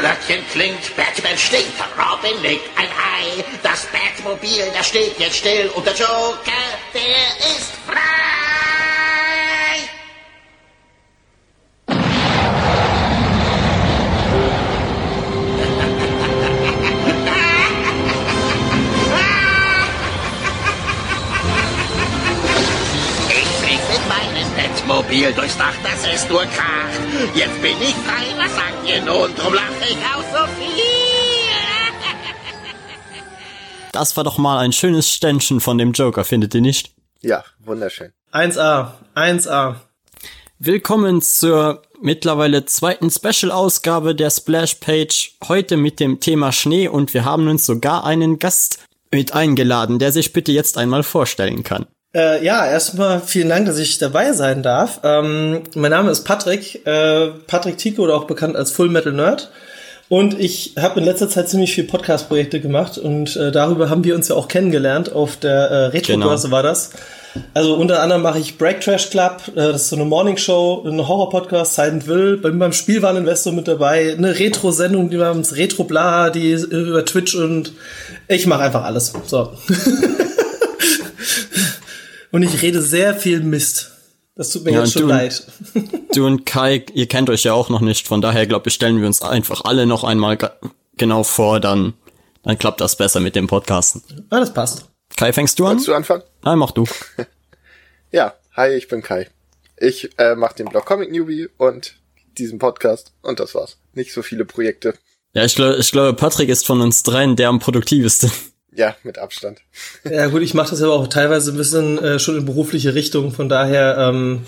[0.00, 3.44] Glöckchen klingt, Batman stinkt, Robin legt ein Ei.
[3.62, 6.52] Das Batmobil, das steht jetzt still und der Joker,
[6.94, 8.09] der ist frei.
[25.40, 27.00] Dach, dass es nur kracht.
[27.34, 29.34] Jetzt bin ich frei, was sagt ihr nun?
[29.34, 30.68] Drum lache ich auch so viel.
[33.92, 36.92] Das war doch mal ein schönes Ständchen von dem Joker, findet ihr nicht?
[37.22, 38.12] Ja, wunderschön.
[38.32, 39.76] 1A, 1A.
[40.58, 45.38] Willkommen zur mittlerweile zweiten Special-Ausgabe der Splash-Page.
[45.48, 48.78] Heute mit dem Thema Schnee und wir haben uns sogar einen Gast
[49.10, 51.86] mit eingeladen, der sich bitte jetzt einmal vorstellen kann.
[52.14, 55.00] Äh, ja, erstmal vielen Dank, dass ich dabei sein darf.
[55.04, 59.50] Ähm, mein Name ist Patrick, äh, Patrick Tico oder auch bekannt als Full Metal Nerd.
[60.08, 64.16] Und ich habe in letzter Zeit ziemlich viel Podcast-Projekte gemacht und äh, darüber haben wir
[64.16, 65.12] uns ja auch kennengelernt.
[65.12, 66.56] Auf der äh, Retro-Börse Genau.
[66.56, 66.90] war das.
[67.54, 71.06] Also unter anderem mache ich Break Trash Club, äh, das ist so eine Morning-Show, eine
[71.06, 76.54] Horror-Podcast, Silent Will, beim, beim Spielwareninvestor mit dabei, eine Retro-Sendung, die namens Retro Bla, die
[76.54, 77.72] über Twitch und
[78.26, 79.12] ich mache einfach alles.
[79.26, 79.52] So.
[82.32, 83.92] und ich rede sehr viel Mist.
[84.36, 85.44] Das tut mir Ja, jetzt schon du- leid.
[86.14, 89.00] Du und Kai, ihr kennt euch ja auch noch nicht, von daher glaube ich, stellen
[89.00, 90.36] wir uns einfach alle noch einmal
[90.96, 91.94] genau vor, dann,
[92.42, 94.02] dann klappt das besser mit dem Podcasten.
[94.30, 94.86] Ah, das passt.
[95.16, 95.76] Kai, fängst du an?
[95.76, 96.22] Willst du anfangen?
[96.42, 96.84] Nein, mach du.
[98.12, 99.28] Ja, hi, ich bin Kai.
[99.76, 101.94] Ich äh, mache den Blog Comic Newbie und
[102.38, 103.76] diesen Podcast und das war's.
[103.94, 104.94] Nicht so viele Projekte.
[105.32, 108.28] Ja, ich glaube, ich glaube, Patrick ist von uns dreien der am produktiveste.
[108.72, 109.60] Ja, mit Abstand.
[110.04, 113.32] Ja gut, ich mache das aber auch teilweise ein bisschen äh, schon in berufliche Richtung,
[113.32, 114.46] von daher, ähm,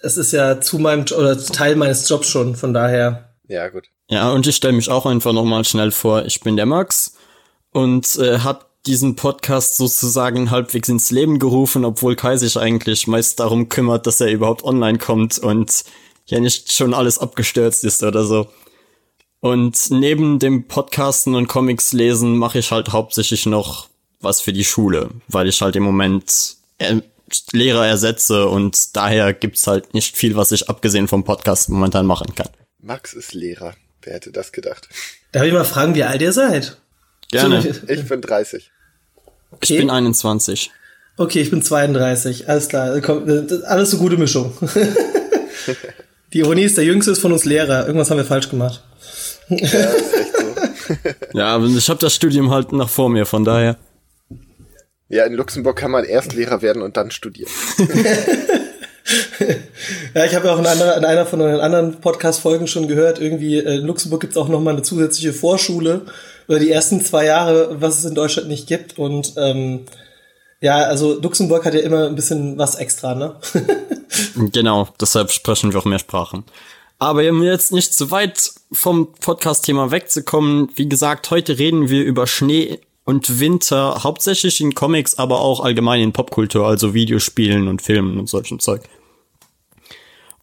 [0.00, 3.30] es ist ja zu meinem oder Teil meines Jobs schon, von daher.
[3.48, 3.84] Ja, gut.
[4.08, 6.26] Ja, und ich stelle mich auch einfach nochmal schnell vor.
[6.26, 7.14] Ich bin der Max
[7.72, 13.40] und äh, hab diesen Podcast sozusagen halbwegs ins Leben gerufen, obwohl Kai sich eigentlich meist
[13.40, 15.84] darum kümmert, dass er überhaupt online kommt und
[16.26, 18.48] ja nicht schon alles abgestürzt ist oder so.
[19.44, 23.90] Und neben dem Podcasten und Comics lesen mache ich halt hauptsächlich noch
[24.22, 27.02] was für die Schule, weil ich halt im Moment äh,
[27.52, 32.34] Lehrer ersetze und daher gibt's halt nicht viel, was ich abgesehen vom Podcast momentan machen
[32.34, 32.48] kann.
[32.80, 33.74] Max ist Lehrer.
[34.00, 34.88] Wer hätte das gedacht?
[35.32, 36.78] Darf ich mal fragen, wie alt ihr seid?
[37.30, 37.60] Gerne.
[37.60, 38.70] So, Ich bin 30.
[39.50, 39.74] okay.
[39.74, 40.70] Ich bin 21.
[41.18, 42.48] okay, ich bin 32.
[42.48, 44.56] Alles klar, ist alles eine gute Mischung.
[46.32, 47.86] Die Ironie ist, der Jüngste ist von uns Lehrer.
[47.86, 48.82] Irgendwas haben wir falsch gemacht.
[49.48, 50.44] Ja, ist echt so.
[51.38, 53.76] Ja, aber ich habe das Studium halt noch vor mir, von daher.
[55.08, 57.50] Ja, in Luxemburg kann man erst Lehrer werden und dann studieren.
[60.14, 63.20] Ja, ich habe ja auch in einer, in einer von euren anderen Podcast-Folgen schon gehört,
[63.20, 66.02] irgendwie äh, in Luxemburg gibt's auch noch mal eine zusätzliche Vorschule
[66.46, 68.98] über die ersten zwei Jahre, was es in Deutschland nicht gibt.
[68.98, 69.84] Und ähm,
[70.60, 73.36] ja, also Luxemburg hat ja immer ein bisschen was extra, ne?
[74.52, 76.44] Genau, deshalb sprechen wir auch mehr Sprachen.
[76.98, 82.26] Aber um jetzt nicht zu weit vom Podcast-Thema wegzukommen, wie gesagt, heute reden wir über
[82.26, 88.18] Schnee und Winter, hauptsächlich in Comics, aber auch allgemein in Popkultur, also Videospielen und Filmen
[88.18, 88.82] und solchen Zeug.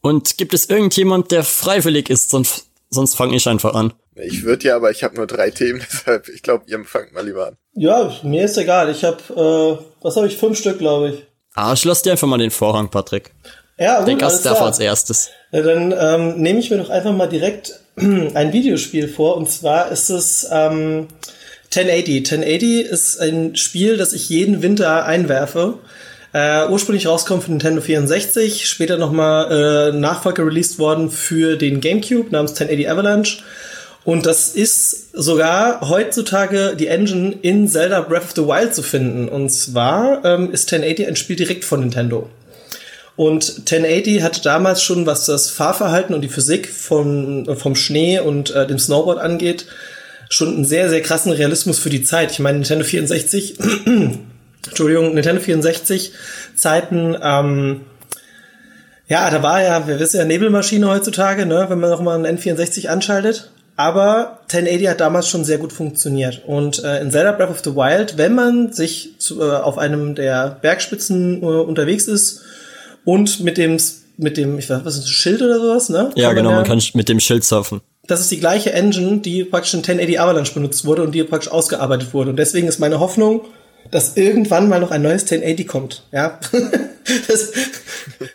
[0.01, 3.93] Und gibt es irgendjemand, der freiwillig ist, sonst, sonst fange ich einfach an.
[4.15, 7.25] Ich würde ja, aber ich habe nur drei Themen, deshalb, ich glaube, ihr fangt mal
[7.25, 7.57] lieber an.
[7.73, 8.91] ja, mir ist egal.
[8.91, 10.37] Ich habe, äh, was habe ich?
[10.37, 11.25] Fünf Stück, glaube ich.
[11.53, 13.31] Ah, ich lass dir einfach mal den Vorrang, Patrick.
[13.81, 14.67] Ja, gut, Der Gast darf klar.
[14.67, 15.31] als erstes.
[15.51, 19.37] Ja, dann ähm, nehme ich mir doch einfach mal direkt ein Videospiel vor.
[19.37, 21.07] Und zwar ist es ähm,
[21.75, 22.31] 1080.
[22.31, 25.79] 1080 ist ein Spiel, das ich jeden Winter einwerfe.
[26.31, 32.31] Äh, ursprünglich rauskommt für Nintendo 64, später nochmal äh, Nachfolger released worden für den GameCube
[32.31, 33.43] namens 1080 Avalanche.
[34.03, 39.27] Und das ist sogar heutzutage die Engine in Zelda Breath of the Wild zu finden.
[39.27, 42.29] Und zwar ähm, ist 1080 ein Spiel direkt von Nintendo.
[43.15, 48.51] Und 1080 hatte damals schon, was das Fahrverhalten und die Physik vom, vom Schnee und
[48.51, 49.65] äh, dem Snowboard angeht,
[50.29, 52.31] schon einen sehr, sehr krassen Realismus für die Zeit.
[52.31, 53.59] Ich meine, Nintendo 64,
[54.67, 56.13] Entschuldigung, Nintendo 64
[56.55, 57.81] Zeiten, ähm,
[59.07, 62.37] ja, da war ja, wir wissen ja, Nebelmaschine heutzutage, ne, wenn man noch mal einen
[62.37, 63.51] N64 anschaltet.
[63.75, 66.43] Aber 1080 hat damals schon sehr gut funktioniert.
[66.45, 70.15] Und äh, in Zelda Breath of the Wild, wenn man sich zu, äh, auf einem
[70.15, 72.41] der Bergspitzen äh, unterwegs ist
[73.05, 73.77] und mit dem,
[74.17, 76.11] mit dem, ich weiß, was ist das, Schild oder sowas, ne?
[76.15, 77.81] Ja, Kann genau, ja- man kann mit dem Schild surfen.
[78.07, 81.51] das ist die gleiche Engine, die praktisch in 1080 Avalanche benutzt wurde und die praktisch
[81.51, 82.31] ausgearbeitet wurde.
[82.31, 83.41] Und deswegen ist meine Hoffnung,
[83.89, 86.03] dass irgendwann mal noch ein neues 1080 kommt.
[86.11, 86.39] Ja,
[87.27, 87.51] das,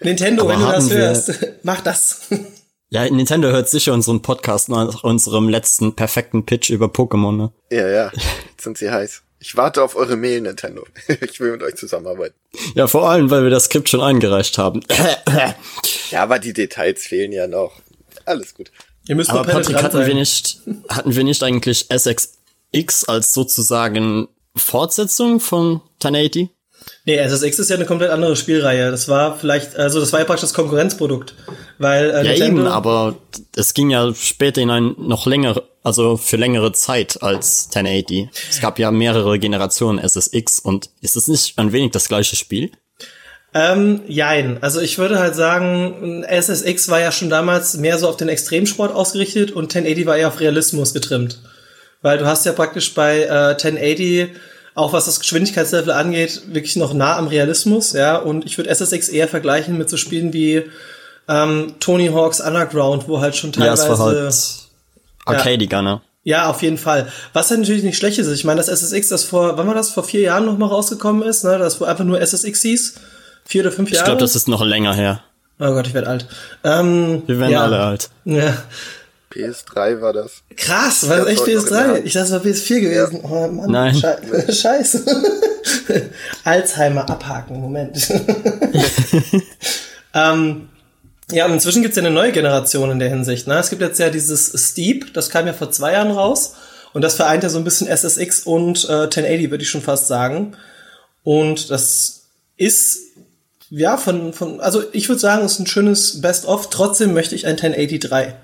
[0.03, 1.33] Nintendo, Aber wenn du das hörst,
[1.63, 2.21] mach das.
[2.89, 7.53] Ja, Nintendo hört sicher unseren Podcast nach unserem letzten perfekten Pitch über Pokémon, ne?
[7.71, 8.13] Ja, ja.
[8.51, 9.23] Jetzt sind sie heiß.
[9.39, 10.87] Ich warte auf eure Mail, Nintendo.
[11.21, 12.35] Ich will mit euch zusammenarbeiten.
[12.75, 14.81] Ja, vor allem, weil wir das Skript schon eingereicht haben.
[16.11, 17.81] Ja, aber die Details fehlen ja noch.
[18.25, 18.71] Alles gut.
[19.09, 25.41] Ihr müsst Aber Patrick, hatten wir nicht, hatten wir nicht eigentlich SXX als sozusagen Fortsetzung
[25.41, 26.51] von 1080?
[27.05, 28.91] Nee, SSX ist ja eine komplett andere Spielreihe.
[28.91, 31.35] Das war vielleicht, also das war ja praktisch das Konkurrenzprodukt.
[31.79, 33.17] Weil äh, Ja, Nintendo, eben, aber
[33.55, 38.29] es ging ja später in ein noch länger, also für längere Zeit als 1080.
[38.51, 42.73] Es gab ja mehrere Generationen SSX und ist es nicht ein wenig das gleiche Spiel?
[43.55, 44.63] Ähm, jein.
[44.63, 48.93] Also ich würde halt sagen, SSX war ja schon damals mehr so auf den Extremsport
[48.93, 51.41] ausgerichtet und 1080 war eher auf Realismus getrimmt.
[52.03, 54.31] Weil du hast ja praktisch bei äh, 1080
[54.77, 58.17] auch was das Geschwindigkeitslevel angeht, wirklich noch nah am Realismus, ja.
[58.17, 60.65] Und ich würde SSX eher vergleichen mit so Spielen wie
[61.29, 64.35] ähm, Tony Hawk's Underground, wo halt schon Ja, teilweise es war halt
[65.25, 66.01] arcadiger, ne?
[66.23, 67.09] Ja, auf jeden Fall.
[67.33, 69.91] Was halt natürlich nicht schlecht ist, ich meine, das SSX, das vor, wann war das,
[69.91, 72.95] vor vier Jahren noch mal rausgekommen ist, ne, das wo einfach nur SSX hieß,
[73.45, 74.07] vier oder fünf Ich Jahre.
[74.07, 75.21] glaube, das ist noch länger her.
[75.61, 76.27] oh Gott, ich werde alt.
[76.65, 77.63] Ähm, Wir werden ja.
[77.63, 78.11] alle alt.
[78.25, 78.57] Ja.
[79.37, 80.43] PS3 war das.
[80.57, 81.89] Krass, war das Ja, echt das war PS3?
[81.89, 82.07] original.
[82.07, 83.21] Ich dachte, es war PS4 gewesen.
[83.23, 83.95] Oh Mann, Nein.
[83.95, 84.17] Schei
[84.53, 85.05] Scheiße.
[86.45, 88.09] Alzheimer abhaken, Moment.
[90.15, 90.69] ähm,
[91.31, 93.47] ja, und inzwischen gibt's ja eine neue Generation in der Hinsicht.
[93.47, 93.59] Ne?
[93.59, 96.55] Es gibt jetzt ja dieses Steep, das kam ja vor zwei Jahren raus.
[96.93, 100.07] Und das vereint ja so ein bisschen SSX und äh, 1080, würde ich schon fast
[100.07, 100.57] sagen.
[101.25, 102.23] Und das
[102.57, 103.01] ist,
[103.69, 106.71] ja, von, von also ich würde sagen, es ist ein schönes Best-of.
[106.71, 108.35] Trotzdem möchte ich ein 1080 3.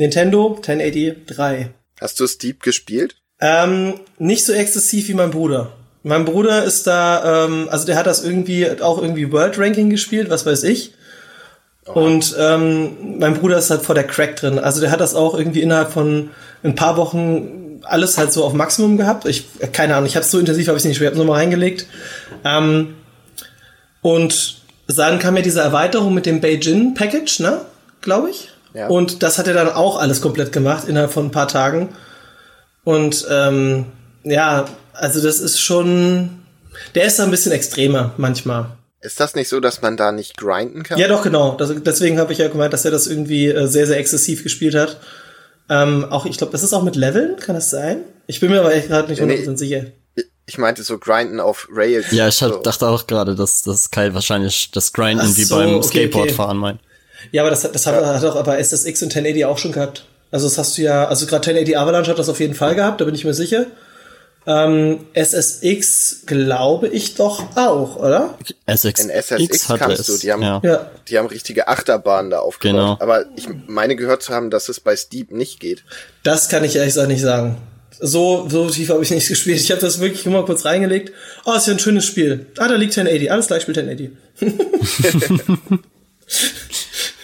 [0.00, 1.70] Nintendo 1080 3.
[2.00, 3.16] Hast du Steep gespielt?
[3.38, 5.72] Ähm, nicht so exzessiv wie mein Bruder.
[6.02, 10.30] Mein Bruder ist da, ähm, also der hat das irgendwie auch irgendwie World Ranking gespielt,
[10.30, 10.94] was weiß ich.
[11.84, 14.58] Und ähm, mein Bruder ist halt vor der Crack drin.
[14.58, 16.30] Also der hat das auch irgendwie innerhalb von
[16.62, 19.26] ein paar Wochen alles halt so auf Maximum gehabt.
[19.26, 21.86] Ich keine Ahnung, ich habe so intensiv habe ich nicht, ich habe es nochmal reingelegt.
[22.44, 22.94] Ähm,
[24.00, 27.60] und dann kam ja diese Erweiterung mit dem Beijing Package, ne,
[28.00, 28.48] glaube ich.
[28.74, 28.88] Ja.
[28.88, 31.90] Und das hat er dann auch alles komplett gemacht innerhalb von ein paar Tagen.
[32.84, 33.86] Und ähm,
[34.24, 36.40] ja, also das ist schon,
[36.94, 38.66] der ist da ein bisschen extremer manchmal.
[39.02, 40.98] Ist das nicht so, dass man da nicht grinden kann?
[40.98, 41.56] Ja, doch, genau.
[41.56, 44.74] Das, deswegen habe ich ja gemeint, dass er das irgendwie äh, sehr, sehr exzessiv gespielt
[44.74, 44.98] hat.
[45.70, 48.02] Ähm, auch, ich glaube, das ist auch mit Leveln, kann das sein?
[48.26, 49.86] Ich bin mir aber echt gerade nicht Nee, 100% sicher.
[50.46, 52.10] Ich meinte so grinden auf Rails.
[52.10, 52.60] Ja, ich hab, so.
[52.60, 56.58] dachte auch gerade, dass das Kai wahrscheinlich das Grinden Ach wie so, beim okay, Skateboardfahren
[56.58, 56.80] meint.
[57.32, 60.04] Ja, aber das, hat- das hat, hat auch aber SSX und 1080 auch schon gehabt.
[60.30, 63.00] Also das hast du ja, also gerade 1080 Avalanche hat das auf jeden Fall gehabt,
[63.00, 63.66] da bin ich mir sicher.
[64.46, 68.38] Ähm, SSX glaube ich doch auch, oder?
[68.66, 70.06] SXX In SSX hatte kannst es.
[70.06, 70.60] du, die haben, ja.
[70.64, 70.90] Ja.
[71.08, 72.74] die haben richtige Achterbahnen da aufgebaut.
[72.74, 72.96] Genau.
[73.00, 75.84] Aber ich meine gehört zu haben, dass es bei Steep nicht geht.
[76.22, 77.58] Das kann ich ehrlich gesagt nicht sagen.
[78.00, 79.60] So, so tief habe ich nicht gespielt.
[79.60, 81.12] Ich habe das wirklich immer kurz reingelegt.
[81.44, 82.46] Oh, ist ja ein schönes Spiel.
[82.56, 83.30] Ah, da liegt 1080.
[83.30, 84.10] Alles gleich spielt 1080.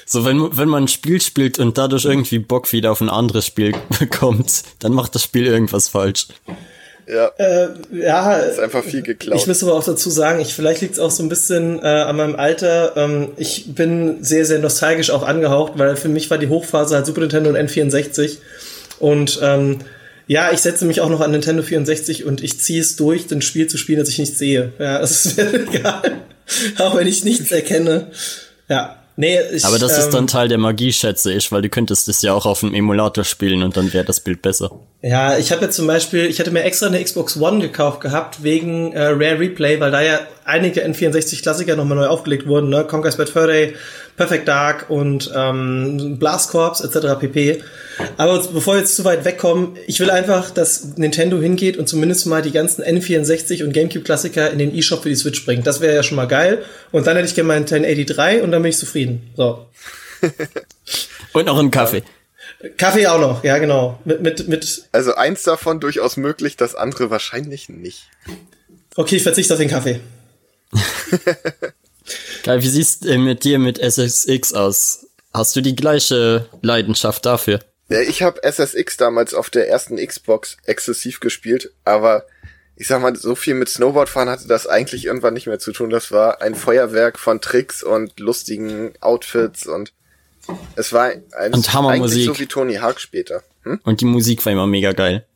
[0.09, 3.45] So, wenn, wenn man ein Spiel spielt und dadurch irgendwie Bock wieder auf ein anderes
[3.45, 6.29] Spiel bekommt, dann macht das Spiel irgendwas falsch.
[7.09, 7.31] Ja,
[7.93, 9.39] Ja, ist einfach viel geklaut.
[9.41, 11.87] Ich muss aber auch dazu sagen, ich vielleicht liegt es auch so ein bisschen äh,
[11.87, 12.97] an meinem Alter.
[12.97, 17.07] Ähm, ich bin sehr, sehr nostalgisch auch angehaucht, weil für mich war die Hochphase halt
[17.07, 18.39] Super Nintendo und N64.
[18.99, 19.79] Und ähm,
[20.29, 23.43] ja, ich setze mich auch noch an Nintendo 64 und ich ziehe es durch, ein
[23.43, 24.73] Spiel zu spielen, das ich nicht sehe.
[24.79, 26.23] Ja, es ist mir egal.
[26.79, 28.11] auch wenn ich nichts erkenne.
[28.69, 28.96] Ja.
[29.19, 32.07] Nee, ich, Aber das ist ähm, dann Teil der Magie, schätze ich, weil du könntest
[32.09, 34.71] es ja auch auf dem Emulator spielen und dann wäre das Bild besser.
[35.01, 38.43] Ja, ich habe jetzt zum Beispiel, ich hatte mir extra eine Xbox One gekauft gehabt
[38.43, 42.85] wegen äh, Rare Replay, weil da ja einige N64-Klassiker nochmal neu aufgelegt wurden, ne?
[42.85, 43.75] Conquest Bad Fur Day,
[44.17, 47.19] Perfect Dark und ähm, Blast Corps etc.
[47.21, 47.63] pp.
[48.17, 52.27] Aber bevor wir jetzt zu weit wegkommen, ich will einfach, dass Nintendo hingeht und zumindest
[52.27, 55.67] mal die ganzen N64 und GameCube-Klassiker in den eShop für die Switch bringt.
[55.67, 56.65] Das wäre ja schon mal geil.
[56.93, 59.31] Und dann hätte ich gerne meinen 1083 und dann bin ich zufrieden.
[59.37, 59.67] So.
[61.33, 62.03] Und noch einen Kaffee.
[62.79, 64.01] Kaffee auch noch, ja genau.
[64.07, 68.09] Mit, mit, mit, Also eins davon durchaus möglich, das andere wahrscheinlich nicht.
[68.95, 70.01] okay, ich verzichte auf den Kaffee.
[72.43, 75.07] Geil, wie siehst äh, mit dir mit SSX aus?
[75.33, 77.61] Hast du die gleiche Leidenschaft dafür?
[77.89, 82.25] Ja, ich habe SSX damals auf der ersten Xbox exzessiv gespielt, aber
[82.77, 85.91] ich sag mal, so viel mit Snowboardfahren hatte das eigentlich irgendwann nicht mehr zu tun.
[85.91, 89.93] Das war ein Feuerwerk von Tricks und lustigen Outfits und
[90.77, 93.43] es war ein, Und eigentlich so wie Tony Hawk später.
[93.63, 93.81] Hm?
[93.83, 95.27] Und die Musik war immer mega geil.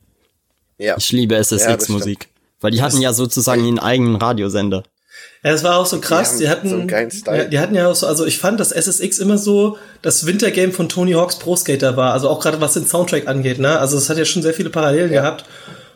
[0.77, 0.95] Ja.
[0.97, 2.29] Ich liebe Ja, SSX-Musik.
[2.59, 4.83] Weil die hatten ja sozusagen ihren eigenen Radiosender.
[5.43, 6.31] Ja, das war auch so krass.
[6.31, 7.37] haben Die, hatten, so einen geilen Style.
[7.37, 10.71] Ja, die hatten ja auch so, also ich fand, dass SSX immer so das Wintergame
[10.71, 12.13] von Tony Hawk's Pro Skater war.
[12.13, 13.79] Also auch gerade was den Soundtrack angeht, ne?
[13.79, 15.21] Also es hat ja schon sehr viele Parallelen Ja.
[15.21, 15.45] gehabt.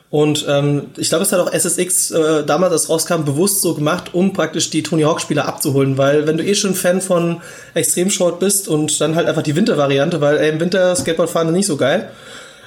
[0.10, 4.14] Und ähm, ich glaube, es hat auch SSX äh, damals, als rauskam, bewusst so gemacht,
[4.14, 5.98] um praktisch die Tony Hawk-Spieler abzuholen.
[5.98, 7.42] Weil wenn du eh schon Fan von
[7.74, 11.54] Extremshort bist und dann halt einfach die Wintervariante, weil ey, im Winter Skateboard fahren ist
[11.54, 12.10] nicht so geil,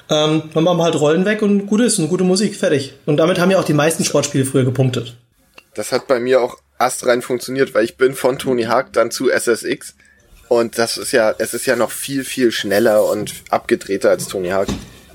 [0.09, 2.93] ähm, dann machen wir halt Rollen weg und gut ist und gute Musik, fertig.
[3.05, 5.15] Und damit haben ja auch die meisten Sportspiele früher gepunktet.
[5.73, 9.29] Das hat bei mir auch astrein funktioniert, weil ich bin von Tony Hawk dann zu
[9.29, 9.95] SSX.
[10.47, 14.49] Und das ist ja, es ist ja noch viel, viel schneller und abgedrehter als Tony
[14.49, 14.67] Hawk.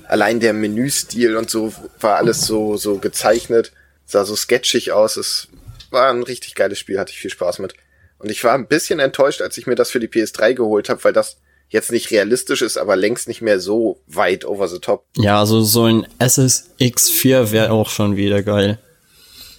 [0.07, 3.73] Allein der Menüstil und so war alles so, so gezeichnet,
[4.05, 5.17] sah so sketchig aus.
[5.17, 5.47] Es
[5.89, 7.73] war ein richtig geiles Spiel, hatte ich viel Spaß mit.
[8.19, 11.03] Und ich war ein bisschen enttäuscht, als ich mir das für die PS3 geholt habe,
[11.03, 11.37] weil das
[11.69, 15.05] jetzt nicht realistisch ist, aber längst nicht mehr so weit over the top.
[15.17, 18.79] Ja, also so ein SSX4 wäre auch schon wieder geil.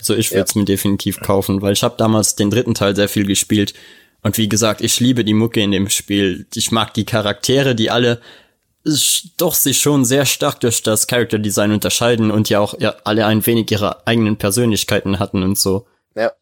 [0.06, 3.08] So, ich würde es mir definitiv kaufen, weil ich habe damals den dritten Teil sehr
[3.08, 3.74] viel gespielt.
[4.22, 6.46] Und wie gesagt, ich liebe die Mucke in dem Spiel.
[6.54, 8.20] Ich mag die Charaktere, die alle
[9.36, 13.26] doch sich schon sehr stark durch das Character Design unterscheiden und ja auch ja, alle
[13.26, 15.86] ein wenig ihre eigenen Persönlichkeiten hatten und so.
[16.14, 16.32] Ja,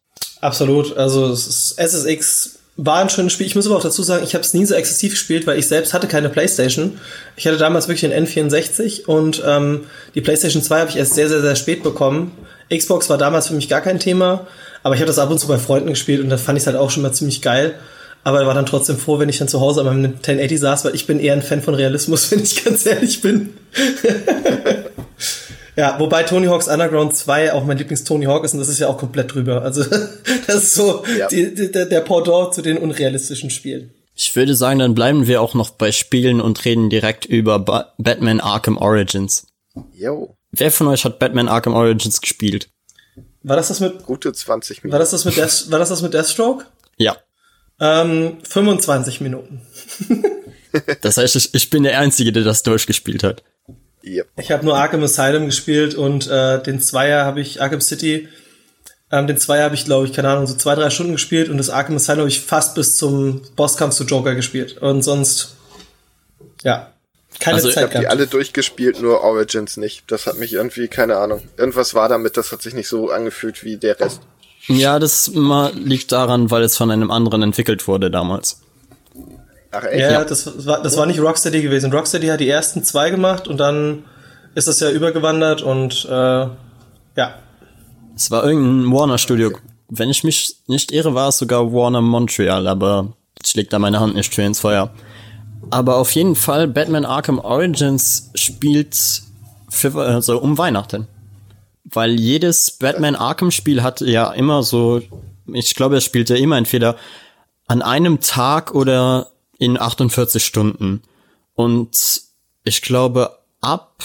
[0.41, 0.95] Absolut.
[0.95, 3.47] Also SSX war ein schönes Spiel.
[3.47, 5.67] Ich muss aber auch dazu sagen, ich habe es nie so exzessiv gespielt, weil ich
[5.67, 6.99] selbst hatte keine Playstation.
[7.35, 11.29] Ich hatte damals wirklich den N64 und ähm, die Playstation 2 habe ich erst sehr,
[11.29, 12.31] sehr, sehr spät bekommen.
[12.69, 14.47] Xbox war damals für mich gar kein Thema,
[14.83, 16.67] aber ich habe das ab und zu bei Freunden gespielt und da fand ich es
[16.67, 17.75] halt auch schon mal ziemlich geil.
[18.23, 20.95] Aber war dann trotzdem froh, wenn ich dann zu Hause an meinem 1080 saß, weil
[20.95, 23.53] ich bin eher ein Fan von Realismus, wenn ich ganz ehrlich bin.
[25.77, 28.87] Ja, wobei Tony Hawk's Underground 2 auch mein Lieblings-Tony Hawk ist und das ist ja
[28.87, 29.61] auch komplett drüber.
[29.61, 29.83] Also
[30.47, 31.27] das ist so Ja.
[31.27, 33.91] die, die, der Pendant zu den unrealistischen Spielen.
[34.15, 37.93] Ich würde sagen, dann bleiben wir auch noch bei Spielen und reden direkt über ba
[37.97, 39.47] Batman Arkham Origins.
[39.93, 42.69] yo, Wer von euch hat Batman Arkham Origins gespielt?
[43.43, 44.99] War das das mit, gute 20 war Minuten.
[44.99, 46.65] das das mit, Death, war das das mit Deathstroke?
[46.97, 47.17] Ja.
[47.79, 49.61] Ähm, 25 Minuten.
[51.01, 53.43] Das heißt, ich, ich bin der Einzige, der das durchgespielt hat.
[54.03, 54.27] Yep.
[54.39, 58.27] Ich habe nur Arkham Asylum gespielt und äh, den Zweier habe ich, Arkham City,
[59.11, 61.57] ähm, den Zweier habe ich, glaube ich, keine Ahnung, so zwei, drei Stunden gespielt und
[61.57, 64.77] das Arkham Asylum habe ich fast bis zum Bosskampf zu Joker gespielt.
[64.77, 65.55] Und sonst,
[66.63, 66.93] ja,
[67.39, 68.17] keine Also ich Ich Zeit habe die gehabt.
[68.17, 70.03] alle durchgespielt, nur Origins nicht.
[70.07, 71.41] Das hat mich irgendwie, keine Ahnung.
[71.57, 74.21] Irgendwas war damit, das hat sich nicht so angefühlt wie der Rest.
[74.67, 78.61] Ja, das mal liegt daran, weil es von einem anderen entwickelt wurde damals.
[79.71, 79.99] Ach echt?
[80.11, 81.91] Ja, Das, war, das war nicht Rocksteady gewesen.
[81.91, 84.05] Rocksteady hat die ersten zwei gemacht und dann
[84.55, 87.35] ist das ja übergewandert und äh, ja.
[88.15, 89.51] Es war irgendein Warner Studio.
[89.89, 93.13] Wenn ich mich nicht irre, war es sogar Warner Montreal, aber
[93.43, 94.89] ich leg da meine Hand nicht für ins Feuer.
[95.69, 99.23] Aber auf jeden Fall, Batman Arkham Origins spielt
[99.69, 101.07] für, also um Weihnachten.
[101.83, 105.01] Weil jedes Batman Arkham Spiel hat ja immer so,
[105.51, 106.95] ich glaube, es spielt ja immer entweder
[107.67, 111.01] an einem Tag oder in 48 Stunden.
[111.53, 112.21] Und
[112.63, 114.03] ich glaube, ab,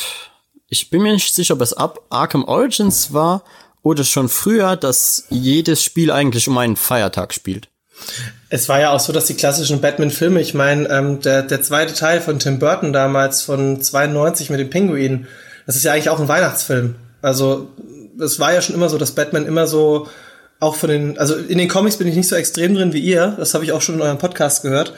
[0.69, 3.43] ich bin mir nicht sicher, ob es ab Arkham Origins war
[3.83, 7.70] oder schon früher, dass jedes Spiel eigentlich um einen Feiertag spielt.
[8.49, 11.95] Es war ja auch so, dass die klassischen Batman-Filme, ich meine, ähm, der, der zweite
[11.95, 15.27] Teil von Tim Burton damals von 92 mit dem Pinguin,
[15.67, 16.97] das ist ja eigentlich auch ein Weihnachtsfilm.
[17.23, 17.71] Also
[18.19, 20.09] es war ja schon immer so, dass Batman immer so
[20.59, 23.35] auch von den, also in den Comics bin ich nicht so extrem drin wie ihr,
[23.39, 24.93] das habe ich auch schon in eurem Podcast gehört.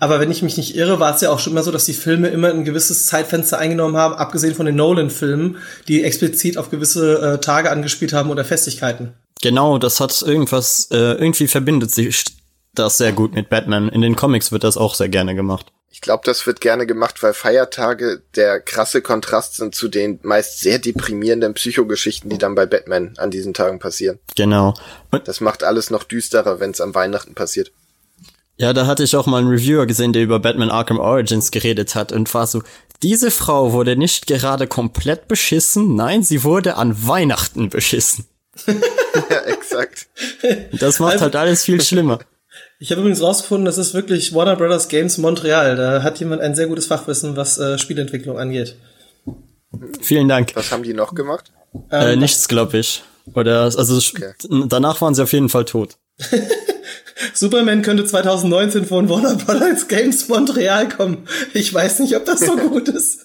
[0.00, 1.92] Aber wenn ich mich nicht irre, war es ja auch schon immer so, dass die
[1.92, 5.56] Filme immer ein gewisses Zeitfenster eingenommen haben, abgesehen von den Nolan-Filmen,
[5.86, 9.12] die explizit auf gewisse äh, Tage angespielt haben oder Festigkeiten.
[9.40, 12.24] Genau, das hat irgendwas, äh, irgendwie verbindet sich
[12.78, 13.88] das sehr gut mit Batman.
[13.88, 15.66] In den Comics wird das auch sehr gerne gemacht.
[15.90, 20.60] Ich glaube, das wird gerne gemacht, weil Feiertage der krasse Kontrast sind zu den meist
[20.60, 24.18] sehr deprimierenden Psychogeschichten, die dann bei Batman an diesen Tagen passieren.
[24.36, 24.74] Genau.
[25.12, 27.70] Und Das macht alles noch düsterer, wenn es am Weihnachten passiert.
[28.56, 31.94] ja, da hatte ich auch mal einen Reviewer gesehen, der über Batman Arkham Origins geredet
[31.94, 32.62] hat und war so,
[33.02, 38.26] diese Frau wurde nicht gerade komplett beschissen, nein, sie wurde an Weihnachten beschissen.
[38.66, 40.06] ja, exakt.
[40.72, 42.18] Das macht Also- halt alles viel schlimmer.
[42.84, 45.74] Ich habe übrigens rausgefunden, das ist wirklich Warner Brothers Games Montreal.
[45.74, 48.76] Da hat jemand ein sehr gutes Fachwissen, was äh, Spielentwicklung angeht.
[50.02, 50.54] Vielen Dank.
[50.54, 51.50] Was haben die noch gemacht?
[51.90, 53.02] Äh, Ähm, nichts, glaube ich.
[53.34, 54.34] Oder, also, Okay.
[54.68, 55.96] danach waren sie auf jeden Fall tot.
[57.32, 61.26] Superman könnte 2019 von Warner Brothers Games Montreal kommen.
[61.54, 63.24] Ich weiß nicht, ob das so gut ist.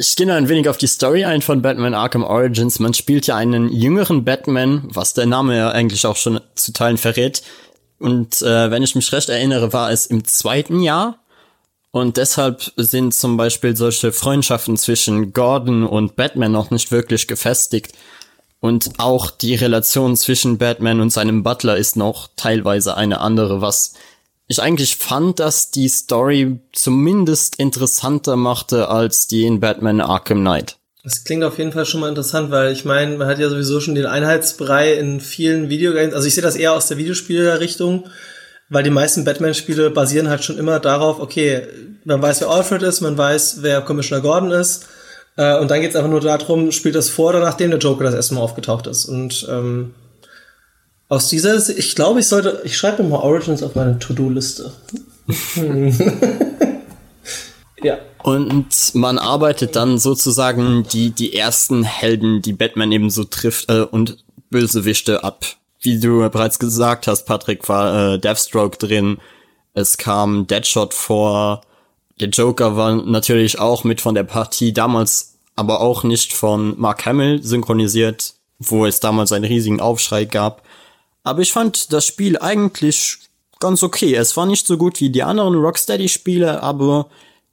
[0.00, 2.78] Ich gehe noch ein wenig auf die Story ein von Batman Arkham Origins.
[2.78, 6.98] Man spielt ja einen jüngeren Batman, was der Name ja eigentlich auch schon zu Teilen
[6.98, 7.42] verrät.
[7.98, 11.18] Und äh, wenn ich mich recht erinnere, war es im zweiten Jahr.
[11.90, 17.92] Und deshalb sind zum Beispiel solche Freundschaften zwischen Gordon und Batman noch nicht wirklich gefestigt.
[18.60, 23.94] Und auch die Relation zwischen Batman und seinem Butler ist noch teilweise eine andere, was
[24.48, 30.78] ich eigentlich fand, dass die Story zumindest interessanter machte als die in Batman Arkham Knight.
[31.04, 33.80] Das klingt auf jeden Fall schon mal interessant, weil ich meine, man hat ja sowieso
[33.80, 36.14] schon den Einheitsbrei in vielen Videogames.
[36.14, 38.06] Also ich sehe das eher aus der Videospielrichtung,
[38.68, 41.66] weil die meisten Batman-Spiele basieren halt schon immer darauf, okay,
[42.04, 44.86] man weiß, wer Alfred ist, man weiß, wer Commissioner Gordon ist.
[45.36, 48.04] Äh, und dann geht es einfach nur darum, spielt das vor oder nachdem der Joker
[48.04, 49.04] das erste Mal aufgetaucht ist.
[49.04, 49.94] Und ähm,
[51.08, 54.72] aus dieser, ich glaube, ich sollte, ich schreibe mal Origins auf meine To-Do-Liste.
[57.82, 57.98] ja.
[58.22, 63.82] Und man arbeitet dann sozusagen die, die ersten Helden, die Batman eben so trifft, äh,
[63.82, 64.18] und
[64.50, 65.46] Bösewichte ab.
[65.80, 69.18] Wie du bereits gesagt hast, Patrick, war äh, Deathstroke drin.
[69.74, 71.62] Es kam Deadshot vor.
[72.20, 77.06] Der Joker war natürlich auch mit von der Partie, damals aber auch nicht von Mark
[77.06, 80.62] Hamill synchronisiert, wo es damals einen riesigen Aufschrei gab.
[81.28, 83.18] Aber ich fand das Spiel eigentlich
[83.60, 84.14] ganz okay.
[84.14, 87.08] Es war nicht so gut wie die anderen Rocksteady-Spiele, aber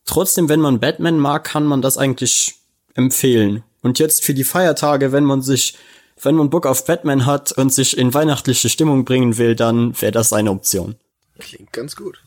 [0.06, 2.56] trotzdem, wenn man Batman mag, kann man das eigentlich
[2.94, 3.64] empfehlen.
[3.82, 5.76] Und jetzt für die Feiertage, wenn man sich,
[6.22, 10.12] wenn man Bock auf Batman hat und sich in weihnachtliche Stimmung bringen will, dann wäre
[10.12, 10.96] das eine Option.
[11.40, 12.18] Klingt ganz gut.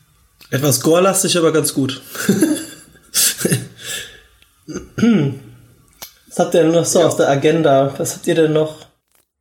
[0.51, 2.03] Etwas gorelastig, aber ganz gut.
[4.67, 7.07] Was habt ihr denn noch so ja.
[7.07, 7.95] auf der Agenda?
[7.99, 8.88] Was habt ihr denn noch?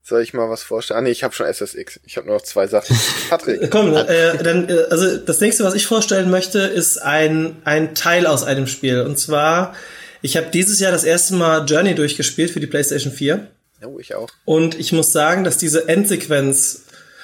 [0.08, 1.00] Soll ich mal was vorstellen?
[1.00, 2.00] Ah nee, ich habe schon SSX.
[2.06, 2.98] Ich habe nur noch zwei Sachen.
[3.30, 3.70] Patrick.
[3.70, 8.26] Komm, äh, dann, äh, also das nächste, was ich vorstellen möchte, ist ein, ein Teil
[8.26, 9.02] aus einem Spiel.
[9.02, 9.76] Und zwar,
[10.22, 13.48] ich habe dieses Jahr das erste Mal Journey durchgespielt für die PlayStation 4.
[13.86, 14.30] Oh, ich auch.
[14.46, 16.84] Und ich muss sagen, dass diese Endsequenz,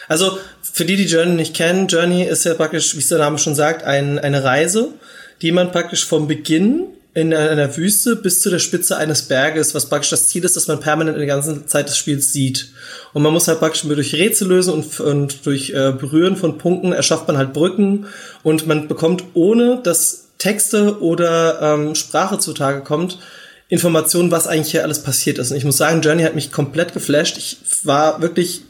[0.10, 3.38] also für die, die Journey nicht kennen, Journey ist ja praktisch, wie es der Name
[3.38, 4.90] schon sagt, ein, eine Reise,
[5.42, 9.88] die man praktisch vom Beginn in einer Wüste bis zu der Spitze eines Berges, was
[9.88, 12.70] praktisch das Ziel ist, dass man permanent in der ganzen Zeit des Spiels sieht.
[13.14, 16.92] Und man muss halt praktisch durch Rätsel lösen und, und durch äh, Berühren von Punkten
[16.92, 18.08] erschafft man halt Brücken
[18.42, 23.20] und man bekommt ohne dass Texte oder ähm, Sprache zutage kommt,
[23.70, 25.52] Informationen, was eigentlich hier alles passiert ist.
[25.52, 27.38] Und ich muss sagen, Journey hat mich komplett geflasht.
[27.38, 28.64] Ich war wirklich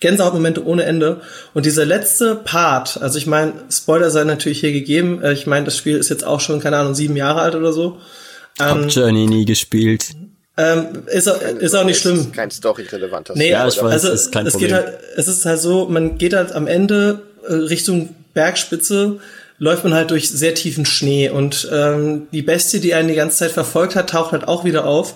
[0.00, 1.20] Gänsehautmomente ohne Ende.
[1.54, 5.22] Und dieser letzte Part, also ich meine, Spoiler sei natürlich hier gegeben.
[5.22, 7.72] Äh, ich meine, das Spiel ist jetzt auch schon, keine Ahnung, sieben Jahre alt oder
[7.72, 7.98] so.
[8.60, 10.06] Hab ähm, Journey nie gespielt.
[10.56, 12.32] Ähm, ist, auch, ist auch nicht schlimm.
[12.32, 14.70] Kein story-relevanter Nee, ja, ich weiß, also, ist kein es Problem.
[14.70, 19.20] Geht halt, es ist halt so, man geht halt am Ende äh, Richtung Bergspitze,
[19.58, 23.38] läuft man halt durch sehr tiefen Schnee und ähm, die Bestie, die einen die ganze
[23.38, 25.14] Zeit verfolgt hat, taucht halt auch wieder auf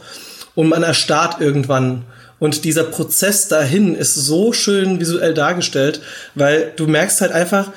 [0.54, 2.04] und man erstarrt irgendwann.
[2.42, 6.00] Und dieser Prozess dahin ist so schön visuell dargestellt,
[6.34, 7.70] weil du merkst halt einfach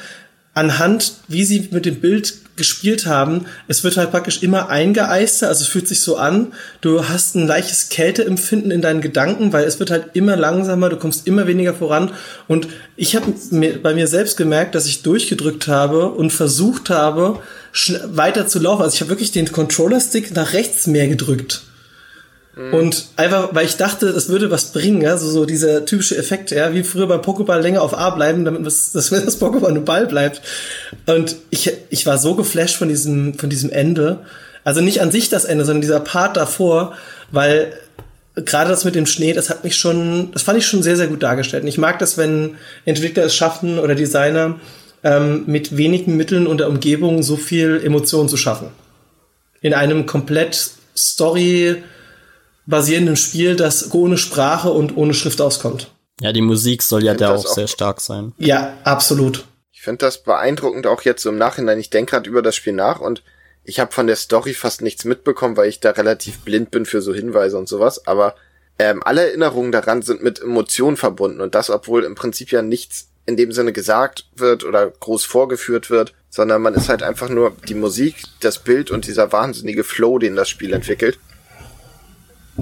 [0.56, 5.62] anhand, wie sie mit dem Bild gespielt haben, es wird halt praktisch immer eingeeister, also
[5.62, 6.52] es fühlt sich so an,
[6.82, 10.98] du hast ein leichtes Kälteempfinden in deinen Gedanken, weil es wird halt immer langsamer, du
[10.98, 12.10] kommst immer weniger voran
[12.48, 13.36] und ich habe
[13.84, 17.40] bei mir selbst gemerkt, dass ich durchgedrückt habe und versucht habe,
[18.08, 18.82] weiter zu laufen.
[18.82, 21.62] Also ich habe wirklich den Controller-Stick nach rechts mehr gedrückt.
[22.56, 26.52] Und einfach, weil ich dachte, das würde was bringen, ja, so, so dieser typische Effekt,
[26.52, 29.84] ja, wie früher beim Pokéball länger auf A bleiben, damit das, das, das Pokéball nur
[29.84, 30.42] Ball bleibt.
[31.06, 34.20] Und ich, ich war so geflasht von diesem, von diesem Ende.
[34.64, 36.94] Also nicht an sich das Ende, sondern dieser Part davor,
[37.32, 37.74] weil
[38.36, 41.08] gerade das mit dem Schnee, das hat mich schon, das fand ich schon sehr, sehr
[41.08, 41.64] gut dargestellt.
[41.64, 44.60] Und ich mag das, wenn Entwickler es schaffen oder Designer,
[45.04, 48.70] ähm, mit wenigen Mitteln und der Umgebung so viel Emotion zu schaffen.
[49.62, 51.84] In einem komplett Story,
[52.66, 55.92] basierenden Spiel, das ohne Sprache und ohne Schrift auskommt.
[56.22, 58.34] Ja, die Musik soll ja da auch, auch sehr stark sein.
[58.38, 59.46] Ja, absolut.
[59.72, 61.80] Ich finde das beeindruckend auch jetzt so im Nachhinein.
[61.80, 63.22] Ich denke gerade über das Spiel nach und
[63.64, 67.02] ich habe von der Story fast nichts mitbekommen, weil ich da relativ blind bin für
[67.02, 68.08] so Hinweise und sowas.
[68.08, 68.36] Aber
[68.80, 73.10] ähm, alle Erinnerungen daran sind mit Emotionen verbunden und das, obwohl im Prinzip ja nichts
[73.26, 77.56] in dem Sinne gesagt wird oder groß vorgeführt wird, sondern man ist halt einfach nur
[77.68, 81.18] die Musik, das Bild und dieser wahnsinnige Flow, den das Spiel entwickelt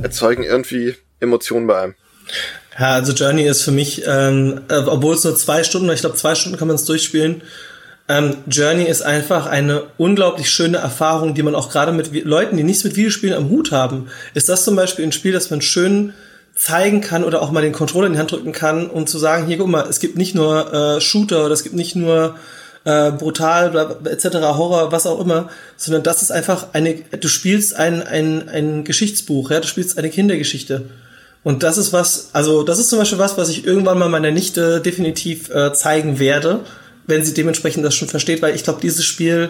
[0.01, 1.95] erzeugen irgendwie Emotionen bei einem.
[2.79, 6.15] Ja, also Journey ist für mich, ähm, äh, obwohl es nur zwei Stunden, ich glaube
[6.15, 7.43] zwei Stunden kann man es durchspielen.
[8.10, 12.63] Ähm, Journey ist einfach eine unglaublich schöne Erfahrung, die man auch gerade mit Leuten, die
[12.63, 16.13] nichts mit Videospielen am Hut haben, ist das zum Beispiel ein Spiel, das man schön
[16.56, 19.47] zeigen kann oder auch mal den Controller in die Hand drücken kann, um zu sagen,
[19.47, 22.36] hier guck mal, es gibt nicht nur äh, Shooter oder es gibt nicht nur
[22.85, 28.01] äh, brutal, etc., Horror, was auch immer, sondern das ist einfach eine, du spielst ein,
[28.01, 30.89] ein, ein Geschichtsbuch, ja, du spielst eine Kindergeschichte.
[31.43, 34.31] Und das ist was, also das ist zum Beispiel was, was ich irgendwann mal meiner
[34.31, 36.61] Nichte definitiv äh, zeigen werde,
[37.05, 39.49] wenn sie dementsprechend das schon versteht, weil ich glaube, dieses Spiel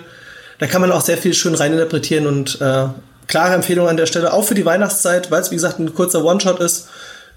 [0.59, 2.85] da kann man auch sehr viel schön reininterpretieren und äh,
[3.27, 6.23] klare Empfehlung an der Stelle, auch für die Weihnachtszeit, weil es wie gesagt ein kurzer
[6.23, 6.87] One-Shot ist.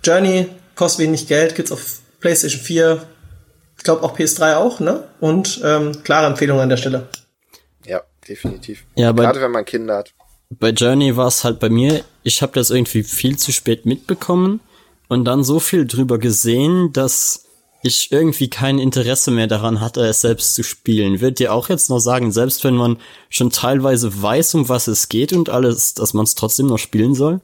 [0.05, 1.81] Journey kostet wenig Geld, gibt's auf
[2.21, 3.16] PlayStation 4, ich
[3.87, 5.05] glaube auch PS3 auch, ne?
[5.21, 7.09] Und ähm, klare Empfehlung an der Stelle.
[7.87, 8.85] Ja, definitiv.
[8.95, 10.13] Ja, Gerade wenn man Kinder hat.
[10.51, 14.61] bei Journey war es halt bei mir, ich habe das irgendwie viel zu spät mitbekommen
[15.09, 17.45] und dann so viel drüber gesehen, dass
[17.83, 21.21] ich irgendwie kein Interesse mehr daran hatte, es selbst zu spielen.
[21.21, 25.09] Würdet ihr auch jetzt noch sagen, selbst wenn man schon teilweise weiß, um was es
[25.09, 27.41] geht und alles, dass man es trotzdem noch spielen soll?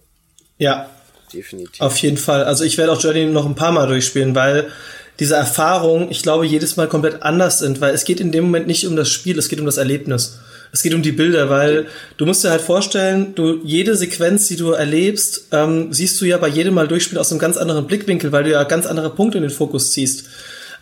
[0.59, 0.91] Ja,
[1.33, 1.81] Definitiv.
[1.81, 2.45] Auf jeden Fall.
[2.45, 4.71] Also ich werde auch Journey noch ein paar Mal durchspielen, weil
[5.19, 8.67] diese Erfahrungen, ich glaube, jedes Mal komplett anders sind, weil es geht in dem Moment
[8.67, 10.39] nicht um das Spiel, es geht um das Erlebnis.
[10.75, 14.57] Es geht um die Bilder, weil du musst dir halt vorstellen, du jede Sequenz, die
[14.57, 18.33] du erlebst, ähm, siehst du ja bei jedem Mal durchspielen aus einem ganz anderen Blickwinkel,
[18.33, 20.25] weil du ja ganz andere Punkte in den Fokus ziehst.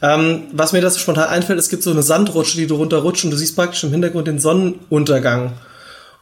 [0.01, 3.33] Ähm, was mir das spontan einfällt, es gibt so eine Sandrutsche, die du runterrutscht und
[3.33, 5.55] du siehst praktisch im Hintergrund den Sonnenuntergang.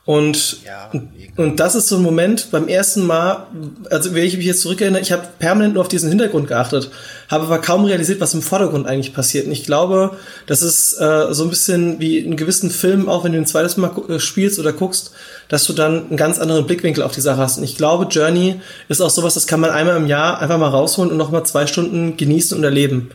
[0.09, 0.91] Und, Ja,
[1.37, 3.47] und, das ist so ein Moment beim ersten Mal,
[3.91, 6.91] also wenn ich mich jetzt zurückerinnere, ich habe permanent nur auf diesen Hintergrund geachtet,
[7.29, 9.45] habe aber kaum realisiert, was im Vordergrund eigentlich passiert.
[9.45, 10.17] Und ich glaube,
[10.47, 13.77] das ist äh, so ein bisschen wie in gewissen Filmen, auch wenn du ein zweites
[13.77, 15.13] Mal äh, spielst oder guckst,
[15.49, 17.59] dass du dann einen ganz anderen Blickwinkel auf die Sache hast.
[17.59, 20.71] Und ich glaube, Journey ist auch sowas, das kann man einmal im Jahr einfach mal
[20.71, 23.11] rausholen und nochmal zwei Stunden genießen und erleben.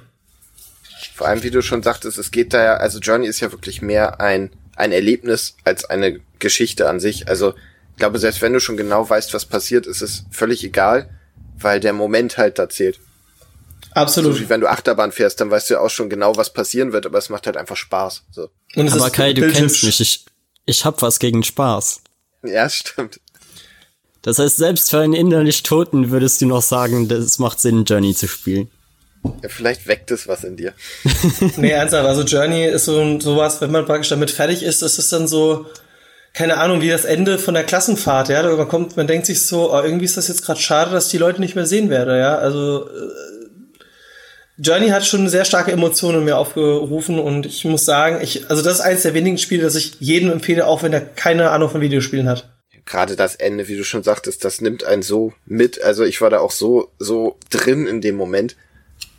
[1.16, 3.82] Vor allem, wie du schon sagtest, es geht da ja, also Journey ist ja wirklich
[3.82, 7.28] mehr ein, ein Erlebnis als eine Geschichte an sich.
[7.28, 7.56] Also,
[7.94, 11.10] ich glaube, selbst wenn du schon genau weißt, was passiert, ist es völlig egal,
[11.58, 13.00] weil der Moment halt da zählt.
[13.96, 14.40] So Absolut.
[14.40, 17.06] wie wenn du Achterbahn fährst, dann weißt du ja auch schon genau, was passieren wird,
[17.06, 18.24] aber es macht halt einfach Spaß.
[18.32, 18.50] So.
[18.76, 20.26] Und es Aber ist Kai, du kennst mich, ich,
[20.66, 22.02] ich hab was gegen Spaß.
[22.44, 23.20] Ja, stimmt.
[24.24, 28.16] Das heißt, selbst für einen innerlich Toten würdest du noch sagen, es macht Sinn, Journey
[28.16, 28.72] zu spielen.
[29.42, 30.74] Ja, vielleicht weckt es was in dir.
[31.58, 35.14] Nee, ernsthaft, also Journey ist so sowas, wenn man praktisch damit fertig ist, das ist
[35.14, 35.66] dann so,
[36.34, 38.42] keine Ahnung, wie das Ende von der Klassenfahrt, ja.
[38.56, 41.12] Man kommt, man denkt sich so, oh, irgendwie ist das jetzt gerade schade, dass ich
[41.12, 42.38] die Leute nicht mehr sehen werde, ja.
[42.38, 43.44] Also äh,
[44.58, 48.62] Journey hat schon sehr starke Emotionen in mir aufgerufen und ich muss sagen, ich, also
[48.62, 51.70] das ist eines der wenigen Spiele, das ich jedem empfehle, auch wenn er keine Ahnung
[51.70, 52.50] von Videospielen hat.
[52.86, 55.82] Gerade das Ende, wie du schon sagtest, das nimmt einen so mit.
[55.82, 58.56] Also ich war da auch so, so drin in dem Moment,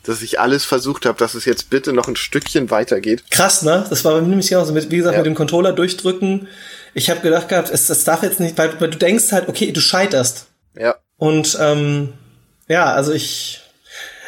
[0.05, 3.24] dass ich alles versucht habe, dass es jetzt bitte noch ein Stückchen weitergeht.
[3.31, 3.87] Krass, ne?
[3.88, 4.72] Das war bei mir nämlich genauso.
[4.74, 5.20] Mit, wie gesagt, Ja.
[5.20, 6.46] mit dem Controller durchdrücken.
[6.95, 9.73] Ich habe gedacht gehabt, es, das darf jetzt nicht, weil, weil du denkst halt, okay,
[9.73, 10.47] du scheiterst.
[10.79, 12.13] Ja, Und ähm,
[12.69, 13.61] ja, also ich,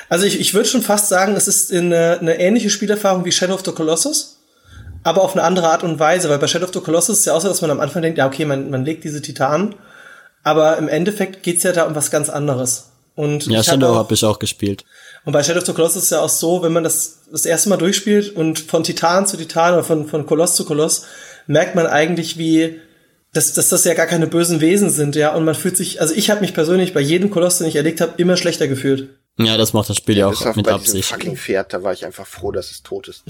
[0.09, 3.55] also ich, ich würde schon fast sagen, es ist eine, eine ähnliche Spielerfahrung wie Shadow
[3.55, 4.39] of the Colossus,
[5.03, 7.35] aber auf eine andere Art und Weise, weil bei Shadow of the Colossus ist ja
[7.35, 9.75] auch so, dass man am Anfang denkt, ja okay, man, man legt diese Titanen,
[10.43, 12.91] aber im Endeffekt geht's ja da um was ganz anderes.
[13.15, 14.85] Und Ja, ich hab Shadow habe ich auch gespielt.
[15.25, 17.47] und bei Shadow of the Colossus ist es ja auch so, wenn man das das
[17.47, 21.05] erste Mal durchspielt und von Titan zu Titan oder von, von Koloss zu Koloss,
[21.47, 22.81] merkt man eigentlich, wie,
[23.33, 25.35] dass, dass das ja gar keine bösen Wesen sind, ja.
[25.35, 28.01] Und man fühlt sich, also ich habe mich persönlich bei jedem Koloss, den ich erlegt
[28.01, 29.09] habe, immer schlechter gefühlt.
[29.39, 31.09] Ja, das macht das Spiel ja bis auch mit Absicht.
[31.11, 33.23] fucking Pferd, da war ich einfach froh, dass es tot ist.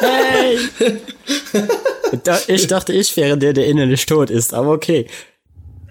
[0.00, 0.58] Hey!
[2.24, 5.06] da, ich dachte, ich wäre der, der innerlich tot ist, aber okay.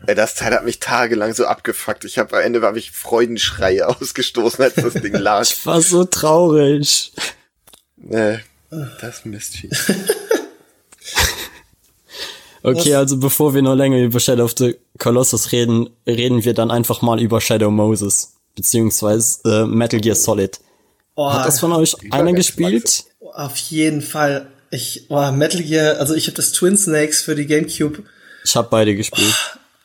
[0.06, 2.04] Ey, das Teil hat mich tagelang so abgefuckt.
[2.04, 5.44] Ich habe am Ende habe ich Freudenschreie ausgestoßen, als das Ding lag.
[5.44, 7.14] Ich war so traurig.
[8.10, 8.40] äh,
[9.00, 9.70] das Mistvieh.
[12.63, 16.71] Okay, also bevor wir noch länger über Shadow of the Colossus reden, reden wir dann
[16.71, 18.36] einfach mal über Shadow Moses.
[18.56, 20.60] Beziehungsweise äh, Metal Gear Solid.
[21.15, 23.06] Oh, Hat das von euch einer gespielt?
[23.34, 24.47] auf jeden Fall.
[24.71, 28.04] Ich, oh, Metal Gear, also ich habe das Twin Snakes für die GameCube
[28.43, 29.34] Ich habe beide gespielt.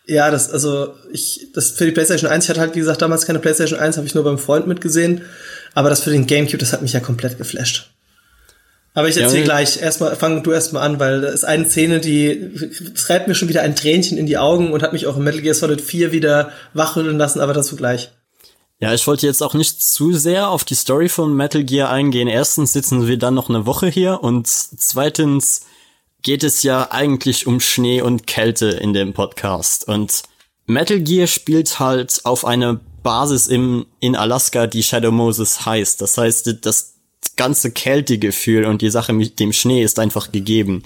[0.07, 3.27] Ja, das, also ich, das für die PlayStation 1, ich hatte halt, wie gesagt, damals
[3.27, 5.23] keine PlayStation 1, habe ich nur beim Freund mitgesehen.
[5.75, 7.91] Aber das für den GameCube, das hat mich ja komplett geflasht.
[8.99, 11.69] Aber ich Ja, erzähle und- gleich, erstmal, fang du erstmal an, weil da ist eine
[11.69, 12.51] Szene, die
[12.97, 15.41] treibt mir schon wieder ein Tränchen in die Augen und hat mich auch in Metal
[15.41, 18.11] Gear Solid 4 wieder wachrütteln lassen, aber dazu gleich.
[18.81, 22.27] Ja, ich wollte jetzt auch nicht zu sehr auf die Story von Metal Gear eingehen.
[22.27, 25.61] Erstens sitzen wir dann noch eine Woche hier und zweitens
[26.23, 29.87] geht es ja eigentlich um Schnee und Kälte in dem Podcast.
[29.87, 30.25] Und
[30.67, 36.03] Metal Gear spielt halt auf eine Basis im, in Alaska, die Shadow Moses heißt.
[36.03, 36.95] Das heißt, das
[37.37, 40.83] ganze Kältegefühl und die Sache mit dem Schnee ist einfach gegeben.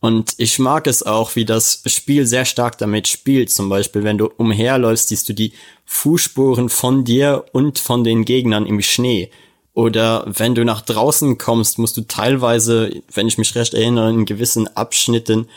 [0.00, 3.50] Und ich mag es auch, wie das Spiel sehr stark damit spielt.
[3.50, 5.52] Zum Beispiel, wenn du umherläufst, siehst du die
[5.86, 9.30] Fußspuren von dir und von den Gegnern im Schnee.
[9.74, 14.24] Oder wenn du nach draußen kommst, musst du teilweise, wenn ich mich recht erinnere, in
[14.24, 15.48] gewissen Abschnitten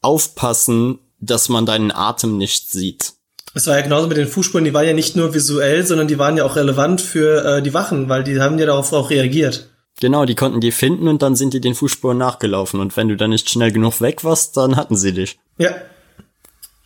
[0.00, 3.14] aufpassen, dass man deinen Atem nicht sieht.
[3.54, 6.18] Es war ja genauso mit den Fußspuren, die waren ja nicht nur visuell, sondern die
[6.18, 9.68] waren ja auch relevant für äh, die Wachen, weil die haben ja darauf auch reagiert.
[10.00, 12.80] Genau, die konnten die finden und dann sind die den Fußspuren nachgelaufen.
[12.80, 15.38] Und wenn du dann nicht schnell genug weg warst, dann hatten sie dich.
[15.58, 15.74] Ja.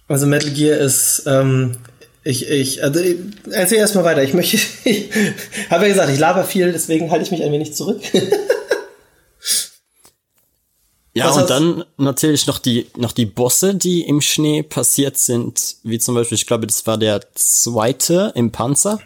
[0.08, 1.76] Also Metal Gear ist, ähm,
[2.24, 3.18] ich, ich, also ich,
[3.50, 4.22] erzähl erstmal weiter.
[4.24, 5.10] Ich möchte, ich
[5.70, 8.00] habe ja gesagt, ich laber viel, deswegen halte ich mich ein wenig zurück.
[11.16, 15.76] Ja, Was und dann natürlich noch die, noch die Bosse, die im Schnee passiert sind,
[15.82, 19.00] wie zum Beispiel, ich glaube, das war der zweite im Panzer,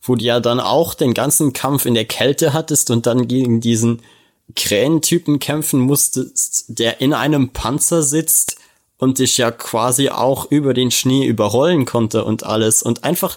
[0.00, 3.60] wo du ja dann auch den ganzen Kampf in der Kälte hattest und dann gegen
[3.60, 4.02] diesen
[4.54, 8.58] Krähentypen kämpfen musstest, der in einem Panzer sitzt
[8.96, 12.84] und dich ja quasi auch über den Schnee überrollen konnte und alles.
[12.84, 13.36] Und einfach,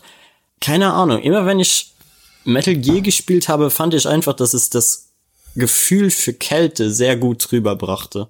[0.59, 1.95] keine Ahnung, immer wenn ich
[2.43, 5.10] Metal Gear gespielt habe, fand ich einfach, dass es das
[5.55, 8.27] Gefühl für Kälte sehr gut rüberbrachte.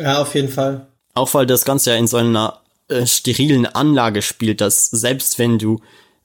[0.00, 0.86] ja, auf jeden Fall.
[1.14, 5.58] Auch weil das Ganze ja in so einer äh, sterilen Anlage spielt, dass selbst wenn
[5.58, 5.80] du,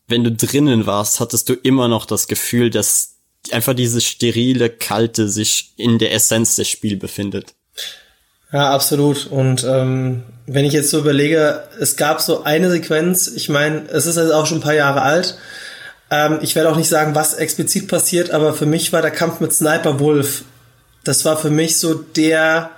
[0.07, 3.15] wenn du drinnen warst, hattest du immer noch das Gefühl, dass
[3.51, 7.53] einfach diese sterile Kalte sich in der Essenz des Spiels befindet.
[8.51, 9.27] Ja, absolut.
[9.27, 14.05] Und ähm, wenn ich jetzt so überlege, es gab so eine Sequenz, ich meine, es
[14.05, 15.37] ist jetzt auch schon ein paar Jahre alt.
[16.09, 19.39] Ähm, ich werde auch nicht sagen, was explizit passiert, aber für mich war der Kampf
[19.39, 20.43] mit Sniper Wolf,
[21.03, 22.71] das war für mich so der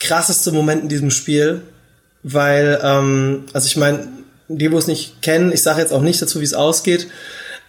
[0.00, 1.62] krasseste Moment in diesem Spiel,
[2.22, 4.08] weil, ähm, also ich meine,
[4.48, 7.08] die, wo es nicht kennen, ich sage jetzt auch nicht dazu, wie es ausgeht,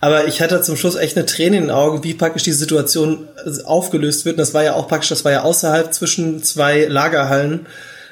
[0.02, 3.28] aber ich hatte zum Schluss echt eine Träne in den Augen, wie praktisch die Situation
[3.46, 4.36] äh, aufgelöst wird.
[4.36, 7.66] Und das war ja auch praktisch, das war ja außerhalb zwischen zwei Lagerhallen.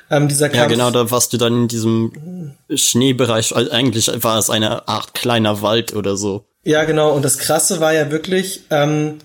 [0.09, 0.61] Ähm, dieser Kampf.
[0.61, 3.55] Ja, genau, da warst du dann in diesem Schneebereich.
[3.55, 6.45] Also eigentlich war es eine Art kleiner Wald oder so.
[6.63, 7.11] Ja, genau.
[7.13, 9.19] Und das Krasse war ja wirklich, ähm,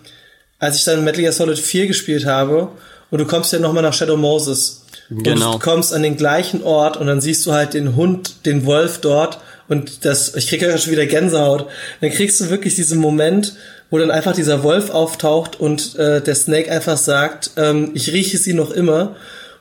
[0.59, 2.71] als ich dann Metal Gear Solid 4 gespielt habe,
[3.11, 4.85] und du kommst ja nochmal nach Shadow Moses.
[5.09, 5.53] Genau.
[5.53, 8.67] Und du kommst an den gleichen Ort und dann siehst du halt den Hund, den
[8.67, 11.67] Wolf dort und das, ich krieg ja schon wieder Gänsehaut.
[12.01, 13.55] Dann kriegst du wirklich diesen Moment,
[13.91, 18.39] wo dann einfach dieser Wolf auftaucht und äh, der Snake einfach sagt, ähm, ich rieche
[18.39, 19.17] sie noch immer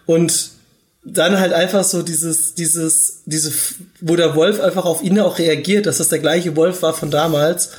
[0.06, 0.50] und
[1.14, 3.52] dann halt einfach so dieses, dieses, diese,
[4.02, 7.10] wo der Wolf einfach auf ihn auch reagiert, dass das der gleiche Wolf war von
[7.10, 7.72] damals.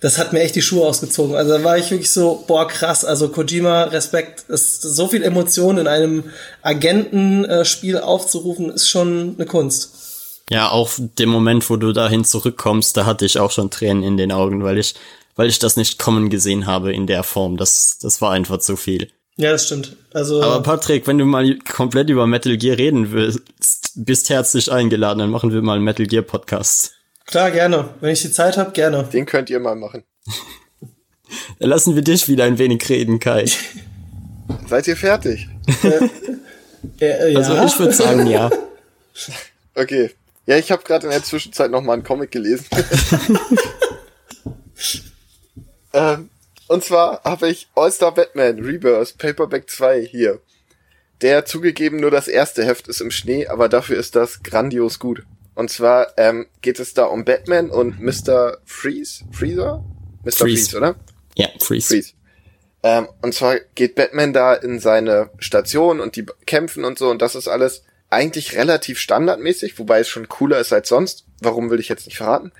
[0.00, 1.34] Das hat mir echt die Schuhe ausgezogen.
[1.34, 3.04] Also da war ich wirklich so, boah, krass.
[3.04, 4.44] Also Kojima, Respekt.
[4.48, 6.24] Es, so viel Emotion in einem
[6.62, 10.42] Agentenspiel aufzurufen, ist schon eine Kunst.
[10.50, 14.16] Ja, auch dem Moment, wo du dahin zurückkommst, da hatte ich auch schon Tränen in
[14.16, 14.94] den Augen, weil ich,
[15.34, 17.56] weil ich das nicht kommen gesehen habe in der Form.
[17.56, 19.10] Das, das war einfach zu viel.
[19.38, 19.96] Ja, das stimmt.
[20.14, 25.18] Also, Aber Patrick, wenn du mal komplett über Metal Gear reden willst, bist herzlich eingeladen,
[25.18, 26.94] dann machen wir mal einen Metal Gear Podcast.
[27.26, 27.90] klar, gerne.
[28.00, 29.04] Wenn ich die Zeit habe, gerne.
[29.04, 30.04] Den könnt ihr mal machen.
[31.58, 33.46] Dann lassen wir dich wieder ein wenig reden, Kai.
[34.68, 35.48] Seid ihr fertig?
[35.82, 37.38] Äh, äh, ja.
[37.40, 38.50] Also ich würde sagen, ja.
[39.74, 40.12] Okay.
[40.46, 42.66] Ja, ich habe gerade in der Zwischenzeit noch mal einen Comic gelesen.
[45.92, 46.30] ähm,
[46.68, 50.40] und zwar habe ich All-Star Batman Rebirth Paperback 2 hier.
[51.22, 55.22] Der zugegeben nur das erste Heft ist im Schnee, aber dafür ist das grandios gut.
[55.54, 58.58] Und zwar ähm, geht es da um Batman und Mr.
[58.66, 59.24] Freeze?
[59.32, 59.82] Freezer?
[60.22, 60.32] Mr.
[60.32, 60.42] Freeze.
[60.42, 60.96] Freeze, oder?
[61.34, 61.88] Ja, Freeze.
[61.88, 62.12] Freeze.
[62.82, 67.22] Ähm, und zwar geht Batman da in seine Station und die kämpfen und so und
[67.22, 71.24] das ist alles eigentlich relativ standardmäßig, wobei es schon cooler ist als sonst.
[71.40, 72.52] Warum will ich jetzt nicht verraten?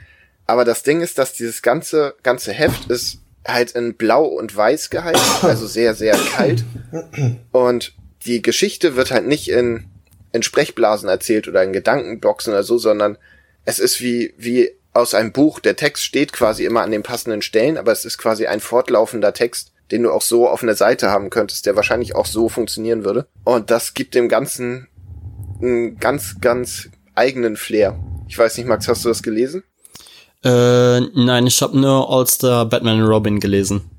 [0.47, 4.91] Aber das Ding ist, dass dieses ganze, ganze Heft ist halt in blau und weiß
[4.91, 6.65] gehalten, also sehr, sehr kalt.
[7.53, 9.87] Und die Geschichte wird halt nicht in,
[10.33, 13.19] in Sprechblasen erzählt oder in Gedankenboxen oder so, sondern
[13.65, 15.61] es ist wie, wie aus einem Buch.
[15.61, 19.33] Der Text steht quasi immer an den passenden Stellen, aber es ist quasi ein fortlaufender
[19.33, 23.05] Text, den du auch so auf einer Seite haben könntest, der wahrscheinlich auch so funktionieren
[23.05, 23.27] würde.
[23.45, 24.89] Und das gibt dem Ganzen
[25.61, 27.99] einen ganz, ganz eigenen Flair.
[28.29, 29.63] Ich weiß nicht, Max, hast du das gelesen?
[30.45, 33.91] Äh, nein, ich habe nur All-Star Batman und Robin gelesen.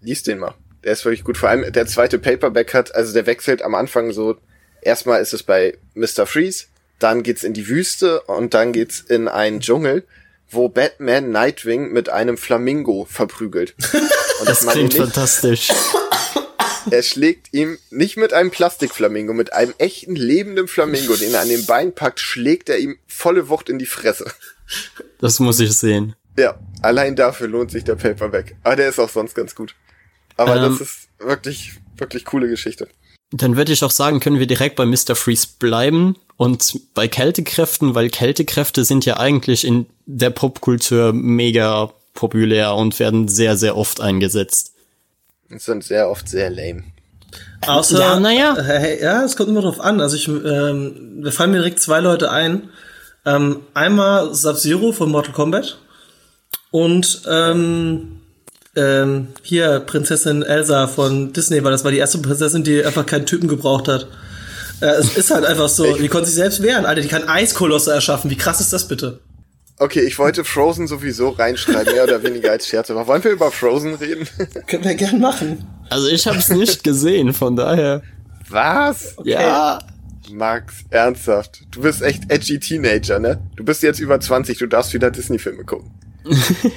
[0.00, 0.54] Lies den mal.
[0.84, 1.36] Der ist wirklich gut.
[1.36, 4.36] Vor allem der zweite Paperback hat, also der wechselt am Anfang so,
[4.82, 6.26] erstmal ist es bei Mr.
[6.26, 6.66] Freeze,
[6.98, 10.04] dann geht's in die Wüste und dann geht's in einen Dschungel,
[10.50, 13.74] wo Batman Nightwing mit einem Flamingo verprügelt.
[14.40, 15.68] Und Das klingt nicht, fantastisch.
[16.90, 21.48] er schlägt ihm nicht mit einem Plastikflamingo, mit einem echten lebenden Flamingo, den er an
[21.48, 24.30] den Bein packt, schlägt er ihm volle Wucht in die Fresse.
[25.20, 26.14] Das muss ich sehen.
[26.36, 28.56] Ja, allein dafür lohnt sich der Paperback.
[28.62, 29.74] Aber der ist auch sonst ganz gut.
[30.36, 30.62] Aber Ähm.
[30.62, 32.88] das ist wirklich, wirklich coole Geschichte.
[33.30, 35.14] Dann würde ich auch sagen, können wir direkt bei Mr.
[35.14, 42.74] Freeze bleiben und bei Kältekräften, weil Kältekräfte sind ja eigentlich in der Popkultur mega populär
[42.74, 44.72] und werden sehr, sehr oft eingesetzt.
[45.50, 46.84] Und sind sehr oft sehr lame.
[47.66, 48.56] Außer, Ja, na ja.
[48.56, 50.00] Äh, hey, ja, es kommt immer drauf an.
[50.00, 52.70] Also ich, ähm, da fallen mir direkt zwei Leute ein.
[53.26, 55.78] Ähm, einmal Sub-Zero von Mortal Kombat
[56.70, 58.20] und ähm,
[58.76, 63.26] ähm, hier Prinzessin Elsa von Disney, weil das war die erste Prinzessin, die einfach keinen
[63.26, 64.06] Typen gebraucht hat.
[64.80, 67.92] Äh, es ist halt einfach so, die konnte sich selbst wehren, Alter, die kann Eiskolosse
[67.92, 68.30] erschaffen.
[68.30, 69.20] Wie krass ist das bitte?
[69.80, 72.90] Okay, ich wollte Frozen sowieso reinschreiben, mehr oder weniger als Scherz.
[72.90, 74.26] Aber wollen wir über Frozen reden?
[74.66, 75.64] Können wir gern machen.
[75.88, 78.02] Also ich habe es nicht gesehen, von daher.
[78.48, 79.14] Was?
[79.24, 79.78] Ja.
[80.30, 81.60] Max, ernsthaft.
[81.70, 83.40] Du bist echt edgy Teenager, ne?
[83.56, 85.90] Du bist jetzt über 20, du darfst wieder Disney-Filme gucken.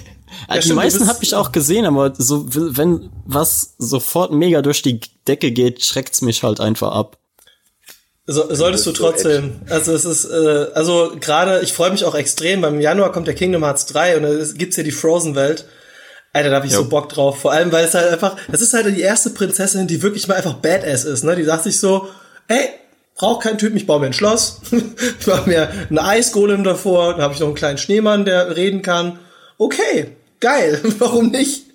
[0.47, 4.81] Also die stimmt, meisten habe ich auch gesehen, aber so wenn was sofort mega durch
[4.81, 7.17] die Decke geht, schreckt's mich halt einfach ab.
[8.27, 9.59] So, solltest du bist so trotzdem.
[9.69, 12.61] Also es ist, äh, also gerade, ich freue mich auch extrem.
[12.61, 15.65] Beim Januar kommt der Kingdom Hearts 3 und da ist- gibt's hier die Frozen-Welt.
[16.31, 16.83] Alter, da habe ich Jo.
[16.83, 17.39] so Bock drauf.
[17.41, 20.35] Vor allem, weil es halt einfach, das ist halt die erste Prinzessin, die wirklich mal
[20.35, 21.23] einfach Badass ist.
[21.25, 21.35] Ne?
[21.35, 22.07] Die sagt sich so,
[22.47, 22.69] ey,
[23.21, 24.61] brauch keinen Typen, ich baue mir ein Schloss.
[24.71, 28.81] ich mache mir einen Eisgolem davor, dann habe ich noch einen kleinen Schneemann, der reden
[28.81, 29.19] kann.
[29.59, 30.07] Okay,
[30.39, 31.67] geil, warum nicht?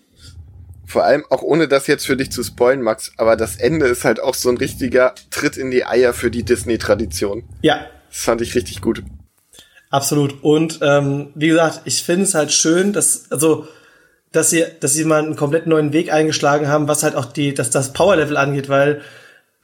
[0.87, 4.04] Vor allem auch ohne das jetzt für dich zu spoilen, Max, aber das Ende ist
[4.04, 7.44] halt auch so ein richtiger Tritt in die Eier für die Disney-Tradition.
[7.62, 9.04] Ja, Das fand ich richtig gut.
[9.88, 10.42] Absolut.
[10.42, 13.68] Und ähm, wie gesagt, ich finde es halt schön, dass also
[14.32, 17.54] dass sie dass sie mal einen komplett neuen Weg eingeschlagen haben, was halt auch die
[17.54, 19.00] dass das Power Level angeht, weil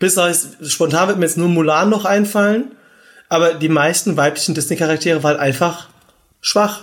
[0.03, 0.37] bis auf,
[0.67, 2.73] spontan wird mir jetzt nur Mulan noch einfallen,
[3.29, 5.87] aber die meisten weiblichen Disney Charaktere waren einfach
[6.41, 6.81] schwach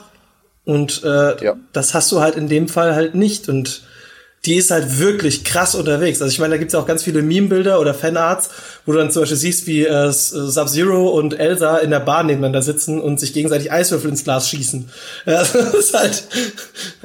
[0.63, 1.58] und äh, Ja.
[1.73, 3.84] das hast du halt in dem Fall halt nicht und
[4.45, 6.21] die ist halt wirklich krass unterwegs.
[6.21, 8.49] Also ich meine, da gibt's ja auch ganz viele Meme-Bilder oder Fanarts,
[8.86, 12.62] wo du dann zum Beispiel siehst, wie äh, Sub-Zero und Elsa in der Bahn nebeneinander
[12.62, 14.89] sitzen und sich gegenseitig Eiswürfel ins Glas schießen.
[15.25, 16.23] Ja, das ist halt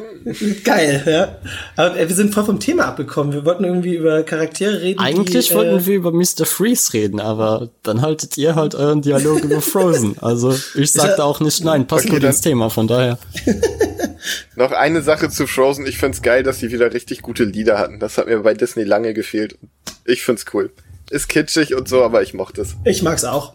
[0.64, 1.36] geil, ja.
[1.76, 3.32] Aber äh, wir sind voll vom Thema abgekommen.
[3.32, 5.00] Wir wollten irgendwie über Charaktere reden.
[5.00, 6.46] Eigentlich die, wollten äh, wir über Mr.
[6.46, 10.16] Freeze reden, aber dann haltet ihr halt euren Dialog über Frozen.
[10.20, 13.18] Also ich sagte auch nicht nein, passt Okay, gut ins Thema, von daher.
[14.56, 15.86] Noch eine Sache zu Frozen.
[15.86, 17.98] Ich find's geil, dass sie wieder richtig gute Lieder hatten.
[17.98, 19.58] Das hat mir bei Disney lange gefehlt.
[20.04, 20.70] Ich find's cool.
[21.10, 22.76] Ist kitschig und so, aber ich mochte es.
[22.84, 23.54] Ich mag's auch.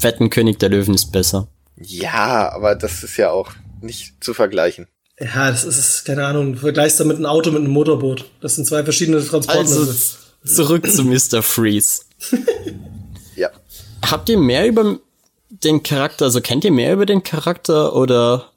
[0.00, 1.46] Wetten König der Löwen ist besser.
[1.76, 4.88] Ja, aber das ist ja auch nicht zu vergleichen.
[5.18, 8.24] Ja, das ist, keine Ahnung, du vergleichst damit ein Auto mit einem Motorboot.
[8.40, 9.78] Das sind zwei verschiedene Transportmittel.
[9.78, 11.42] Also zurück zu Mr.
[11.42, 12.02] Freeze.
[13.36, 13.48] Ja.
[14.04, 14.98] Habt ihr mehr über
[15.48, 18.50] den Charakter, also kennt ihr mehr über den Charakter oder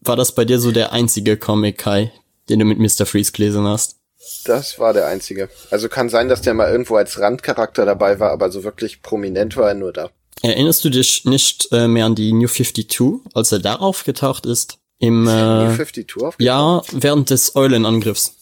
[0.00, 2.12] war das bei dir so der einzige Comic, Kai,
[2.48, 3.06] den du mit Mr.
[3.06, 3.96] Freeze gelesen hast?
[4.44, 5.48] Das war der einzige.
[5.70, 9.56] Also kann sein, dass der mal irgendwo als Randcharakter dabei war, aber so wirklich prominent
[9.56, 10.10] war er nur da.
[10.42, 14.78] Erinnerst du dich nicht äh, mehr an die New 52, als er da aufgetaucht ist?
[14.98, 16.34] Im New äh, 52 auf?
[16.38, 18.34] ja, während des Eulenangriffs.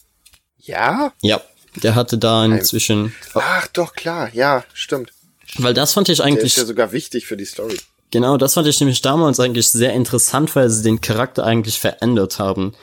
[0.59, 1.13] Ja?
[1.23, 1.41] Ja,
[1.83, 4.31] der hatte da inzwischen, Ach, doch, klar.
[4.33, 5.13] Ja, stimmt.
[5.59, 7.77] weil das fand ich Der eigentlich ist ja sogar wichtig für die Story.
[8.11, 12.39] Genau, das fand ich nämlich damals eigentlich sehr interessant, weil sie den Charakter eigentlich verändert
[12.39, 12.75] haben.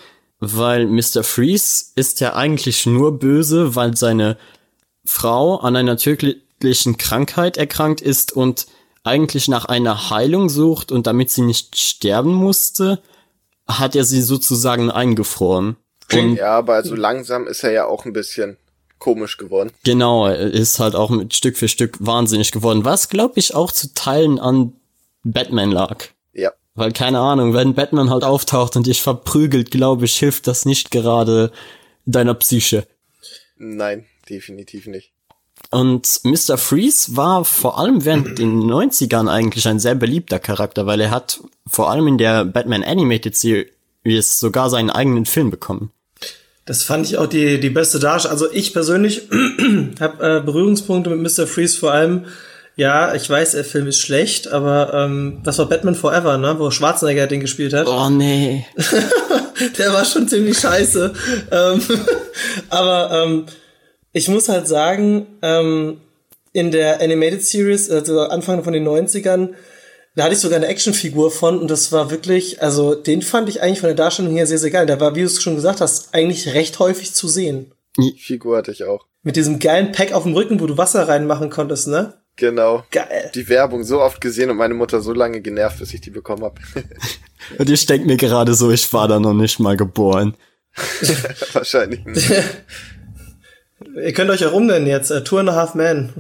[0.52, 1.24] Weil Mr.
[1.24, 4.38] Freeze ist ja eigentlich nur böse, weil seine
[5.06, 8.68] Frau an einer tödlichen Krankheit erkrankt ist und
[9.04, 13.02] eigentlich nach einer Heilung sucht und damit sie nicht sterben musste,
[13.68, 15.78] hat er sie sozusagen eingefroren.
[16.12, 18.58] Und Ja, aber so langsam ist er ja auch ein bisschen
[19.00, 19.72] komisch geworden.
[19.84, 23.72] Genau, er ist halt auch mit Stück für Stück wahnsinnig geworden, was glaube ich auch
[23.72, 24.74] zu Teilen an
[25.24, 26.06] Batman lag.
[26.32, 26.52] Ja.
[26.76, 30.90] Weil keine Ahnung, wenn Batman halt auftaucht und dich verprügelt, glaube ich, hilft das nicht
[30.92, 31.52] gerade
[32.06, 32.88] deiner Psyche.
[33.58, 35.12] Nein, definitiv nicht.
[35.70, 36.58] Und Mr.
[36.58, 41.42] Freeze war vor allem während den 90ern eigentlich ein sehr beliebter Charakter, weil er hat
[41.68, 45.92] vor allem in der Batman Animated Series sogar seinen eigenen Film bekommen.
[46.66, 48.34] Das fand ich auch die, die beste Darstellung.
[48.34, 49.30] Also ich persönlich
[50.00, 51.46] habe äh, Berührungspunkte mit Mr.
[51.46, 52.26] Freeze vor allem.
[52.76, 56.72] Ja, ich weiß, der Film ist schlecht, aber ähm, das war Batman Forever, ne, wo
[56.72, 57.88] Schwarzenegger den gespielt hat.
[57.88, 58.66] Oh nee.
[59.78, 61.14] Der war schon ziemlich scheiße.
[61.52, 61.82] ähm,
[62.70, 63.46] aber ähm,
[64.12, 66.02] ich muss halt sagen, ähm,
[66.54, 69.50] in der Animated Series, also Anfang von den 90ern,
[70.16, 73.62] da hatte ich sogar eine Actionfigur von und das war wirklich, also den fand ich
[73.62, 74.86] eigentlich von der Darstellung her sehr, sehr geil.
[74.86, 77.72] Der war, wie du es schon gesagt hast, eigentlich recht häufig zu sehen.
[77.98, 79.06] Die Figur hatte ich auch.
[79.24, 82.14] Mit diesem geilen Pack auf dem Rücken, wo du Wasser reinmachen konntest, ne?
[82.36, 82.84] Genau.
[82.92, 83.32] Geil.
[83.36, 86.44] Die Werbung so oft gesehen und meine Mutter so lange genervt, bis ich die bekommen
[86.44, 86.60] habe.
[87.58, 90.36] Und ich denke mir gerade so, ich war da noch nicht mal geboren.
[91.54, 92.04] Wahrscheinlich.
[92.06, 92.32] nicht.
[93.96, 96.14] Ihr könnt euch auch umnennen jetzt, äh, Two and a Half Men.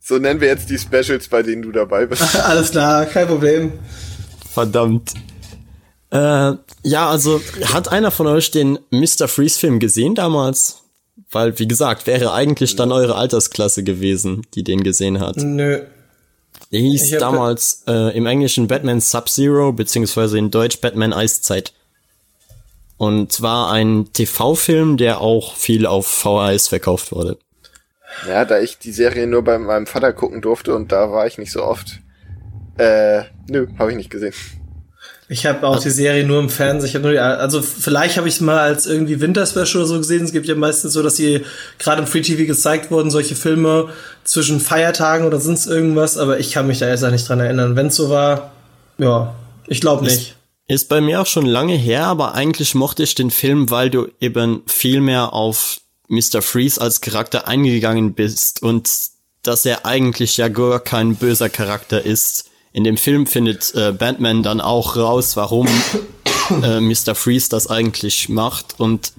[0.00, 2.36] So nennen wir jetzt die Specials, bei denen du dabei bist.
[2.44, 3.72] Alles klar, kein Problem.
[4.52, 5.14] Verdammt.
[6.14, 7.40] Äh, ja, also
[7.72, 9.26] hat einer von euch den Mr.
[9.26, 10.82] Freeze Film gesehen damals?
[11.30, 15.36] Weil, wie gesagt, wäre eigentlich dann eure Altersklasse gewesen, die den gesehen hat.
[15.38, 15.80] Nö.
[16.70, 21.72] Der hieß damals äh, im Englischen Batman Sub-Zero, beziehungsweise in Deutsch Batman Eiszeit.
[22.96, 27.38] Und war ein TV-Film, der auch viel auf VHS verkauft wurde.
[28.28, 31.38] Ja, da ich die Serie nur bei meinem Vater gucken durfte und da war ich
[31.38, 32.00] nicht so oft.
[32.78, 34.34] Äh, nö, habe ich nicht gesehen.
[35.34, 36.88] Ich habe auch die Serie nur im Fernsehen.
[36.88, 39.98] Ich hab nur die, also vielleicht habe ich es mal als irgendwie Winterspecial oder so
[39.98, 40.22] gesehen.
[40.22, 41.40] Es gibt ja meistens so, dass sie
[41.80, 43.88] gerade im Free TV gezeigt wurden, solche Filme
[44.22, 46.18] zwischen Feiertagen oder sonst irgendwas.
[46.18, 47.74] Aber ich kann mich da erst nicht dran erinnern.
[47.74, 48.52] Wenn es so war,
[48.96, 49.34] ja,
[49.66, 50.36] ich glaube nicht.
[50.68, 54.06] Ist bei mir auch schon lange her, aber eigentlich mochte ich den Film, weil du
[54.20, 56.42] eben viel mehr auf Mr.
[56.42, 58.88] Freeze als Charakter eingegangen bist und
[59.42, 62.50] dass er eigentlich ja gar kein böser Charakter ist.
[62.74, 65.68] In dem Film findet äh, Batman dann auch raus, warum
[66.62, 67.14] äh, Mr.
[67.14, 69.12] Freeze das eigentlich macht und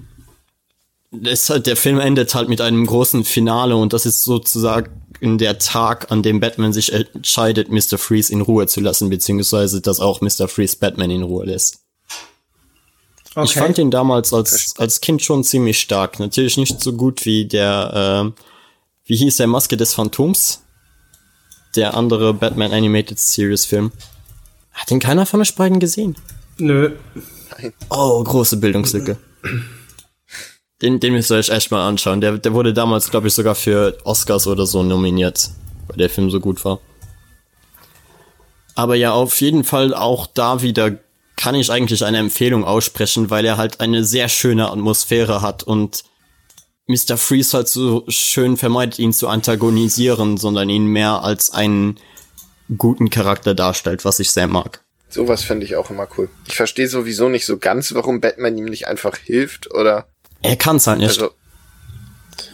[1.24, 4.90] es halt, der Film endet halt mit einem großen Finale und das ist sozusagen
[5.22, 7.96] der Tag, an dem Batman sich entscheidet, Mr.
[7.96, 10.48] Freeze in Ruhe zu lassen, beziehungsweise dass auch Mr.
[10.48, 11.78] Freeze Batman in Ruhe lässt.
[13.34, 13.44] Okay.
[13.46, 16.20] Ich fand ihn damals als, als Kind schon ziemlich stark.
[16.20, 18.42] Natürlich nicht so gut wie der, äh,
[19.06, 20.62] wie hieß der Maske des Phantoms?
[21.76, 23.92] Der andere Batman Animated Series Film.
[24.72, 26.16] Hat den keiner von euch beiden gesehen?
[26.58, 26.92] Nö.
[27.90, 29.16] Oh, große Bildungslücke.
[30.82, 32.20] Den, den müsst ihr euch echt mal anschauen.
[32.20, 35.50] Der, der wurde damals, glaube ich, sogar für Oscars oder so nominiert,
[35.86, 36.80] weil der Film so gut war.
[38.74, 40.98] Aber ja, auf jeden Fall auch da wieder
[41.36, 46.04] kann ich eigentlich eine Empfehlung aussprechen, weil er halt eine sehr schöne Atmosphäre hat und
[46.86, 47.16] Mr.
[47.16, 51.98] Freeze halt so schön vermeidet, ihn zu antagonisieren, sondern ihn mehr als einen
[52.76, 54.82] guten Charakter darstellt, was ich sehr mag.
[55.08, 56.28] Sowas finde ich auch immer cool.
[56.46, 60.06] Ich verstehe sowieso nicht so ganz, warum Batman ihm nicht einfach hilft oder.
[60.42, 61.20] Er kann's halt nicht.
[61.20, 61.30] Also.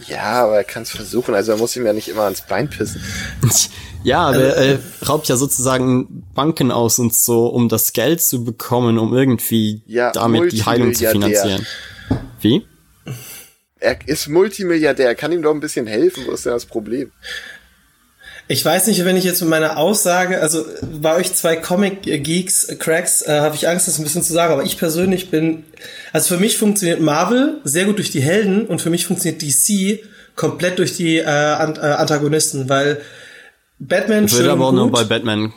[0.06, 1.34] Ja, aber er kann es versuchen.
[1.34, 3.02] Also er muss ihm ja nicht immer ans Bein pissen.
[4.04, 8.42] Ja, aber er äh, raubt ja sozusagen Banken aus und so, um das Geld zu
[8.42, 11.64] bekommen, um irgendwie Ja, damit die Heilung zu finanzieren.
[12.40, 12.66] Wie?
[13.82, 16.24] Er ist Multimilliardär, er kann ihm doch ein bisschen helfen.
[16.26, 17.10] Wo ist denn das Problem?
[18.48, 20.64] Ich weiß nicht, wenn ich jetzt mit meiner Aussage, also
[21.00, 24.52] bei euch zwei Comic-Geeks, äh, Cracks, äh, habe ich Angst, das ein bisschen zu sagen,
[24.52, 25.64] aber ich persönlich bin,
[26.12, 30.04] also für mich funktioniert Marvel sehr gut durch die Helden und für mich funktioniert DC
[30.36, 33.00] komplett durch die äh, Ant äh, Antagonisten, weil
[33.78, 35.52] Batman Ich würde schön aber auch gut, nur bei Batman,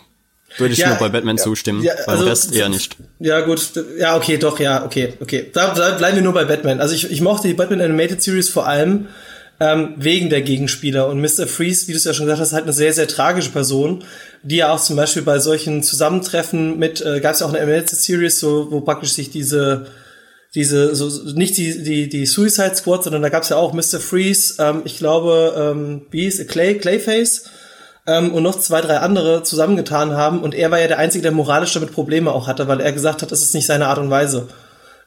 [0.58, 1.44] würde ich Ja, nur bei Batman ja.
[1.44, 1.84] zustimmen.
[1.84, 2.98] Ja, beim also- Rest eher nicht.
[3.20, 3.72] Ja, gut.
[4.00, 5.50] Ja, okay, doch, ja, okay, okay.
[5.54, 6.82] Da, da bleiben wir nur bei Batman.
[6.82, 9.08] Also ich, ich mochte die Batman Animated Series vor allem
[9.60, 11.08] ähm, wegen der Gegenspieler.
[11.08, 11.48] Und Mr.
[11.48, 14.04] Freeze, wie du es ja schon gesagt hast, ist halt eine sehr, sehr tragische Person,
[14.44, 17.62] die ja auch zum Beispiel bei solchen Zusammentreffen mit, äh, gab es ja auch eine
[17.62, 19.88] Animated Series, so, wo praktisch sich diese
[20.56, 24.00] diese, so, nicht die, die, die Suicide Squad, sondern da gab es ja auch Mr.
[24.00, 27.44] Freeze, ähm, ich glaube, ähm, wie hieß Clay, Clayface,
[28.08, 30.42] ähm, und noch zwei, drei andere zusammengetan haben.
[30.42, 33.22] Und er war ja der Einzige, der moralisch damit Probleme auch hatte, weil er gesagt
[33.22, 34.48] hat, das ist nicht seine Art und Weise.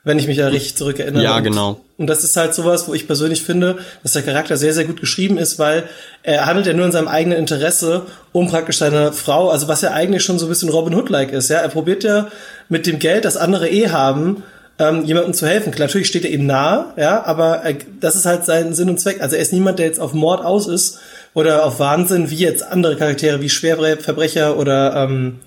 [0.05, 1.23] Wenn ich mich da richtig zurückerinnere.
[1.23, 1.81] Ja, genau.
[1.99, 5.01] Und das ist halt sowas, wo ich persönlich finde, dass der Charakter sehr, sehr gut
[5.01, 5.85] geschrieben ist, weil
[6.23, 9.91] er handelt ja nur in seinem eigenen Interesse, um praktisch seine Frau, also was ja
[9.91, 11.59] eigentlich schon so ein bisschen Robin Hood-like ist, ja.
[11.59, 12.29] Er probiert ja
[12.69, 14.45] mit dem Geld, das andere eh haben,
[14.79, 15.73] ähm, jemandem zu helfen.
[15.73, 19.01] Klar, natürlich steht er ihm nahe, ja, aber er, das ist halt sein Sinn und
[19.01, 19.21] Zweck.
[19.21, 21.01] Also er ist niemand, der jetzt auf Mord aus ist
[21.35, 25.41] oder auf Wahnsinn, wie jetzt andere Charaktere, wie Schwerverbrecher oder ähm,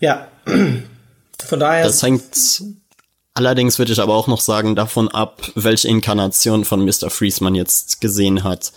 [0.00, 0.28] ja.
[1.44, 1.84] Von daher.
[1.84, 2.22] Das hängt
[3.34, 7.10] allerdings würde ich aber auch noch sagen davon ab, welche Inkarnation von Mr.
[7.10, 8.72] Freeze man jetzt gesehen hat.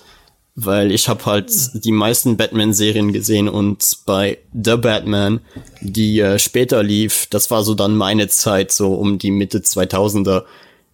[0.57, 1.51] Weil ich habe halt
[1.83, 5.41] die meisten Batman-Serien gesehen und bei The Batman,
[5.81, 10.45] die äh, später lief, das war so dann meine Zeit, so um die Mitte 2000er,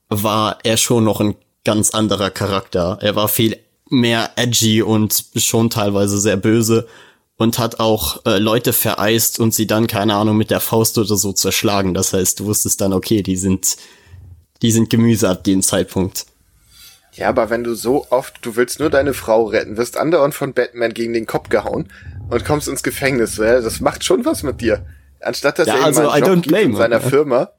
[0.09, 2.97] war er schon noch ein ganz anderer Charakter.
[3.01, 3.57] Er war viel
[3.91, 6.87] mehr edgy und schon teilweise sehr böse
[7.37, 11.15] und hat auch äh, Leute vereist und sie dann, keine Ahnung, mit der Faust oder
[11.15, 11.93] so zerschlagen.
[11.93, 13.77] Das heißt, du wusstest dann, okay, die sind,
[14.61, 16.25] die sind Gemüse ab dem Zeitpunkt.
[17.13, 20.53] Ja, aber wenn du so oft, du willst nur deine Frau retten, wirst andauernd von
[20.53, 21.91] Batman gegen den Kopf gehauen
[22.29, 24.85] und kommst ins Gefängnis, das macht schon was mit dir.
[25.19, 27.01] Anstatt dass Ja, er also, I Job don't blame in seiner.
[27.01, 27.49] Firma.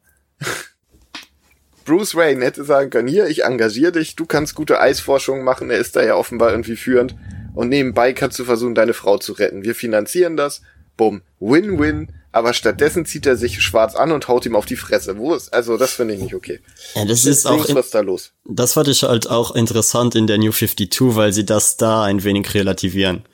[1.84, 5.78] Bruce Wayne hätte sagen können, hier, ich engagiere dich, du kannst gute Eisforschung machen, er
[5.78, 7.14] ist da ja offenbar irgendwie führend.
[7.54, 9.62] Und nebenbei kannst du versuchen, deine Frau zu retten.
[9.62, 10.62] Wir finanzieren das.
[10.96, 11.22] Bumm.
[11.40, 12.08] Win-win.
[12.34, 15.18] Aber stattdessen zieht er sich schwarz an und haut ihm auf die Fresse.
[15.18, 16.60] Wo ist, also das finde ich nicht okay.
[16.94, 18.32] Ja, das ist auch, in, was da los?
[18.46, 22.24] das fand ich halt auch interessant in der New 52, weil sie das da ein
[22.24, 23.24] wenig relativieren.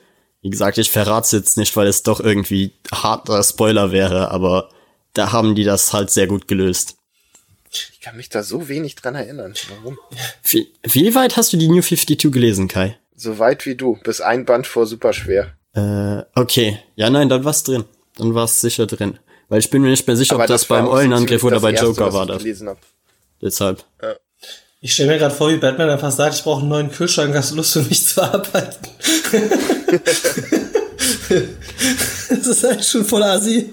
[0.41, 4.69] Wie gesagt, ich verrat's jetzt nicht, weil es doch irgendwie harter Spoiler wäre, aber
[5.13, 6.98] da haben die das halt sehr gut gelöst.
[7.71, 9.53] Ich kann mich da so wenig dran erinnern.
[9.69, 9.97] Warum?
[10.43, 12.97] Wie, wie weit hast du die New 52 gelesen, Kai?
[13.15, 13.97] So weit wie du.
[14.03, 15.53] Bis ein Band vor super schwer.
[15.73, 16.79] Äh, okay.
[16.95, 17.85] Ja, nein, dann war's drin.
[18.17, 19.19] Dann war's sicher drin.
[19.49, 21.71] Weil ich bin mir nicht mehr sicher, ob das, war beim Eulenangriff oder das bei
[21.71, 22.37] Erste, Joker was war ich das.
[22.39, 22.77] gelesen hab.
[23.41, 23.83] Deshalb.
[24.81, 27.51] Ich stelle mir gerade vor, wie Batman einfach sagt, ich brauche einen neuen Kühlschrank, hast
[27.51, 28.87] du Lust für mich zu arbeiten?
[32.29, 33.69] das ist halt schon voll assi.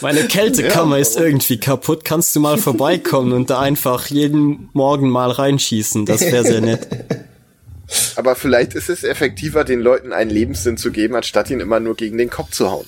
[0.00, 2.04] Meine Kältekammer ist irgendwie kaputt.
[2.04, 6.06] Kannst du mal vorbeikommen und da einfach jeden Morgen mal reinschießen?
[6.06, 6.88] Das wäre sehr nett.
[8.16, 11.96] Aber vielleicht ist es effektiver, den Leuten einen Lebenssinn zu geben, anstatt ihn immer nur
[11.96, 12.86] gegen den Kopf zu hauen.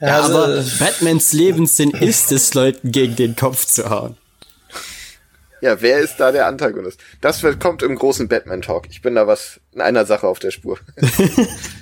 [0.00, 4.16] Ja, also, aber Batmans Lebenssinn ist es, Leuten gegen den Kopf zu hauen.
[5.60, 7.00] Ja, wer ist da der Antagonist?
[7.20, 8.86] Das kommt im großen Batman-Talk.
[8.88, 10.78] Ich bin da was in einer Sache auf der Spur.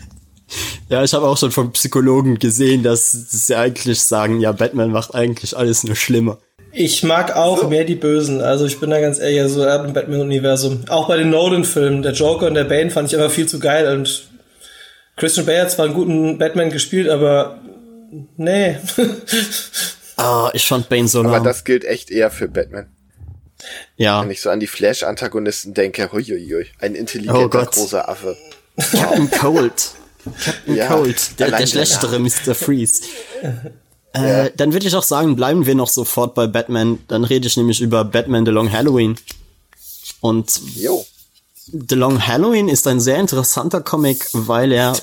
[0.88, 5.14] Ja, ich habe auch schon von Psychologen gesehen, dass sie eigentlich sagen, ja, Batman macht
[5.14, 6.38] eigentlich alles nur schlimmer.
[6.72, 8.40] Ich mag auch mehr die Bösen.
[8.40, 10.84] Also ich bin da ganz ehrlich, so also im Batman-Universum.
[10.88, 13.86] Auch bei den Nolan-Filmen, der Joker und der Bane fand ich einfach viel zu geil.
[13.96, 14.28] Und
[15.16, 17.58] Christian Bale hat zwar einen guten Batman gespielt, aber
[18.36, 18.76] nee.
[20.20, 21.44] Ah, ich fand Bane so Aber lahm.
[21.44, 22.88] das gilt echt eher für Batman.
[23.96, 27.70] Ja, Wenn ich so an die Flash-Antagonisten denke, huiuiui, ein Oh intelligenter, Gott.
[27.72, 28.36] großer Affe.
[28.92, 29.90] Captain Cold.
[30.44, 32.54] Captain Ja, Cold, der, der schlechtere Mr.
[32.54, 33.02] Freeze.
[34.14, 36.98] Äh, dann würde ich auch sagen, bleiben wir noch sofort bei Batman.
[37.08, 39.16] Dann rede ich nämlich über Batman The Long Halloween.
[40.20, 41.04] Und Jo.
[41.70, 44.98] The Long Halloween ist ein sehr interessanter Comic, weil er,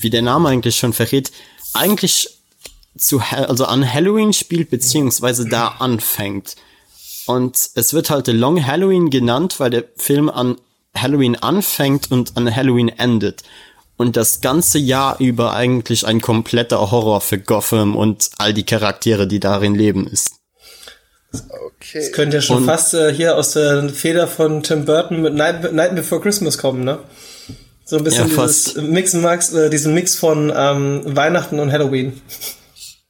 [0.00, 1.30] wie der Name eigentlich schon verrät,
[1.72, 2.28] eigentlich
[2.98, 6.56] zu, also an Halloween spielt, beziehungsweise da anfängt.
[7.26, 10.56] Und es wird halt The Long Halloween genannt, weil der Film an
[10.96, 13.42] Halloween anfängt und an Halloween endet.
[13.98, 19.26] Und das ganze Jahr über eigentlich ein kompletter Horror für Gotham und all die Charaktere,
[19.26, 20.36] die darin leben ist.
[21.66, 22.10] Okay.
[22.12, 25.72] Könnte ja schon Und- fast äh, hier aus der Feder von Tim Burton mit Night,
[25.72, 27.00] Night Before Christmas kommen, ne?
[27.84, 28.76] So ein bisschen Ja, dieses.
[28.76, 32.20] Mix, Max, äh, diesen Mix von ähm, Weihnachten und Halloween.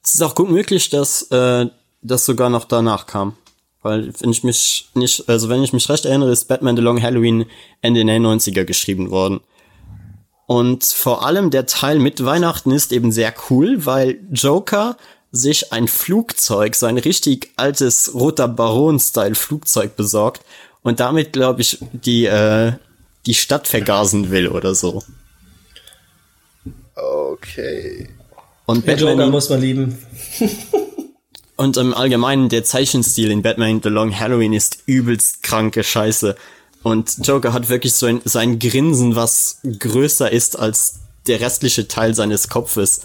[0.03, 1.67] Es ist auch gut möglich, dass äh,
[2.01, 3.35] das sogar noch danach kam.
[3.81, 7.01] Weil, wenn ich mich nicht, also wenn ich mich recht erinnere, ist Batman The Long
[7.01, 7.45] Halloween
[7.81, 9.39] Ende der 90er geschrieben worden.
[10.49, 14.97] Und vor allem der Teil mit Weihnachten ist eben sehr cool, weil Joker
[15.31, 20.41] sich ein Flugzeug, so ein richtig altes roter Baron-Style-Flugzeug besorgt
[20.81, 22.71] und damit, glaube ich, die, äh,
[23.27, 25.03] die Stadt vergasen will oder so.
[26.95, 28.09] Okay.
[28.65, 29.99] Und Den Joker Batman, muss man lieben.
[31.57, 36.35] Und im Allgemeinen der Zeichenstil in Batman The Long Halloween ist übelst kranke Scheiße.
[36.83, 41.87] Und Joker hat wirklich so ein, so ein Grinsen, was größer ist als der restliche
[41.87, 43.01] Teil seines Kopfes.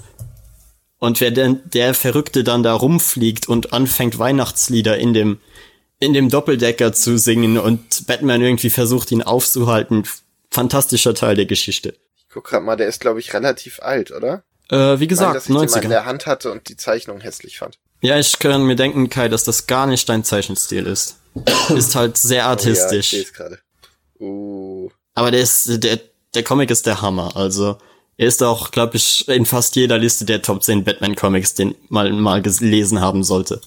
[0.99, 5.39] Und wer denn, der Verrückte dann da rumfliegt und anfängt Weihnachtslieder in dem,
[5.99, 10.05] in dem Doppeldecker zu singen und Batman irgendwie versucht ihn aufzuhalten,
[10.51, 11.95] fantastischer Teil der Geschichte.
[12.17, 14.45] Ich guck grad mal, der ist, glaube ich, relativ alt, oder?
[14.71, 15.89] Äh, wie gesagt, dass ich den mal in 90er.
[15.89, 17.79] der Hand hatte und die Zeichnung hässlich fand.
[18.01, 21.17] Ja, ich kann mir denken, Kai, dass das gar nicht dein Zeichenstil ist.
[21.75, 23.33] ist halt sehr Oh, ja, ich artistisch.
[23.35, 23.59] gerade.
[24.25, 26.01] Uh, Aber der ist, der,
[26.35, 27.37] der Comic ist der Hammer.
[27.37, 27.77] Also,
[28.17, 32.19] er ist auch, glaube ich, in fast jeder Liste der Top 10 Batman-Comics, den man
[32.21, 33.61] mal gelesen haben sollte.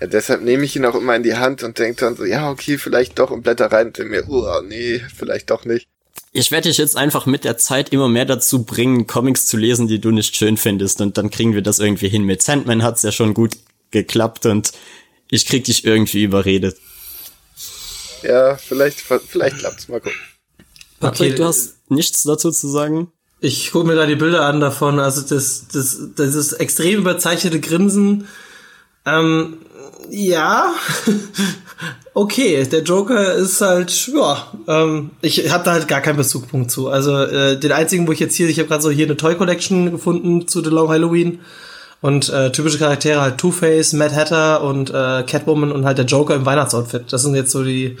[0.00, 2.50] ja, deshalb nehme ich ihn auch immer in die Hand und denke dann so, ja,
[2.50, 5.88] okay, vielleicht doch und blätter rein und mir, uh, nee, vielleicht doch nicht.
[6.32, 9.86] Ich werde dich jetzt einfach mit der Zeit immer mehr dazu bringen, Comics zu lesen,
[9.88, 11.00] die du nicht schön findest.
[11.00, 12.24] Und dann kriegen wir das irgendwie hin.
[12.24, 13.56] Mit Sandman hat's ja schon gut
[13.90, 14.72] geklappt und
[15.30, 16.76] ich krieg dich irgendwie überredet.
[18.24, 20.18] Ja, vielleicht, vielleicht klappt's, mal gucken.
[21.00, 21.36] Patrick, Okay.
[21.36, 23.12] du hast nichts dazu zu sagen?
[23.40, 24.98] Ich gucke mir da die Bilder an davon.
[24.98, 28.26] Also das, das, das ist extrem überzeichnete Grinsen.
[29.04, 29.58] Ähm,
[30.10, 30.72] ja,
[32.14, 32.64] okay.
[32.66, 34.50] Der Joker ist halt, ja.
[34.66, 36.88] Ähm, ich habe da halt gar keinen Bezugpunkt zu.
[36.88, 39.34] Also äh, den einzigen, wo ich jetzt hier, ich habe gerade so hier eine Toy
[39.34, 41.40] Collection gefunden zu The Long Halloween
[42.00, 46.04] und äh, typische Charaktere halt Two Face, Mad Hatter und äh, Catwoman und halt der
[46.06, 47.12] Joker im Weihnachtsoutfit.
[47.12, 47.96] Das sind jetzt so die,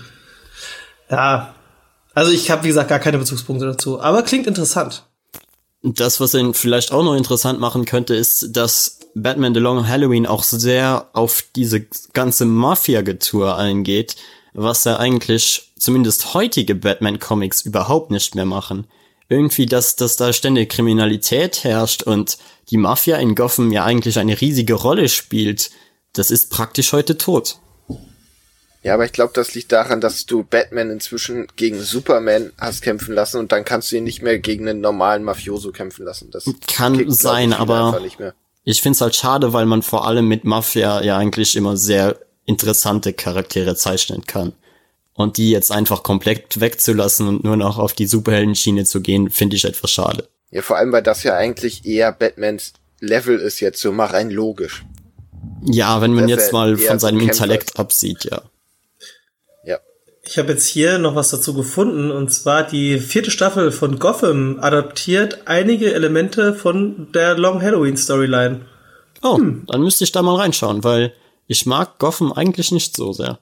[1.10, 1.54] ja.
[2.14, 4.00] Also ich habe wie gesagt gar keine Bezugspunkte dazu.
[4.00, 5.04] Aber klingt interessant.
[5.82, 10.26] Das, was ihn vielleicht auch noch interessant machen könnte, ist, dass Batman The Long Halloween
[10.26, 14.16] auch sehr auf diese ganze Mafia-Getue eingeht,
[14.54, 18.86] was ja eigentlich zumindest heutige Batman-Comics überhaupt nicht mehr machen.
[19.28, 22.38] Irgendwie, dass, dass da ständig Kriminalität herrscht und
[22.70, 25.70] die Mafia in Gotham ja eigentlich eine riesige Rolle spielt,
[26.12, 27.58] das ist praktisch heute tot.
[28.84, 33.14] Ja, aber ich glaube, das liegt daran, dass du Batman inzwischen gegen Superman hast kämpfen
[33.14, 36.30] lassen und dann kannst du ihn nicht mehr gegen einen normalen Mafioso kämpfen lassen.
[36.30, 37.98] Das Kann kickt, sein, ich, aber-.
[38.62, 43.14] Ich find's halt schade, weil man vor allem mit Mafia ja eigentlich immer sehr interessante
[43.14, 44.52] Charaktere zeichnen kann.
[45.14, 49.56] Und die jetzt einfach komplett wegzulassen und nur noch auf die Superheldenschiene zu gehen, finde
[49.56, 50.28] ich etwas schade.
[50.50, 54.30] Ja, vor allem, weil das ja eigentlich eher Batmans Level ist jetzt so mal rein
[54.30, 54.84] logisch.
[55.62, 57.78] Ja, wenn man jetzt mal von seinem Kämpfer Intellekt ist.
[57.78, 58.42] absieht, ja.
[60.26, 64.58] Ich habe jetzt hier noch was dazu gefunden und zwar die vierte Staffel von Gotham
[64.60, 68.62] adaptiert einige Elemente von der Long Halloween Storyline.
[69.22, 71.12] Oh, dann müsste ich da mal reinschauen, weil
[71.46, 73.38] ich mag Gotham eigentlich nicht so sehr.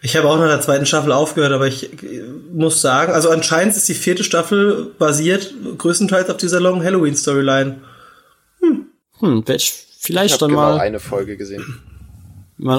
[0.00, 2.22] Ich habe auch nach der zweiten Staffel aufgehört, aber ich äh,
[2.52, 7.80] muss sagen, also anscheinend ist die vierte Staffel basiert größtenteils auf dieser Long Halloween Storyline.
[9.20, 11.82] Hm, werd ich Ich vielleicht habe dann genau mal, eine Folge gesehen.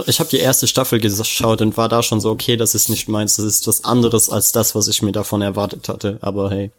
[0.07, 3.07] Ich habe die erste Staffel geschaut und war da schon so, okay, das ist nicht
[3.07, 6.17] meins, das ist was anderes als das, was ich mir davon erwartet hatte.
[6.21, 6.71] Aber hey.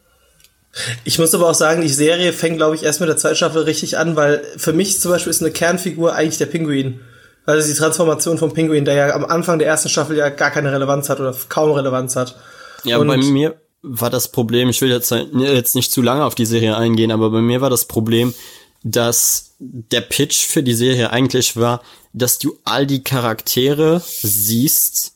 [1.05, 3.63] Ich muss aber auch sagen, die Serie fängt, glaube ich, erst mit der zweiten Staffel
[3.63, 7.01] richtig an, weil für mich zum Beispiel ist eine Kernfigur eigentlich der Pinguin.
[7.47, 10.51] Weil es die Transformation vom Pinguin, der ja am Anfang der ersten Staffel ja gar
[10.51, 12.37] keine Relevanz hat oder kaum Relevanz hat.
[12.85, 16.35] Ja, Und- bei mir war das Problem, ich will jetzt, jetzt nicht zu lange auf
[16.35, 18.35] die Serie eingehen, aber bei mir war das Problem,
[18.83, 21.83] dass der Pitch für die Serie eigentlich war,
[22.13, 25.15] dass du all die Charaktere siehst,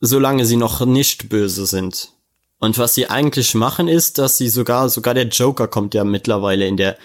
[0.00, 2.10] solange sie noch nicht böse sind.
[2.58, 6.66] Und was sie eigentlich machen ist, dass sie sogar, sogar der Joker kommt ja mittlerweile
[6.66, 6.96] in der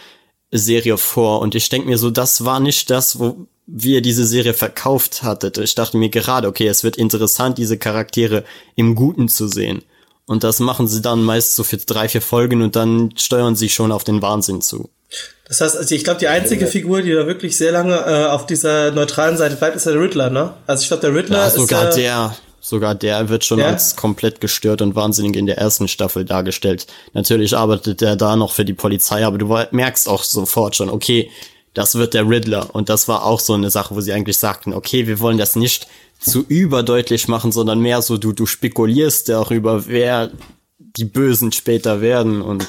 [0.52, 1.42] Serie vor.
[1.42, 5.24] Und ich denke mir so, das war nicht das, wo wie ihr diese Serie verkauft
[5.24, 5.58] hattet.
[5.58, 9.84] Ich dachte mir gerade, okay, es wird interessant, diese Charaktere im Guten zu sehen.
[10.26, 13.70] Und das machen sie dann meist so für drei, vier Folgen und dann steuern sie
[13.70, 14.90] schon auf den Wahnsinn zu.
[15.48, 18.46] Das heißt, also ich glaube, die einzige Figur, die da wirklich sehr lange äh, auf
[18.46, 20.54] dieser neutralen Seite bleibt, ist der Riddler, ne?
[20.68, 23.68] Also ich glaube, der Riddler Ja, ist sogar der, sogar der wird schon Ja?
[23.68, 26.86] als komplett gestört und wahnsinnig in der ersten Staffel dargestellt.
[27.14, 31.32] Natürlich arbeitet er da noch für die Polizei, aber du merkst auch sofort schon, okay,
[31.74, 32.74] das wird der Riddler.
[32.74, 35.56] Und das war auch so eine Sache, wo sie eigentlich sagten, okay, wir wollen das
[35.56, 35.88] nicht
[36.20, 40.32] zu überdeutlich machen, sondern mehr so, du, du spekulierst darüber, wer
[40.80, 42.66] die Bösen später werden und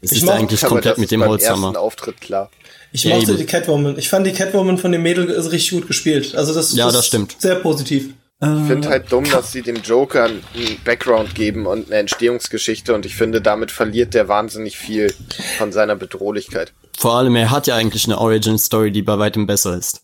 [0.00, 1.68] es Ich ist eigentlich Aber komplett das mit dem beim Holzhammer.
[1.68, 2.50] ersten Auftritt klar.
[2.92, 3.38] Ich Ja, mochte eben.
[3.40, 3.98] die Catwoman.
[3.98, 6.34] Ich fand die Catwoman von dem Mädel ist richtig gut gespielt.
[6.34, 7.36] Also das, Ja, das stimmt.
[7.38, 8.10] sehr positiv.
[8.40, 10.42] Ich finde halt dumm, dass sie dem Joker einen
[10.84, 15.12] Background geben und eine Entstehungsgeschichte und ich finde, damit verliert der wahnsinnig viel
[15.58, 16.72] von seiner Bedrohlichkeit.
[16.96, 20.02] Vor allem, er hat ja eigentlich eine Origin-Story, die bei weitem besser ist.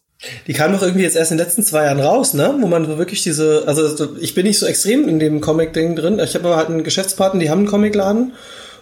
[0.49, 2.57] Die kam doch irgendwie jetzt erst in den letzten zwei Jahren raus, ne?
[2.61, 6.18] Wo man so wirklich diese, also ich bin nicht so extrem in dem Comic-Ding drin.
[6.18, 8.32] Ich habe aber halt einen Geschäftspartner, die haben einen Comicladen.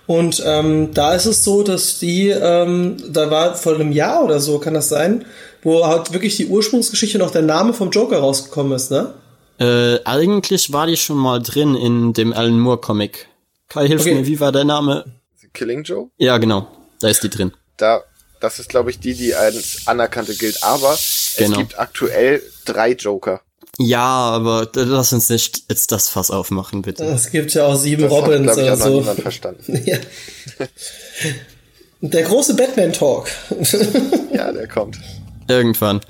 [0.07, 4.41] Und ähm, da ist es so, dass die, ähm, da war vor einem Jahr oder
[4.41, 5.25] so, kann das sein,
[5.63, 9.15] wo halt wirklich die Ursprungsgeschichte noch der Name vom Joker rausgekommen ist, ne?
[9.59, 13.29] Äh, eigentlich war die schon mal drin in dem Alan Moore Comic.
[13.69, 14.15] Kai, hilf Okay.
[14.15, 15.05] mir, wie war der Name?
[15.55, 16.09] Killing Joe?
[16.17, 16.67] Ja, genau.
[17.01, 17.53] Da ist die drin.
[17.77, 18.03] Da,
[18.41, 20.63] das ist, glaube ich, die, die als anerkannte gilt.
[20.65, 20.97] Aber
[21.37, 21.53] Genau.
[21.53, 23.41] es gibt aktuell drei Joker.
[23.79, 27.05] Ja, aber lass uns nicht jetzt das Fass aufmachen, bitte.
[27.05, 29.01] Es gibt ja auch sieben Das hat, Robins glaube ich, oder so.
[29.01, 29.83] niemand verstanden.
[29.87, 29.99] Ja.
[32.01, 33.29] Der große Batman-Talk.
[34.33, 34.99] Ja, der kommt.
[35.49, 36.01] Irgendwann.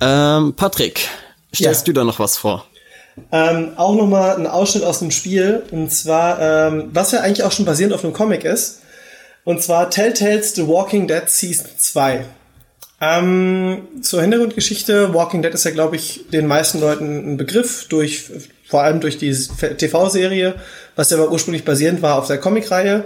[0.00, 1.08] Ähm, Patrick,
[1.54, 1.92] stellst Ja.
[1.92, 2.66] du da noch was vor?
[3.30, 5.62] Ähm, auch nochmal ein Ausschnitt aus dem Spiel.
[5.70, 8.80] Und zwar, ähm, was ja eigentlich auch schon basierend auf einem Comic ist.
[9.44, 12.24] Und zwar Telltales The Walking Dead Season 2.
[13.04, 15.12] Ähm, zur Hintergrundgeschichte.
[15.14, 18.24] Walking Dead ist ja, glaube ich, den meisten Leuten ein Begriff, durch,
[18.68, 20.54] vor allem durch die TV-Serie,
[20.96, 23.04] was ja aber ursprünglich basierend war auf der Comicreihe.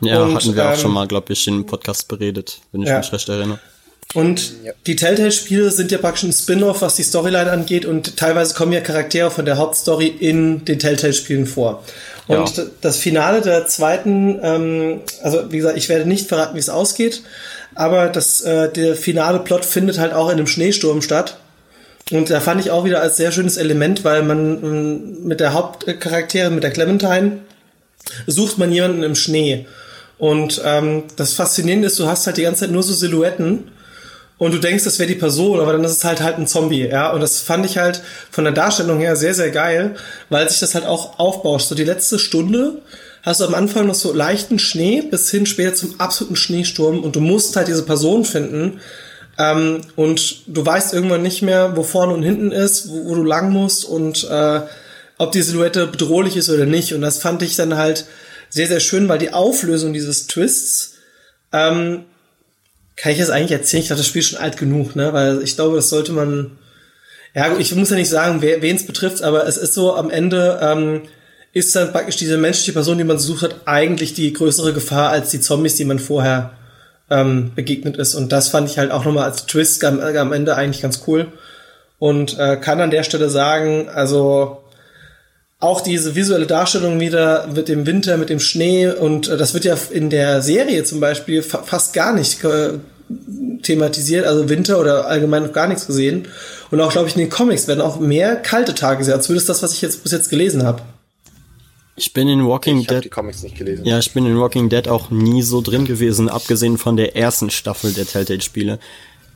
[0.00, 2.88] Ja, Und, hatten wir auch ähm, schon mal, glaube ich, im Podcast beredet, wenn ich
[2.88, 2.98] Ja.
[2.98, 3.58] mich recht erinnere.
[4.16, 4.72] Und Ja.
[4.86, 8.80] die Telltale-Spiele sind ja praktisch ein Spin-off, was die Storyline angeht und teilweise kommen ja
[8.80, 11.84] Charaktere von der Hauptstory in den Telltale-Spielen vor.
[12.26, 12.64] Und Ja.
[12.80, 17.22] das Finale der zweiten, ähm, also wie gesagt, ich werde nicht verraten, wie es ausgeht,
[17.74, 21.36] aber das, äh, der finale Plot findet halt auch in einem Schneesturm statt.
[22.10, 25.52] Und da fand ich auch wieder als sehr schönes Element, weil man ähm, mit der
[25.52, 27.38] Hauptcharakterin, mit der Clementine,
[28.26, 29.66] sucht man jemanden im Schnee.
[30.16, 33.64] Und ähm, das Faszinierende ist, du hast halt die ganze Zeit nur so Silhouetten
[34.38, 36.86] und du denkst, das wäre die Person, aber dann ist es halt halt ein Zombie,
[36.86, 37.10] ja.
[37.10, 39.96] Und das fand ich halt von der Darstellung her sehr, sehr geil,
[40.28, 41.68] weil sich das halt auch aufbauscht.
[41.68, 42.82] So die letzte Stunde
[43.22, 47.16] hast du am Anfang noch so leichten Schnee bis hin später zum absoluten Schneesturm und
[47.16, 48.80] du musst halt diese Person finden.
[49.38, 53.22] Ähm, und du weißt irgendwann nicht mehr, wo vorne und hinten ist, wo, wo du
[53.22, 54.60] lang musst und äh,
[55.18, 56.92] ob die Silhouette bedrohlich ist oder nicht.
[56.92, 58.06] Und das fand ich dann halt
[58.50, 60.94] sehr, sehr schön, weil die Auflösung dieses Twists,
[61.52, 62.04] ähm,
[62.96, 63.82] kann ich das eigentlich erzählen?
[63.82, 65.12] Ich dachte, das Spiel ist schon alt genug, ne?
[65.12, 66.58] Weil ich glaube, das sollte man.
[67.34, 70.58] Ja, ich muss ja nicht sagen, wen es betrifft, aber es ist so, am Ende
[70.62, 71.02] ähm,
[71.52, 75.30] ist dann praktisch diese menschliche Person, die man sucht hat, eigentlich die größere Gefahr als
[75.30, 76.52] die Zombies, die man vorher
[77.10, 78.14] ähm, begegnet ist.
[78.14, 81.28] Und das fand ich halt auch nochmal als Twist am, am Ende eigentlich ganz cool.
[81.98, 84.64] Und äh, kann an der Stelle sagen, also
[85.58, 89.64] auch diese visuelle Darstellung wieder mit dem Winter, mit dem Schnee und äh, das wird
[89.64, 92.74] ja in der Serie zum Beispiel fa fast gar nicht äh,
[93.62, 96.28] thematisiert, also Winter oder allgemein noch gar nichts gesehen.
[96.70, 99.62] Und auch, glaube ich, in den Comics werden auch mehr kalte Tage gesehen, zumindest das,
[99.62, 100.82] was ich jetzt bis jetzt gelesen habe.
[101.94, 103.04] Ich bin in Walking Ich habe Dead.
[103.04, 103.86] die Comics nicht gelesen.
[103.86, 107.48] Ja, ich bin in Walking Dead auch nie so drin gewesen, abgesehen von der ersten
[107.48, 108.78] Staffel der Telltale-Spiele.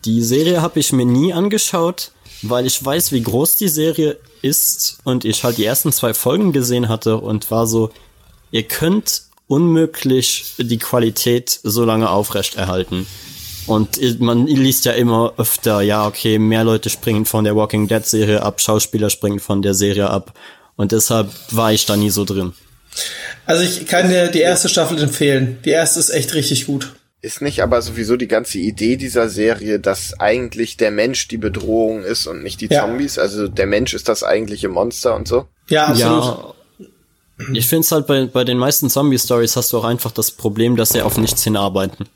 [0.04, 2.10] Die Serie habe ich mir nie angeschaut,
[2.42, 6.52] weil ich weiß, wie groß die Serie ist und ich halt die ersten zwei Folgen
[6.52, 7.90] gesehen hatte und war so,
[8.50, 13.06] ihr könnt unmöglich die Qualität so lange aufrechterhalten.
[13.66, 18.04] Und man liest ja immer öfter, ja, okay, mehr Leute springen von der Walking Dead
[18.04, 20.34] Serie ab, Schauspieler springen von der Serie ab.
[20.76, 22.52] Und deshalb war ich da nie so drin.
[23.46, 25.58] Also ich kann dir die erste Staffel empfehlen.
[25.64, 26.92] Die erste ist echt richtig gut.
[27.22, 32.02] Ist nicht aber sowieso die ganze Idee dieser Serie, dass eigentlich der Mensch die Bedrohung
[32.02, 32.82] ist und nicht die Ja.
[32.86, 33.18] Zombies?
[33.18, 35.46] Also der Mensch ist das eigentliche Monster und so?
[35.68, 36.24] Ja, absolut.
[36.24, 36.54] Ja.
[37.52, 40.76] Ich finde es halt bei, bei den meisten Zombie-Stories hast du auch einfach das Problem,
[40.76, 42.06] dass sie auf nichts hinarbeiten.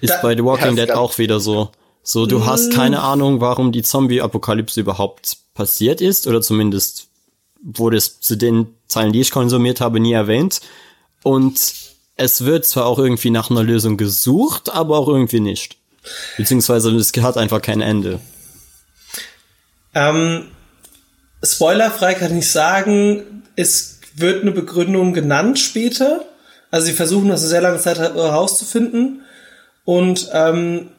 [0.00, 1.70] Ist Da- bei The Walking Ja, Dead auch wieder so.
[2.02, 7.08] So, du hast keine Ahnung, warum die Zombie-Apokalypse überhaupt passiert ist, oder zumindest
[7.62, 10.60] wurde es zu den Zeilen, die ich konsumiert habe, nie erwähnt.
[11.24, 11.58] Und
[12.16, 15.76] es wird zwar auch irgendwie nach einer Lösung gesucht, aber auch irgendwie nicht.
[16.36, 18.20] Beziehungsweise es hat einfach kein Ende.
[19.94, 20.48] Ähm,
[21.42, 26.24] spoilerfrei kann ich sagen, es wird eine Begründung genannt später.
[26.70, 29.22] Also sie versuchen das eine sehr lange Zeit herauszufinden.
[29.84, 30.90] Und ähm,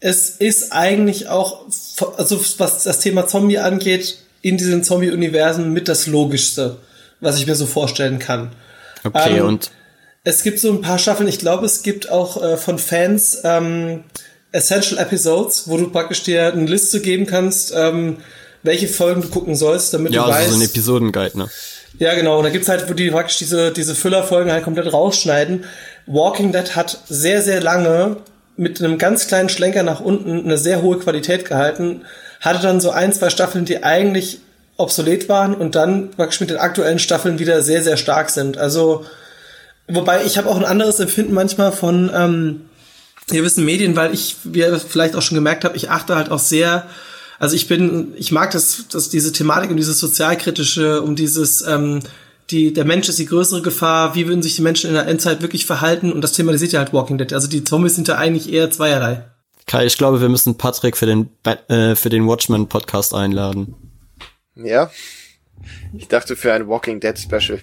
[0.00, 1.66] es ist eigentlich auch,
[2.16, 6.76] also was das Thema Zombie angeht, in diesen Zombie-Universen mit das Logischste,
[7.20, 8.52] was ich mir so vorstellen kann.
[9.02, 9.70] Okay, Ähm, und
[10.24, 14.04] Es gibt so ein paar Staffeln, ich glaube, es gibt auch äh, von Fans ähm,
[14.52, 18.16] Essential Episodes, wo du praktisch dir eine Liste geben kannst, ähm,
[18.62, 20.50] welche Folgen du gucken sollst, damit ja, du also weißt.
[20.50, 21.50] so ein Episodenguide, ne?
[21.98, 22.38] Ja, genau.
[22.38, 25.64] Und da gibt's halt, wo die praktisch diese, diese Füllerfolgen halt komplett rausschneiden.
[26.06, 28.16] Walking Dead hat sehr, sehr lange
[28.56, 32.02] mit einem ganz kleinen Schlenker nach unten eine sehr hohe Qualität gehalten.
[32.40, 34.40] Hatte dann so ein, zwei Staffeln, die eigentlich
[34.76, 38.58] obsolet waren und dann praktisch mit den aktuellen Staffeln wieder sehr, sehr stark sind.
[38.58, 39.04] Also,
[39.88, 42.60] wobei ich habe auch ein anderes Empfinden manchmal von ähm,
[43.28, 46.38] gewissen Medien, weil ich, wie ihr vielleicht auch schon gemerkt habt, ich achte halt auch
[46.38, 46.86] sehr
[47.38, 52.00] also ich bin, ich mag das, das diese Thematik und dieses sozialkritische, um dieses, ähm,
[52.50, 55.42] die, der Mensch ist die größere Gefahr, wie würden sich die Menschen in der Endzeit
[55.42, 57.32] wirklich verhalten und das thematisiert ja halt Walking Dead.
[57.32, 59.24] Also die Zombies sind ja eigentlich eher zweierlei.
[59.66, 61.30] Kai, ich glaube, wir müssen Patrick für den,
[61.68, 63.74] äh, für den Watchmen-Podcast einladen.
[64.56, 64.90] Ja?
[65.96, 67.60] Ich dachte für ein Walking Dead Special.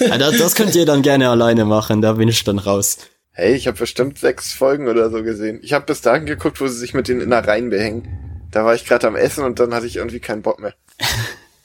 [0.00, 2.98] Ja, das, das könnt ihr dann gerne alleine machen, da bin ich dann raus.
[3.32, 5.60] Hey, ich habe bestimmt sechs Folgen oder so gesehen.
[5.62, 8.48] Ich habe bis dahin geguckt, wo sie sich mit den Innereien behängen.
[8.50, 10.74] Da war ich gerade am Essen und dann hatte ich irgendwie keinen Bock mehr.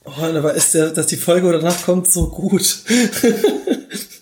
[0.06, 2.84] Oh, aber ist der, dass die Folge danach kommt so gut.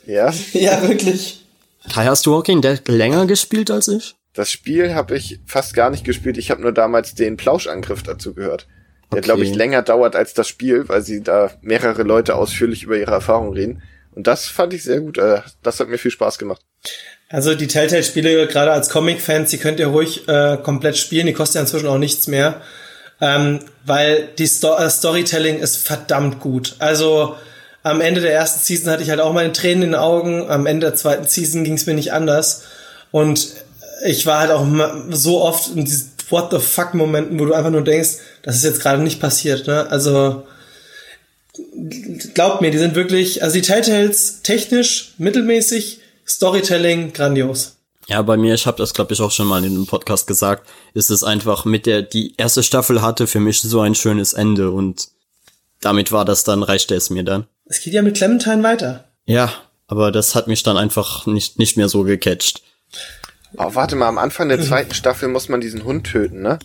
[0.06, 0.34] Ja?
[0.52, 1.46] ja, wirklich.
[1.92, 4.16] Kai, hast du Walking Dead länger gespielt als ich?
[4.34, 6.38] Das Spiel habe ich fast gar nicht gespielt.
[6.38, 8.68] Ich habe nur damals den Plauschangriff dazu gehört.
[9.14, 9.26] Der, Okay.
[9.26, 13.12] glaube ich, länger dauert als das Spiel, weil sie da mehrere Leute ausführlich über ihre
[13.12, 13.84] Erfahrungen reden.
[14.12, 15.18] Und das fand ich sehr gut.
[15.18, 16.62] äh, Das hat mir viel Spaß gemacht.
[17.30, 21.26] Also die Telltale-Spiele, gerade als Comic-Fans, die könnt ihr ruhig äh, komplett spielen.
[21.26, 22.62] Die kosten ja inzwischen auch nichts mehr.
[23.22, 26.76] Ähm, weil die Sto äh, Storytelling ist verdammt gut.
[26.80, 27.36] Also
[27.82, 30.48] am Ende der ersten Season hatte ich halt auch meine Tränen in den Augen.
[30.50, 32.64] Am Ende der zweiten Season ging es mir nicht anders.
[33.12, 33.54] Und
[34.06, 34.66] ich war halt auch
[35.10, 38.64] so oft in diesen What the fuck Momenten, wo du einfach nur denkst, das ist
[38.64, 39.66] jetzt gerade nicht passiert.
[39.68, 39.90] Ne?
[39.90, 40.46] Also
[42.34, 47.78] glaubt mir, die sind wirklich, also die Telltales technisch mittelmäßig, Storytelling grandios.
[48.08, 50.68] Ja, bei mir, ich habe das glaube ich auch schon mal in einem Podcast gesagt,
[50.94, 54.72] ist es einfach mit der die erste Staffel hatte für mich so ein schönes Ende
[54.72, 55.08] und
[55.80, 57.48] damit war das dann reichte es mir dann.
[57.66, 59.06] Es geht ja mit Clementine weiter.
[59.26, 59.54] Ja,
[59.88, 62.62] aber das hat mich dann einfach nicht nicht mehr so gecatcht.
[63.56, 66.60] Oh, warte mal, am Anfang der zweiten Staffel muss man diesen Hund töten, ne?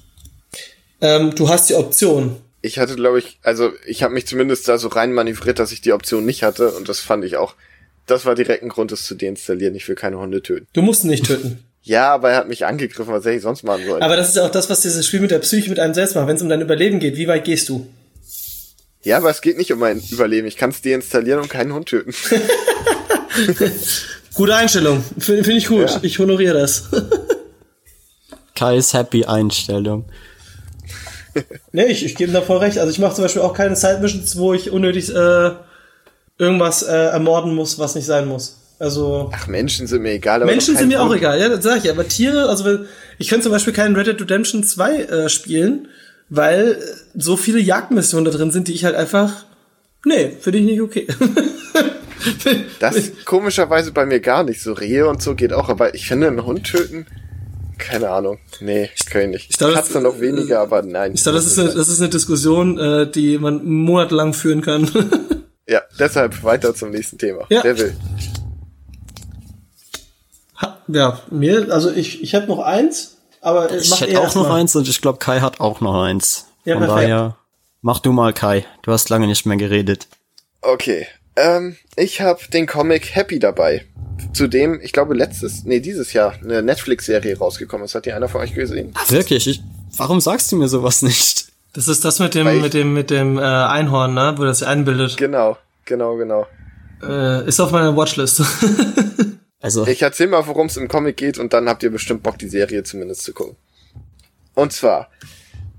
[1.00, 2.36] Ähm, du hast die Option.
[2.60, 5.80] Ich hatte, glaube ich, also ich habe mich zumindest da so rein manövriert, dass ich
[5.80, 7.54] die Option nicht hatte und das fand ich auch.
[8.06, 9.74] Das war direkt ein Grund, es zu deinstallieren.
[9.74, 10.66] Ich will keine Hunde töten.
[10.72, 11.64] Du musst ihn nicht töten.
[11.84, 14.02] Ja, aber er hat mich angegriffen, was hätte ich sonst machen sollen?
[14.02, 16.16] Aber das ist ja auch das, was dieses Spiel mit der Psyche mit einem selbst
[16.16, 16.26] macht.
[16.26, 17.86] Wenn es um dein Überleben geht, wie weit gehst du?
[19.04, 20.46] ja, aber es geht nicht um mein Überleben.
[20.46, 22.12] Ich kann es deinstallieren und keinen Hund töten.
[24.34, 25.02] Gute Einstellung.
[25.18, 25.88] Finde find ich gut.
[25.88, 25.98] Ja.
[26.02, 26.84] Ich honoriere das.
[28.54, 30.04] Kais Happy Einstellung.
[31.72, 32.78] Nee, ich, ich gebe ihm da voll recht.
[32.78, 35.50] Also ich mache zum Beispiel auch keine Side Missions, wo ich unnötig äh,
[36.38, 38.56] irgendwas äh, ermorden muss, was nicht sein muss.
[38.78, 40.42] Also Ach, Menschen sind mir egal.
[40.42, 41.16] Aber Menschen sind mir auch Hund.
[41.18, 41.92] egal, ja, das sag ich ja.
[41.92, 42.86] Aber Tiere, also wenn-
[43.18, 45.88] ich könnte zum Beispiel keinen Red Dead Redemption 2 äh, spielen,
[46.28, 46.76] weil
[47.16, 49.44] so viele Jagdmissionen da drin sind, die ich halt einfach
[50.04, 51.08] Nee, finde ich nicht okay.
[52.78, 54.72] Das ist komischerweise bei mir gar nicht so.
[54.72, 57.06] Rehe und so geht auch, aber ich finde, einen Hund töten,
[57.78, 58.38] keine Ahnung.
[58.60, 59.50] Nee, kann ich nicht.
[59.50, 61.12] Ich glaube, Katze das- noch weniger, aber nein.
[61.14, 64.90] Ich glaube, das ist eine, das ist eine Diskussion, äh, die man monatelang führen kann.
[65.70, 67.44] Ja, deshalb weiter zum nächsten Thema.
[67.50, 67.62] Ja.
[67.62, 67.94] Wer will?
[70.62, 74.34] Ha- ja, mir, also ich, ich habe noch eins, aber äh, Ich hätte ihr auch
[74.34, 74.60] noch mal.
[74.60, 76.46] eins und ich glaube, Kai hat auch noch eins.
[76.64, 77.02] Ja, Von perfekt.
[77.10, 77.36] daher,
[77.82, 78.64] mach du mal, Kai.
[78.82, 80.08] Du hast lange nicht mehr geredet.
[80.62, 81.06] Okay.
[81.38, 83.84] Ähm, ich habe den Comic Happy dabei.
[84.32, 87.94] Zudem, ich glaube, letztes, nee, dieses Jahr eine Netflix-Serie rausgekommen ist.
[87.94, 88.92] Hat die einer von euch gesehen?
[88.94, 89.46] Ach, wirklich?
[89.46, 89.62] Ich,
[89.96, 91.46] warum sagst du mir sowas nicht?
[91.72, 94.68] Das ist das mit dem, mit dem, mit dem äh, Einhorn, ne, wo das sich
[94.68, 95.16] einbildet.
[95.16, 96.46] Genau, genau, genau.
[97.02, 98.42] Äh, ist auf meiner Watchlist.
[99.60, 102.38] Also, Ich erzähl mal, worum es im Comic geht und dann habt ihr bestimmt Bock,
[102.38, 103.56] die Serie zumindest zu gucken.
[104.54, 105.10] Und zwar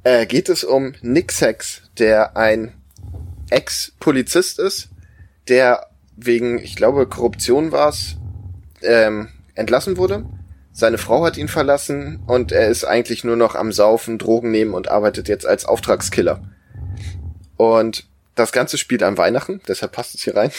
[0.04, 2.74] äh, geht es um Nick Sachs, der ein
[3.50, 4.90] Ex-Polizist ist,
[5.50, 8.18] der wegen, ich glaube, Korruption war's,
[8.82, 10.26] ähm, entlassen wurde.
[10.72, 14.74] Seine Frau hat ihn verlassen und er ist eigentlich nur noch am Saufen, Drogen nehmen
[14.74, 16.42] und arbeitet jetzt als Auftragskiller.
[17.58, 20.52] Und das Ganze spielt an Weihnachten, deshalb passt es hier rein.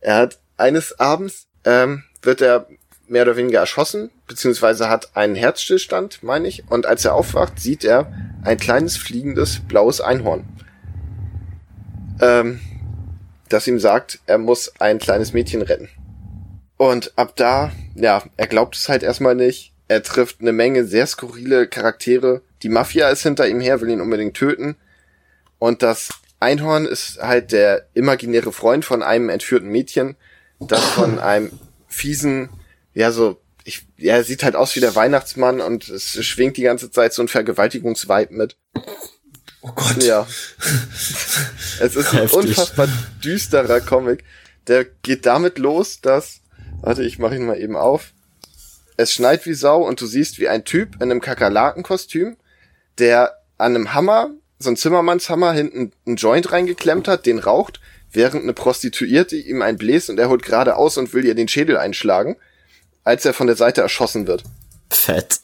[0.00, 2.66] Er hat eines Abends ähm, wird er
[3.06, 6.64] mehr oder weniger erschossen, beziehungsweise hat einen Herzstillstand, meine ich.
[6.70, 10.44] Und als er aufwacht, sieht er ein kleines fliegendes blaues Einhorn.
[12.20, 12.60] Ähm,
[13.48, 15.88] das ihm sagt, er muss ein kleines Mädchen retten.
[16.76, 19.72] Und ab da, ja, er glaubt es halt erstmal nicht.
[19.88, 22.42] Er trifft eine Menge sehr skurrile Charaktere.
[22.62, 24.76] Die Mafia ist hinter ihm her, will ihn unbedingt töten.
[25.58, 30.16] Und das Einhorn ist halt der imaginäre Freund von einem entführten Mädchen,
[30.60, 31.50] das von einem
[31.88, 32.50] fiesen,
[32.94, 36.62] ja so, ich, ja, er sieht halt aus wie der Weihnachtsmann und es schwingt die
[36.62, 38.56] ganze Zeit so ein Vergewaltigungsvibe mit.
[39.62, 40.02] Oh Gott.
[40.02, 40.26] Ja.
[41.80, 42.36] es ist ein Heftig.
[42.36, 42.88] unfassbar
[43.22, 44.24] düsterer Comic.
[44.66, 46.40] Der geht damit los, dass,
[46.80, 48.12] warte, ich mache ihn mal eben auf.
[48.96, 52.36] Es schneit wie Sau und du siehst, wie ein Typ in einem Kakerlakenkostüm,
[52.98, 57.80] der an einem Hammer, so ein Zimmermannshammer, hinten einen Joint reingeklemmt hat, den raucht,
[58.10, 61.48] während eine Prostituierte ihm einen bläst und er holt gerade aus und will ihr den
[61.48, 62.36] Schädel einschlagen,
[63.04, 64.42] als er von der Seite erschossen wird.
[64.90, 65.40] fett.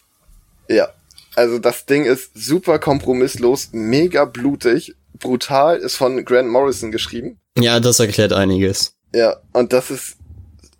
[0.68, 0.88] Ja.
[1.36, 7.38] Also das Ding ist super kompromisslos, mega blutig, brutal, ist von Grant Morrison geschrieben.
[7.58, 8.94] Ja, das erklärt einiges.
[9.14, 10.16] Ja, und das ist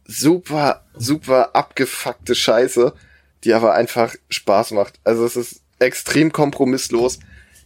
[0.07, 2.93] super, super abgefuckte Scheiße,
[3.45, 5.01] die aber einfach Spaß macht.
[5.05, 7.19] Also es ist extrem kompromisslos.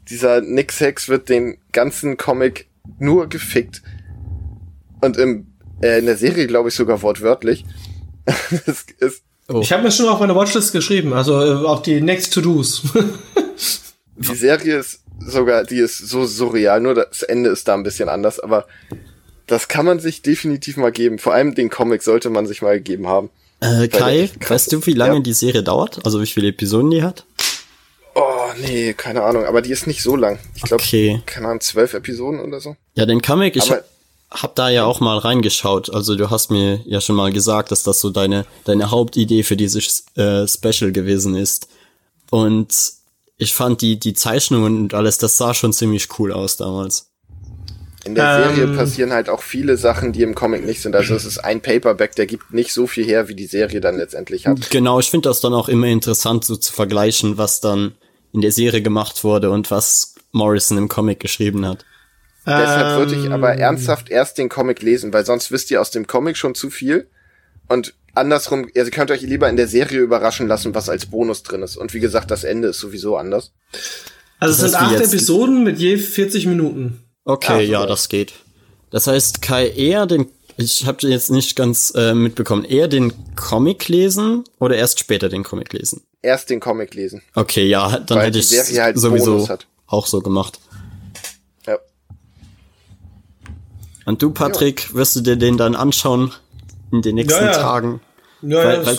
[0.09, 2.69] Dieser Nick Sachs wird den ganzen Comic
[2.99, 3.83] nur gefickt.
[5.01, 7.65] Und im, äh, in der Serie glaube ich sogar wortwörtlich.
[8.67, 9.61] es ist Oh.
[9.63, 12.83] Ich habe mir schon auf meine Watchlist geschrieben, also äh, auf die Next To-Dos.
[14.17, 18.09] Die Serie ist sogar, die ist so surreal, nur das Ende ist da ein bisschen
[18.09, 18.67] anders, aber
[19.47, 21.19] das kann man sich definitiv mal geben.
[21.21, 23.31] Vor allem den Comic sollte man sich mal gegeben haben.
[23.61, 25.21] Äh, Kai, weißt du, wie lange Ja.
[25.21, 26.01] die Serie dauert?
[26.05, 27.25] Also wie viele Episoden die hat?
[28.17, 30.41] Oh, nee, keine Ahnung, aber die ist nicht so lang.
[30.57, 31.23] Ich glaube, Okay.
[31.27, 32.77] keine Ahnung, zwölf Episoden oder so.
[32.97, 33.85] Ja, den Comic, ich Aber-
[34.31, 35.93] hab da ja auch mal reingeschaut.
[35.93, 39.57] Also du hast mir ja schon mal gesagt, dass das so deine, deine Hauptidee für
[39.57, 41.69] dieses äh, Special gewesen ist.
[42.31, 42.93] Und
[43.39, 47.11] ich fand die, die Zeichnungen und alles, das sah schon ziemlich cool aus damals.
[48.05, 48.57] In der Ähm.
[48.57, 50.95] Serie passieren halt auch viele Sachen, die im Comic nicht sind.
[50.95, 53.97] Also es ist ein Paperback, der gibt nicht so viel her, wie die Serie dann
[53.97, 54.71] letztendlich hat.
[54.71, 57.95] Genau, ich finde das dann auch immer interessant, so zu vergleichen, was dann
[58.33, 61.85] in der Serie gemacht wurde und was Morrison im Comic geschrieben hat.
[62.49, 65.91] Deshalb würde ich aber Ähm, ernsthaft erst den Comic lesen, weil sonst wisst ihr aus
[65.91, 67.09] dem Comic schon zu viel.
[67.69, 71.63] Und andersrum, ihr könnt euch lieber in der Serie überraschen lassen, was als Bonus drin
[71.63, 71.77] ist.
[71.77, 73.53] Und wie gesagt, das Ende ist sowieso anders.
[74.41, 77.03] Also es Das sind heißt, acht jetzt- Episoden mit je 40 Minuten.
[77.25, 78.33] Okay, Ach, ja, das geht.
[78.91, 80.27] Das heißt, Kai eher den,
[80.57, 85.45] ich habe jetzt nicht ganz äh, mitbekommen, eher den Comic lesen oder erst später den
[85.45, 86.03] Comic lesen?
[86.23, 87.21] Erst den Comic lesen.
[87.35, 89.47] Okay, ja, dann Weil hätte ich halt sowieso
[89.87, 90.59] auch so gemacht.
[94.09, 96.33] Und du, Patrick, wirst du dir den dann anschauen
[96.91, 97.59] in den nächsten Ja, ja.
[97.59, 98.01] Tagen?
[98.41, 98.99] Ja, weil, ja, weil,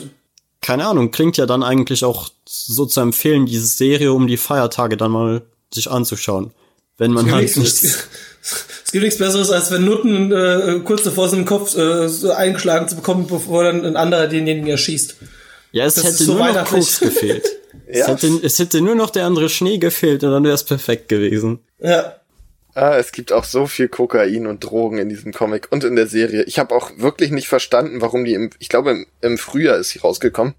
[0.61, 4.97] keine Ahnung, klingt ja dann eigentlich auch so zu empfehlen, diese Serie um die Feiertage
[4.97, 5.41] dann mal
[5.73, 6.51] sich anzuschauen.
[6.99, 7.95] Wenn man Es halt gibt, nichts, nicht.
[7.95, 8.07] es,
[8.85, 12.87] es gibt nichts Besseres, als wenn Nutten äh, kurz davor im Kopf äh, so eingeschlagen
[12.87, 15.15] zu bekommen, bevor dann ein anderer denjenigen erschießt.
[15.71, 16.65] Ja, es das hätte so nur noch.
[16.65, 17.45] Koks gefehlt.
[17.87, 18.07] es, Ja.
[18.09, 21.61] hätte, es hätte nur noch der andere Schnee gefehlt und dann wäre es perfekt gewesen.
[21.81, 22.13] Ja.
[22.79, 26.07] Ah, es gibt auch so viel Kokain und Drogen in diesem Comic und in der
[26.07, 26.43] Serie.
[26.43, 29.89] Ich habe auch wirklich nicht verstanden, warum die im, ich glaube im, im Frühjahr ist
[29.89, 30.53] sie rausgekommen.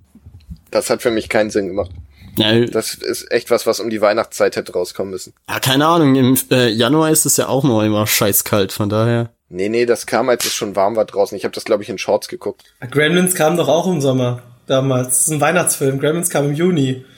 [0.71, 1.91] Das hat für mich keinen Sinn gemacht.
[2.37, 5.33] Ja, Das ist echt was, was um die Weihnachtszeit hätte rauskommen müssen.
[5.49, 9.31] ja, keine Ahnung, im äh, Januar ist es ja auch noch immer scheißkalt, von daher.
[9.49, 11.37] Nee, nee, das kam, als es schon warm war draußen.
[11.39, 12.63] Ich habe das, glaube ich, in Shorts geguckt.
[12.91, 15.09] Gremlins kam doch auch im Sommer damals.
[15.09, 15.99] Das ist ein Weihnachtsfilm.
[15.99, 17.05] Gremlins kam im Juni.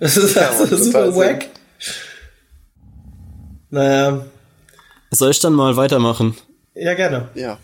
[0.00, 1.46] Das ist Ja, also super wack.
[3.70, 4.24] Naja,
[5.10, 6.36] Soll ich dann mal weitermachen?
[6.74, 7.28] ja gerne.
[7.34, 7.58] Ja.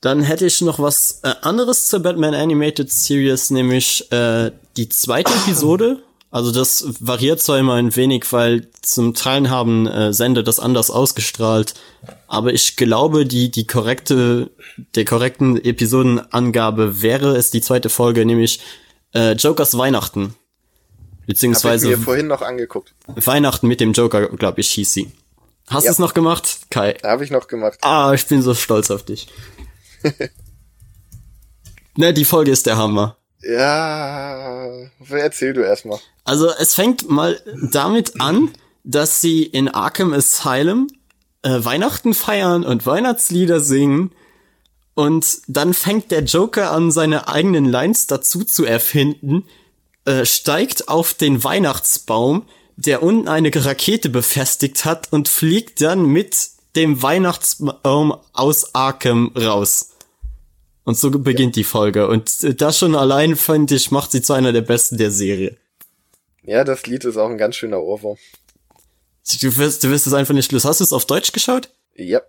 [0.00, 5.32] Dann hätte ich noch was äh, anderes zur Batman Animated Series, nämlich äh, die zweite
[5.32, 6.02] Episode.
[6.30, 10.90] Also das variiert zwar immer ein wenig, weil zum Teil haben äh, Sender das anders
[10.90, 11.74] ausgestrahlt,
[12.28, 14.50] aber ich glaube, die die korrekte
[14.94, 18.60] der korrekten Episodenangabe wäre es die zweite Folge, nämlich
[19.12, 20.34] äh, Jokers Weihnachten, Habe
[21.22, 22.94] ich beziehungsweise mir vorhin noch angeguckt.
[23.08, 25.10] Weihnachten mit dem Joker, glaube ich, hieß sie.
[25.70, 25.92] Hast du Ja.
[25.92, 26.94] es noch gemacht, Kai?
[27.04, 27.78] Habe ich noch gemacht.
[27.82, 29.28] Ah, ich bin so stolz auf dich.
[31.96, 33.16] ne, die Folge ist der Hammer.
[33.42, 34.68] Ja,
[35.10, 35.98] erzähl du erstmal.
[36.24, 37.40] Also es fängt mal
[37.70, 38.50] damit an,
[38.84, 40.88] dass sie in Arkham Asylum
[41.42, 44.12] äh, Weihnachten feiern und Weihnachtslieder singen.
[44.94, 49.46] Und dann fängt der Joker an, seine eigenen Lines dazu zu erfinden,
[50.04, 52.46] äh, steigt auf den Weihnachtsbaum,
[52.80, 59.90] der unten eine Rakete befestigt hat und fliegt dann mit dem Weihnachtsbaum aus Arkham raus.
[60.84, 62.08] Und so beginnt die Folge.
[62.08, 65.56] Und äh, das schon allein, finde ich, macht sie zu einer der besten der Serie.
[66.42, 68.16] Ja, das Lied ist auch ein ganz schöner Ohrwurm.
[69.40, 70.64] Du wirst, du wirst es einfach nicht los.
[70.64, 71.68] Hast du es auf Deutsch geschaut?
[71.94, 72.22] Ja.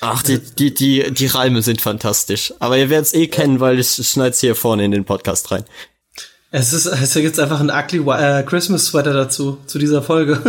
[0.00, 2.52] Ach, die, die, die, die Reime sind fantastisch.
[2.58, 5.64] Aber ihr werdet es eh kennen, weil ich schneid's hier vorne in den Podcast rein.
[6.56, 10.40] Es ist, es gibt einfach einen ugly äh, Christmas Sweater dazu, zu dieser Folge.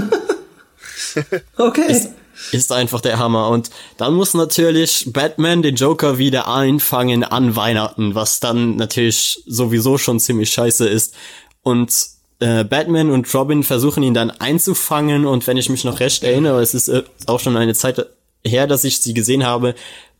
[1.58, 2.10] okay.
[2.52, 3.50] Ist einfach der Hammer.
[3.50, 9.98] Und dann muss natürlich Batman den Joker wieder einfangen an Weihnachten, was dann natürlich sowieso
[9.98, 11.16] schon ziemlich scheiße ist.
[11.64, 11.92] Und
[12.40, 16.62] äh, Batman und Robin versuchen ihn dann einzufangen und wenn ich mich noch recht erinnere,
[16.62, 18.06] es ist äh, auch schon eine Zeit
[18.46, 19.74] her, dass ich sie gesehen habe,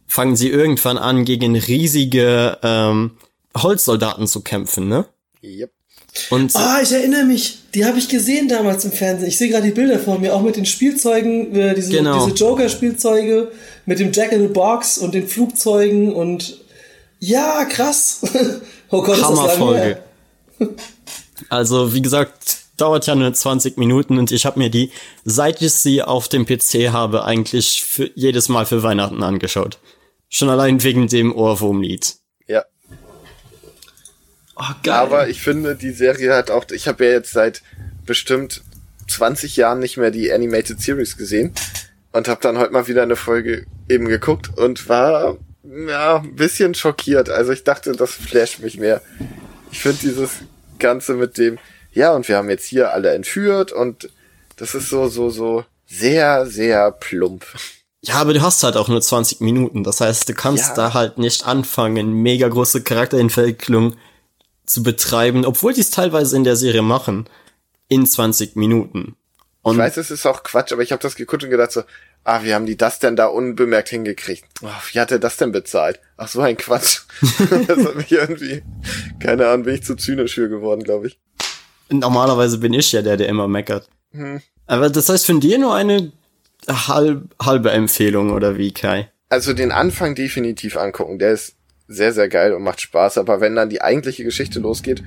[0.08, 3.12] fangen sie irgendwann an, gegen riesige ähm,
[3.56, 5.06] Holzsoldaten zu kämpfen, ne?
[5.44, 5.75] Yep.
[6.30, 7.60] Und Ah, ich erinnere mich.
[7.74, 9.28] Die habe ich gesehen damals im Fernsehen.
[9.28, 12.26] Ich sehe gerade die Bilder vor mir, auch mit den Spielzeugen, äh, diese, Genau.
[12.26, 13.52] diese Joker-Spielzeuge,
[13.86, 16.60] mit dem Jack in the Box und den Flugzeugen und
[17.20, 18.22] ja, krass.
[18.92, 20.00] oh Gott, Hammerfolge.
[21.50, 24.92] Also, wie gesagt, dauert ja nur 20 Minuten und ich habe mir die,
[25.26, 29.80] seit ich sie auf dem PC habe, eigentlich für, jedes Mal für Weihnachten angeschaut.
[30.30, 32.16] Schon allein wegen dem Ohrwurmlied.
[34.56, 34.94] Oh, geil.
[34.94, 37.62] Aber ich finde, die Serie hat auch, ich habe ja jetzt seit
[38.06, 38.62] bestimmt
[39.10, 41.54] 20 Jahren nicht mehr die Animated Series gesehen
[42.12, 45.38] und habe dann heute mal wieder eine Folge eben geguckt und war
[45.88, 47.30] ja ein bisschen schockiert.
[47.30, 49.02] Also ich dachte, das flasht mich mehr.
[49.72, 50.32] Ich finde dieses
[50.80, 51.58] Ganze mit dem,
[51.92, 54.10] ja, und wir haben jetzt hier alle entführt und
[54.58, 57.46] das ist so, so, so sehr, sehr plump.
[58.02, 59.84] Ja, aber du hast halt auch nur 20 Minuten.
[59.84, 60.74] Das heißt, du kannst Ja.
[60.76, 63.96] da halt nicht anfangen, mega große Charakterentwicklung
[64.66, 67.28] zu betreiben, obwohl die es teilweise in der Serie machen,
[67.88, 69.16] in 20 Minuten.
[69.62, 71.84] Und Ich weiß, es ist auch Quatsch, aber ich habe das geguckt und gedacht so,
[72.24, 74.46] ah, wie haben die das denn da unbemerkt hingekriegt?
[74.62, 76.00] Oh, wie hat er das denn bezahlt?
[76.18, 77.02] Ach, so ein Quatsch.
[77.68, 78.64] das hat mich irgendwie,
[79.20, 81.20] keine Ahnung, bin ich zu zynisch für geworden, glaube ich.
[81.90, 83.90] normalerweise bin ich ja der, der immer meckert.
[84.68, 86.12] Aber das heißt von dir nur eine
[86.68, 89.12] halb, halbe Empfehlung oder wie, Kai?
[89.30, 91.55] Also den Anfang definitiv angucken, der ist
[91.88, 95.04] sehr, sehr geil und macht Spaß, aber wenn dann die eigentliche Geschichte losgeht,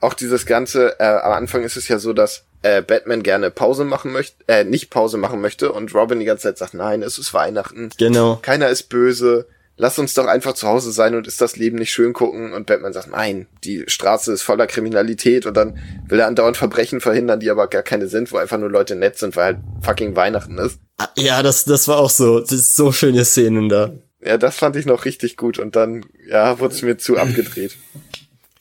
[0.00, 3.84] auch dieses Ganze, äh, am Anfang ist es ja so, dass äh, Batman gerne Pause
[3.84, 7.18] machen möchte, äh, nicht Pause machen möchte und Robin die ganze Zeit sagt, nein, es
[7.18, 7.90] ist Weihnachten.
[7.98, 8.36] Genau.
[8.36, 9.46] keiner ist böse,
[9.78, 12.52] lass uns doch einfach zu Hause sein und ist das Leben nicht schön gucken.
[12.52, 17.00] Und Batman sagt, nein, die Straße ist voller Kriminalität und dann will er andauernd Verbrechen
[17.00, 20.16] verhindern, die aber gar keine sind, wo einfach nur Leute nett sind, weil halt fucking
[20.16, 20.78] Weihnachten ist.
[21.16, 22.40] Ja, das, das war auch so.
[22.40, 23.92] Das ist so schöne Szenen da.
[24.20, 27.76] Ja, das fand ich noch richtig gut und dann, ja, wurde es mir zu abgedreht.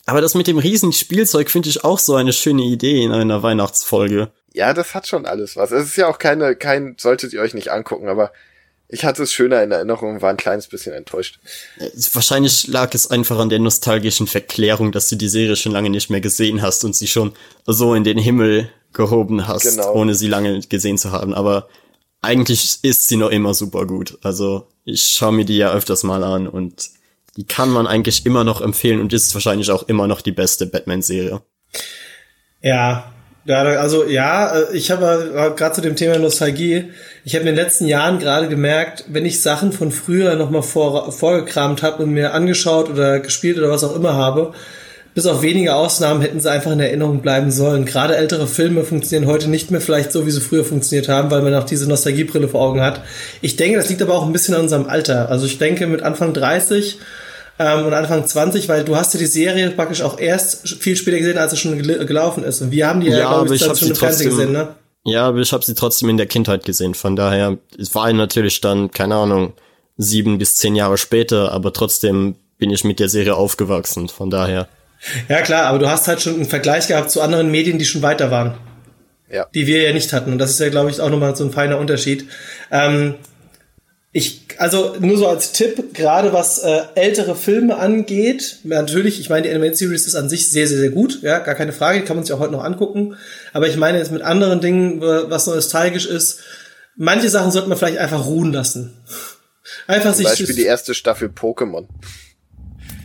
[0.05, 3.43] Aber das mit dem riesen Spielzeug finde ich auch so eine schöne Idee in einer
[3.43, 4.31] Weihnachtsfolge.
[4.53, 5.71] Ja, das hat schon alles was.
[5.71, 8.31] Es ist ja auch keine, kein, solltet ihr euch nicht angucken, aber
[8.87, 11.39] ich hatte es schöner in Erinnerung und war ein kleines bisschen enttäuscht.
[11.77, 15.89] Äh, Wahrscheinlich lag es einfach an der nostalgischen Verklärung, dass du die Serie schon lange
[15.89, 17.33] nicht mehr gesehen hast und sie schon
[17.65, 19.93] so in den Himmel gehoben hast, Genau.
[19.93, 21.33] ohne sie lange gesehen zu haben.
[21.33, 21.67] Aber
[22.27, 24.19] eigentlich ist sie noch immer super gut.
[24.21, 26.89] Also ich schaue mir die ja öfters mal an und
[27.37, 30.65] die kann man eigentlich immer noch empfehlen und ist wahrscheinlich auch immer noch die beste
[30.65, 31.41] Batman-Serie.
[32.61, 33.11] Ja,
[33.45, 36.91] ja, also ja, äh, ich habe gerade zu dem Thema Nostalgie,
[37.23, 41.13] ich habe in den letzten Jahren gerade gemerkt, wenn ich Sachen von früher nochmal vor,
[41.13, 44.53] vorgekramt habe und mir angeschaut oder gespielt oder was auch immer habe,
[45.17, 47.85] bis auf wenige Ausnahmen hätten sie einfach in Erinnerung bleiben sollen.
[47.85, 51.41] Gerade ältere Filme funktionieren heute nicht mehr vielleicht so, wie sie früher funktioniert haben, weil
[51.41, 53.01] man auch diese Nostalgiebrille vor Augen hat.
[53.41, 55.31] Ich denke, das liegt aber auch ein bisschen an unserem Alter.
[55.31, 56.99] Also ich denke, mit Anfang 30
[57.57, 61.17] ähm, und Anfang 20, weil du hast ja die Serie praktisch auch erst viel später
[61.17, 62.61] gesehen, als sie schon gel gelaufen ist.
[62.61, 64.75] Und wir haben die ja, Ja, glaub aber ich hab schon im Fernsehen gesehen, ne?
[65.03, 66.93] Ja, aber ich habe sie trotzdem in der Kindheit gesehen.
[66.93, 69.53] Von daher, es war natürlich dann, keine Ahnung,
[69.97, 74.09] sieben bis zehn Jahre später, aber trotzdem bin ich mit der Serie aufgewachsen.
[74.09, 74.67] Von daher.
[75.29, 78.01] Ja, klar, aber du hast halt schon einen Vergleich gehabt zu anderen Medien, die schon
[78.01, 78.57] weiter waren.
[79.31, 79.45] Ja.
[79.53, 80.31] Die wir ja nicht hatten.
[80.31, 82.27] Und das ist ja, glaube ich, auch nochmal so ein feiner Unterschied.
[82.71, 83.15] Ähm,
[84.13, 89.43] ich, also nur so als Tipp, gerade was äh, ältere Filme angeht, natürlich, ich meine,
[89.43, 92.05] die Animated Series ist an sich sehr, sehr, sehr gut, ja, gar keine Frage, die
[92.05, 93.15] kann man sich auch heute noch angucken.
[93.53, 96.39] Aber ich meine jetzt mit anderen Dingen, was nostalgisch ist,
[96.95, 98.93] manche Sachen sollte man vielleicht einfach ruhen lassen.
[99.85, 101.87] Einfach Zum sich Beispiel die erste Staffel Pokémon.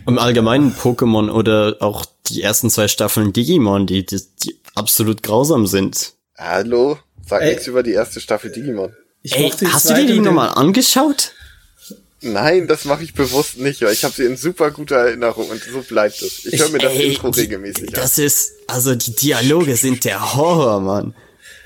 [0.06, 5.66] Im Allgemeinen Pokémon oder auch die ersten zwei Staffeln Digimon, die, die, die absolut grausam
[5.66, 6.14] sind.
[6.36, 6.98] Hallo?
[7.26, 7.50] Sag Ey.
[7.50, 8.92] nichts über die erste Staffel Digimon.
[9.22, 11.32] ich Ey, hast du dir die nochmal angeschaut?
[12.20, 15.60] Nein, das mache ich bewusst nicht, weil ich habe sie in super guter Erinnerung und
[15.62, 16.46] so bleibt es.
[16.46, 17.94] Ich höre mir das Ey, Intro die- regelmäßig an.
[17.94, 21.14] Das ist, also die Dialoge sind der Horror, Mann.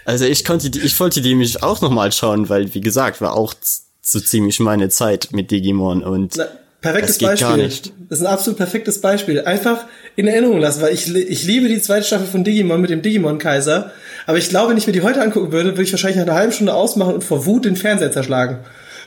[0.05, 3.34] Also ich konnte die, ich wollte die mich auch nochmal schauen, weil, wie gesagt, war
[3.34, 3.55] auch
[4.01, 6.47] so ziemlich meine Zeit mit Digimon und Na,
[6.93, 7.49] perfektes Das geht Beispiel.
[7.49, 7.93] gar nicht.
[8.09, 9.41] Das ist ein absolut perfektes Beispiel.
[9.41, 9.84] Einfach
[10.16, 13.93] in Erinnerung lassen, weil ich, ich liebe die zweite Staffel von Digimon mit dem Digimon-Kaiser.
[14.26, 16.34] Aber ich glaube, wenn ich mir die heute angucken würde, würde ich wahrscheinlich nach einer
[16.34, 18.59] halben Stunde ausmachen und vor Wut den Fernseher zerschlagen.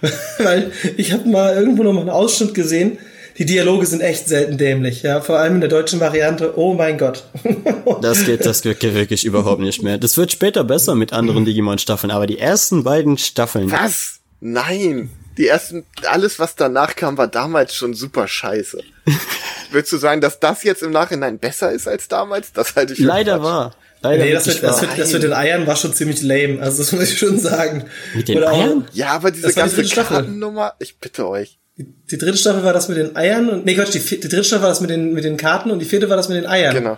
[0.37, 2.97] weil ich habe mal irgendwo noch mal einen Ausschnitt gesehen.
[3.37, 5.21] Die Dialoge sind echt selten dämlich, ja.
[5.21, 6.57] Vor allem in der deutschen Variante.
[6.57, 7.23] Oh mein Gott.
[8.01, 9.97] das geht, das geht wirklich überhaupt nicht mehr.
[9.97, 14.19] Das wird später besser mit anderen Digimon-Staffeln, aber die ersten beiden Staffeln, Was?
[14.41, 15.09] Nein.
[15.39, 18.79] Die ersten, alles was danach kam, war damals schon super scheiße.
[19.71, 22.53] Willst du sagen, dass das jetzt im Nachhinein besser ist als damals?
[22.53, 23.43] Das halte ich für leider Quatsch.
[23.45, 23.75] war.
[24.01, 26.61] Leider nee, das mit, das, mit, das mit den Eiern war schon ziemlich lame.
[26.61, 27.85] Also das muss ich schon sagen.
[28.13, 28.87] Mit den Oder auch- Eiern?
[28.93, 30.17] Ja, aber diese Das die ganze Staffel.
[30.17, 31.57] Kartennummer, ich bitte euch.
[31.77, 34.63] Die dritte Staffel war das mit den Eiern und nee Quatsch, die, die dritte Staffel
[34.63, 36.75] war das mit den mit den Karten und die vierte war das mit den Eiern.
[36.75, 36.97] Genau.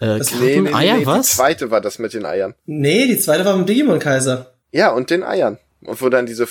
[0.00, 1.36] Äh, Nee, Karten, nee, nee, Eier, nee, die was?
[1.36, 2.54] zweite war das mit den Eiern.
[2.66, 4.54] Nee, die zweite war mit dem Digimon Kaiser.
[4.72, 5.58] Ja, und den Eiern.
[5.82, 6.46] Und wo dann diese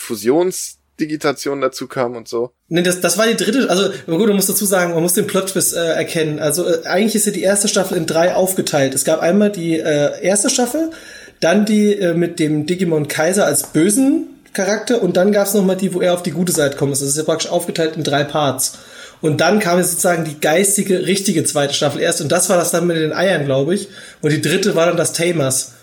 [0.96, 2.52] Fusionsdigitation dazu kam und so.
[2.68, 5.28] Nee, das, das war die dritte, also gut, man muss dazu sagen, man muss den
[5.28, 6.40] Plot-Twist äh, erkennen.
[6.40, 8.94] Also äh, eigentlich ist ja die erste Staffel in drei aufgeteilt.
[8.94, 10.92] Es gab einmal die äh, erste Staffel,
[11.40, 15.76] dann die äh, mit dem Digimon Kaiser als bösen Charakter und dann gab's noch mal
[15.76, 16.94] die, wo er auf die gute Seite kommt.
[16.94, 18.78] Das ist ja praktisch aufgeteilt in drei Parts.
[19.22, 22.22] Und dann kam sozusagen die geistige, richtige zweite Staffel erst.
[22.22, 23.88] Und das war das dann mit den Eiern, glaube ich.
[24.22, 25.75] Und die dritte war dann das Tamers.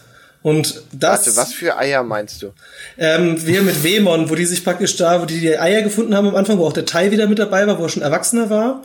[0.43, 1.27] Und das.
[1.27, 2.53] Warte, was für Eier meinst du?
[2.99, 6.29] Ähm, wir mit Wemon, wo die sich praktisch da, wo die die Eier gefunden haben
[6.29, 8.83] am Anfang, wo auch der Tai wieder mit dabei war, wo er schon Erwachsener war.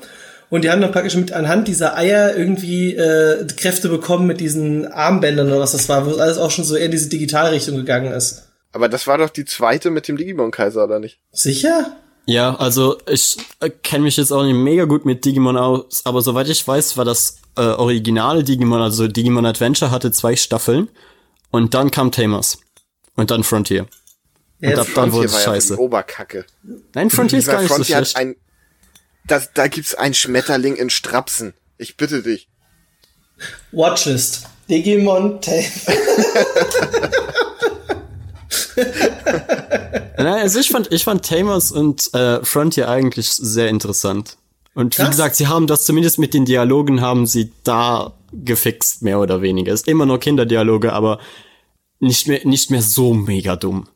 [0.50, 4.88] Und die haben dann praktisch mit anhand dieser Eier irgendwie äh, Kräfte bekommen mit diesen
[4.88, 7.76] Armbändern oder was das war, wo es alles auch schon so eher in diese Digitalrichtung
[7.76, 8.44] gegangen ist.
[8.72, 11.20] Aber das war doch die zweite mit dem Digimon-Kaiser, oder nicht?
[11.32, 11.98] Sicher?
[12.26, 16.22] Ja, also ich äh, kenne mich jetzt auch nicht mega gut mit Digimon aus, aber
[16.22, 20.90] soweit ich weiß, war das äh, originale Digimon, also Digimon Adventure hatte zwei Staffeln
[21.52, 22.60] und dann kam Tamers
[23.16, 23.88] und dann Frontier.
[24.60, 25.74] Ja, Und ab dann wurde Frontier es war ja scheiße.
[25.76, 26.46] die Oberkacke.
[26.94, 28.18] Nein, Frontier ist gar nicht so Frontier hat schlecht.
[28.18, 28.36] ein,
[29.26, 31.54] das, da gibt's einen Schmetterling in Strapsen.
[31.78, 32.48] Ich bitte dich.
[33.72, 34.46] Watchlist.
[34.70, 35.54] Digimon Tam
[40.18, 44.38] Nein, also ich fand, ich fand Tamers und äh, Frontier eigentlich sehr interessant.
[44.74, 45.12] Und wie Krass.
[45.12, 49.74] gesagt, sie haben das zumindest mit den Dialogen haben sie da gefixt, mehr oder weniger.
[49.74, 51.20] Ist immer noch Kinderdialoge, aber
[52.00, 53.88] nicht mehr, nicht mehr so mega dumm.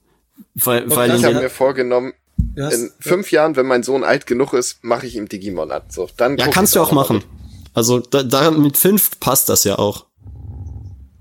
[0.55, 2.14] Weil, weil krass, Ich in habe mir vorgenommen,
[2.60, 5.84] hast- in fünf Jahren, wenn mein Sohn alt genug ist, mache ich ihm Digimon an.
[5.89, 7.23] So, dann ja, kannst du auch machen.
[7.73, 10.06] Also da, da mit fünf passt das ja auch.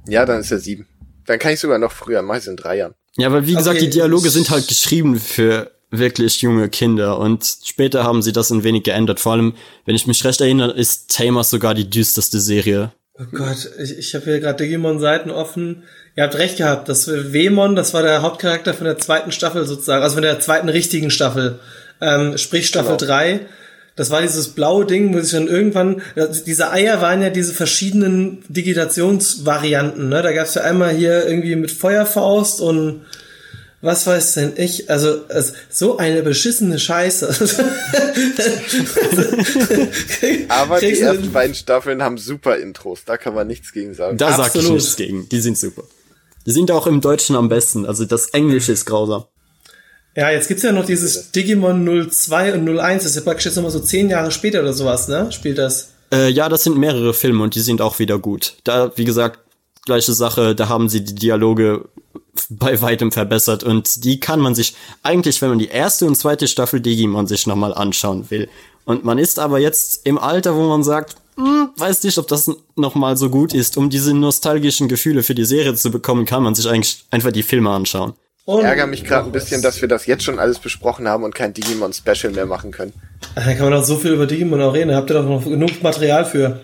[0.09, 0.86] Ja, dann ist er sieben.
[1.26, 2.94] Dann kann ich sogar noch früher, meist in drei Jahren.
[3.16, 3.86] Ja, weil wie gesagt, Okay.
[3.86, 8.62] die Dialoge sind halt geschrieben für wirklich junge Kinder und später haben sie das ein
[8.64, 9.20] wenig geändert.
[9.20, 9.55] Vor allem,
[9.85, 12.93] wenn ich mich recht erinnere, ist Tamers sogar die düsterste Serie.
[13.20, 15.82] Oh Gott, ich, ich habe hier gerade Digimon-Seiten offen.
[16.16, 20.02] Ihr habt recht gehabt, das Wemon, das war der Hauptcharakter von der zweiten Staffel sozusagen,
[20.02, 21.59] also von der zweiten richtigen Staffel.
[22.01, 23.12] Ähm, sprich Staffel Genau.
[23.12, 23.40] 3.
[23.94, 26.01] Das war dieses blaue Ding, wo sich dann irgendwann,
[26.47, 30.22] diese Eier waren ja diese verschiedenen Digitationsvarianten, ne?
[30.22, 33.02] Da gab's ja einmal hier irgendwie mit Feuerfaust und
[33.82, 35.23] was weiß denn ich, also
[35.70, 37.28] so eine beschissene Scheiße.
[40.48, 43.05] Aber die Kriegst ersten beiden Staffeln haben super Intros.
[43.07, 44.19] Da kann man nichts gegen sagen.
[44.19, 45.28] Da sag ich nichts gegen.
[45.31, 45.85] Die sind super.
[46.47, 47.86] Die sind auch im Deutschen am besten.
[47.86, 49.24] Also das Englische ist grausam.
[50.16, 53.57] Ja, jetzt gibt's ja noch dieses Digimon 02 und 01, das ist ja praktisch jetzt
[53.57, 55.31] nochmal so zehn Jahre später oder sowas, ne?
[55.31, 55.90] Spielt das.
[56.12, 58.57] Äh, ja, das sind mehrere Filme und die sind auch wieder gut.
[58.65, 59.39] Da, wie gesagt,
[59.85, 61.89] gleiche Sache, da haben sie die Dialoge
[62.48, 66.48] bei weitem verbessert und die kann man sich eigentlich, wenn man die erste und zweite
[66.48, 68.48] Staffel Digimon sich nochmal anschauen will.
[68.85, 72.51] Und man ist aber jetzt im Alter, wo man sagt, hm, weiß nicht, ob das
[72.77, 73.77] nochmal so gut ist.
[73.77, 77.43] Um diese nostalgischen Gefühle für die Serie zu bekommen, kann man sich eigentlich einfach die
[77.43, 78.15] Filme anschauen.
[78.47, 81.35] Ich ärgere mich gerade ein bisschen, dass wir das jetzt schon alles besprochen haben und
[81.35, 82.93] kein Digimon-Special mehr machen können.
[83.36, 84.89] Da kann man doch so viel über Digimon auch reden.
[84.89, 86.61] Da habt ihr doch noch genug Material für.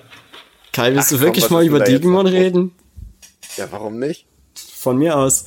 [0.73, 2.73] Kai, willst Ach, du komm, wirklich was mal über Digimon reden?
[3.57, 4.27] Ja, warum nicht?
[4.55, 5.45] Von mir aus.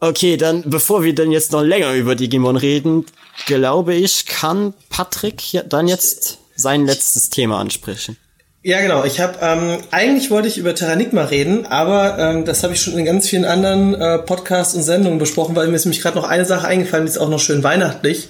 [0.00, 3.06] Okay, dann, bevor wir dann jetzt noch länger über Digimon reden,
[3.46, 8.16] glaube ich, kann Patrick dann jetzt sein letztes Thema ansprechen.
[8.62, 9.04] Ja, genau.
[9.04, 12.98] Ich habe ähm, eigentlich wollte ich über Terranigma reden, aber ähm, das habe ich schon
[12.98, 16.28] in ganz vielen anderen äh, Podcasts und Sendungen besprochen, weil mir ist nämlich gerade noch
[16.28, 18.28] eine Sache eingefallen, die ist auch noch schön weihnachtlich.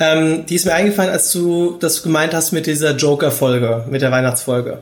[0.00, 4.10] Ähm, die ist mir eingefallen, als du das gemeint hast mit dieser Joker-Folge, mit der
[4.10, 4.78] Weihnachtsfolge.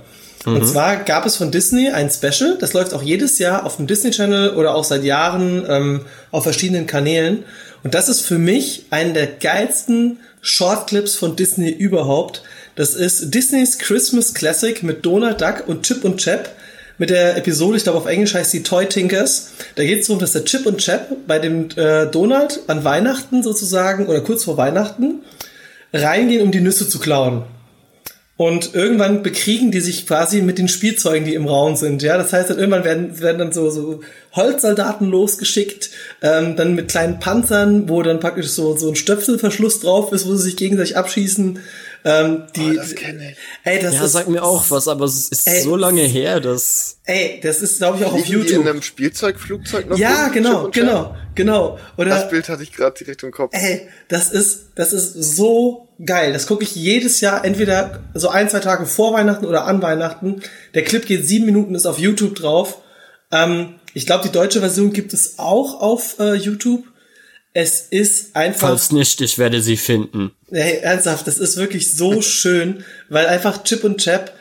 [0.47, 3.87] Und zwar gab es von Disney ein Special, das läuft auch jedes Jahr auf dem
[3.87, 6.01] Disney Channel oder auch seit Jahren ähm,
[6.31, 7.45] auf verschiedenen Kanälen.
[7.83, 12.43] Und das ist für mich einen der geilsten Shortclips von Disney überhaupt.
[12.75, 16.51] Das ist Disneys Christmas Classic mit Donald Duck und Chip und Chap
[16.97, 19.53] mit der Episode, ich glaube auf Englisch heißt sie Toy Tinkers.
[19.75, 23.43] Da geht es darum, dass der Chip und Chap bei dem äh, Donald an Weihnachten
[23.43, 25.21] sozusagen oder kurz vor Weihnachten
[25.95, 27.45] reingehen, um die Nüsse zu klauen.
[28.41, 32.01] Und irgendwann bekriegen die sich quasi mit den Spielzeugen, die im Raum sind.
[32.03, 34.01] Ja, das heißt, dann irgendwann werden, werden dann so, so
[34.33, 35.91] Holzsoldaten losgeschickt,
[36.23, 40.35] ähm, dann mit kleinen Panzern, wo dann praktisch so, so ein Stöpselverschluss drauf ist, wo
[40.37, 41.59] sie sich gegenseitig abschießen.
[42.05, 43.37] Ähm, die, Oh, das kenne ich.
[43.65, 45.61] Ey, das Ja, ist, sag mir auch was, aber es ist Ey.
[45.63, 46.99] so lange her, dass.
[47.05, 48.67] ey, das ist, glaube ich, auch auf Liegen die in YouTube.
[48.69, 49.99] einem Spielzeugflugzeug noch?
[49.99, 51.79] Ja, genau, genau, genau.
[51.99, 53.53] Oder, Das Bild hatte ich gerade direkt im Kopf.
[53.55, 56.33] Ey, das ist, das ist so geil.
[56.33, 60.41] Das gucke ich jedes Jahr, entweder so ein, zwei Tage vor Weihnachten oder an Weihnachten.
[60.75, 62.79] Der Clip geht sieben Minuten, ist auf YouTube drauf.
[63.31, 66.85] Ähm, ich glaube, die deutsche Version gibt es auch auf äh, YouTube.
[67.53, 70.31] Es ist einfach, Falls nicht, ich werde sie finden.
[70.53, 74.33] hey, ernsthaft, das ist wirklich so schön, weil einfach Chip und Chap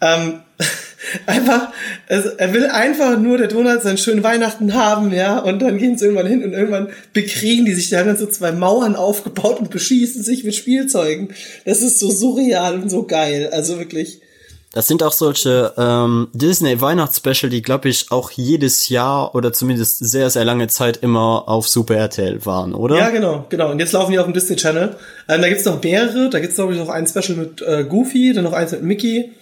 [0.00, 0.40] ähm,
[1.26, 1.72] einfach,
[2.08, 5.96] also er will einfach nur der Donald seinen schönen Weihnachten haben, ja, und dann gehen
[5.96, 9.60] sie irgendwann hin und irgendwann bekriegen die sich, die haben dann so zwei Mauern aufgebaut
[9.60, 11.28] und beschießen sich mit Spielzeugen.
[11.64, 14.20] Das ist so surreal und so geil, also wirklich.
[14.78, 20.30] Das sind auch solche ähm, Disney-Weihnachtsspecial, die, glaube ich, auch jedes Jahr oder zumindest sehr,
[20.30, 22.96] sehr lange Zeit immer auf Super RTL waren, oder?
[22.96, 23.72] Ja, genau, genau.
[23.72, 24.94] Und jetzt laufen die auf dem Disney Channel.
[25.28, 28.32] Ähm, da gibt's noch mehrere, da gibt's glaube ich noch ein Special mit äh, Goofy,
[28.32, 29.32] dann noch eins mit Mickey.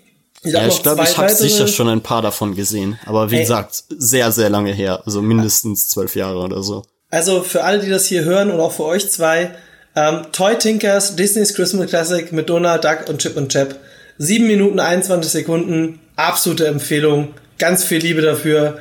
[0.43, 2.99] Ich, Ja, ich glaube, ich habe sicher schon ein paar davon gesehen.
[3.05, 3.43] Aber wie Ey.
[3.43, 5.03] gesagt, sehr, sehr lange her.
[5.05, 6.83] Also mindestens zwölf Jahre oder so.
[7.11, 9.51] Also für alle, die das hier hören und auch für euch zwei,
[9.97, 13.77] ähm, Toy Tinkers, Disney's Christmas Classic mit Donald Duck und Chip und Chap.
[14.19, 18.79] 7 Minuten 21 Sekunden, absolute Empfehlung, ganz viel Liebe dafür.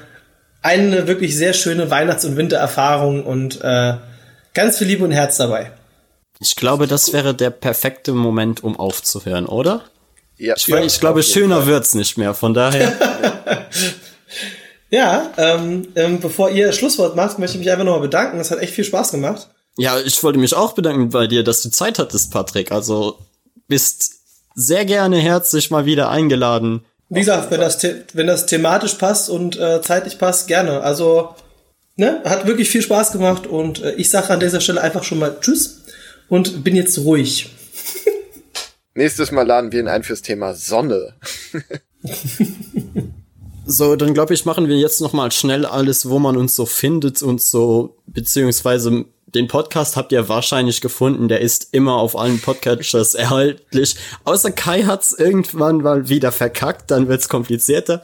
[0.62, 3.94] Eine wirklich sehr schöne Weihnachts- und Wintererfahrung und äh,
[4.54, 5.72] ganz viel Liebe und Herz dabei.
[6.40, 9.84] Ich glaube, das wäre der perfekte Moment, um aufzuhören, oder?
[10.38, 11.68] Ja, Ich, weil ich glaube, schöner Fall.
[11.68, 12.34] wird's nicht mehr.
[12.34, 12.94] Von daher,
[14.92, 18.40] Ja, ähm, ähm, bevor ihr Schlusswort macht, möchte ich mich einfach nochmal bedanken.
[18.40, 19.50] Es hat echt viel Spaß gemacht.
[19.78, 22.72] ja, ich wollte mich auch bedanken bei dir, dass du Zeit hattest, Patrick.
[22.72, 23.18] Also
[23.68, 24.15] bist
[24.56, 26.86] sehr gerne herzlich mal wieder eingeladen.
[27.10, 27.78] Wie gesagt, wenn das,
[28.14, 30.82] wenn das thematisch passt und äh, zeitlich passt, gerne.
[30.82, 31.36] Also,
[31.98, 35.20] ne, hat wirklich viel Spaß gemacht und äh, ich sage an dieser Stelle einfach schon
[35.20, 35.82] mal Tschüss
[36.30, 37.52] und bin jetzt ruhig.
[38.96, 41.14] Nächstes Mal laden wir ihn ein fürs Thema Sonne.
[43.68, 46.68] So, dann glaube ich, machen wir jetzt noch mal schnell alles, wo man uns so
[46.68, 52.40] findet und so, beziehungsweise den Podcast habt ihr wahrscheinlich gefunden, der ist immer auf allen
[52.40, 53.96] Podcatchers erhältlich.
[54.24, 58.02] Außer Kai hat's irgendwann mal wieder verkackt, dann wird's komplizierter.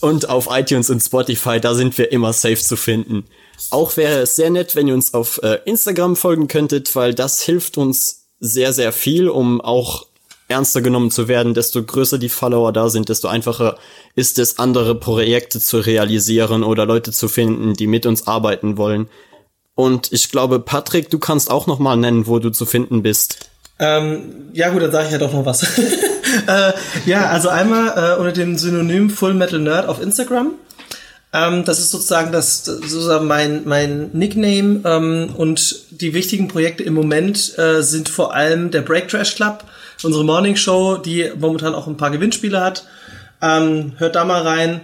[0.00, 3.24] Und auf iTunes und Spotify, da sind wir immer safe zu finden.
[3.70, 7.42] Auch wäre es sehr nett, wenn ihr uns auf äh, Instagram folgen könntet, weil das
[7.42, 10.06] hilft uns sehr, sehr viel, um auch
[10.50, 11.54] ernster genommen zu werden.
[11.54, 13.76] Desto größer die Follower da sind, desto einfacher
[14.14, 19.08] ist es, andere Projekte zu realisieren oder Leute zu finden, die mit uns arbeiten wollen.
[19.74, 23.50] Und ich glaube, Patrick, du kannst auch noch mal nennen, wo du zu finden bist.
[23.78, 25.62] Ähm, ja gut, dann sage ich ja doch noch was.
[26.46, 26.72] äh,
[27.06, 30.52] ja, also einmal äh, unter dem Synonym Full Metal Nerd auf Instagram.
[31.32, 36.92] Ähm, das ist sozusagen das sozusagen mein mein Nickname ähm, und die wichtigen Projekte im
[36.92, 39.64] Moment äh, sind vor allem der Break Trash Club,
[40.02, 42.84] unsere Morning Show, die momentan auch ein paar Gewinnspiele hat.
[43.42, 44.82] Ähm, hört da mal rein.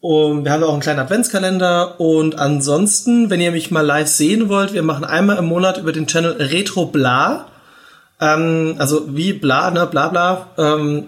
[0.00, 1.98] Und wir haben auch einen kleinen Adventskalender.
[1.98, 5.92] Und ansonsten, wenn ihr mich mal live sehen wollt, wir machen einmal im Monat über
[5.92, 7.46] den Channel Retro Bla.
[8.20, 10.48] Ähm, also wie bla, ne, bla bla.
[10.58, 11.06] Ähm,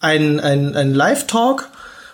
[0.00, 1.68] ein, ein, ein Live-Talk,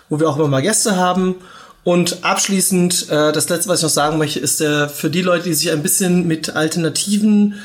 [0.09, 1.35] wo wir auch immer mal Gäste haben.
[1.83, 5.45] Und abschließend, äh, das letzte, was ich noch sagen möchte, ist der für die Leute,
[5.45, 7.55] die sich ein bisschen mit alternativen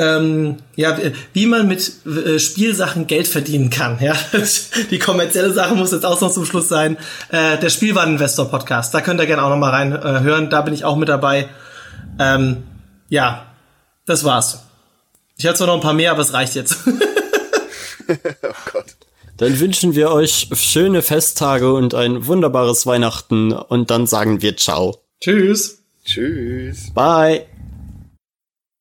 [0.00, 0.96] ähm, ja,
[1.34, 3.98] wie man mit äh, Spielsachen Geld verdienen kann.
[4.00, 4.14] Ja,
[4.90, 6.96] die kommerzielle Sache muss jetzt auch noch zum Schluss sein.
[7.28, 10.48] Äh, der Spielwareninvestor Podcast, da könnt ihr gerne auch noch mal rein äh, hören.
[10.48, 11.48] Da bin ich auch mit dabei.
[12.18, 12.62] Ähm,
[13.10, 13.46] ja,
[14.06, 14.62] das war's.
[15.36, 16.78] Ich hatte zwar noch ein paar mehr, aber es reicht jetzt.
[18.08, 18.86] oh Gott.
[19.36, 24.98] Dann wünschen wir euch schöne Festtage und ein wunderbares Weihnachten und dann sagen wir ciao.
[25.20, 25.82] Tschüss.
[26.04, 26.92] Tschüss.
[26.94, 27.49] Bye.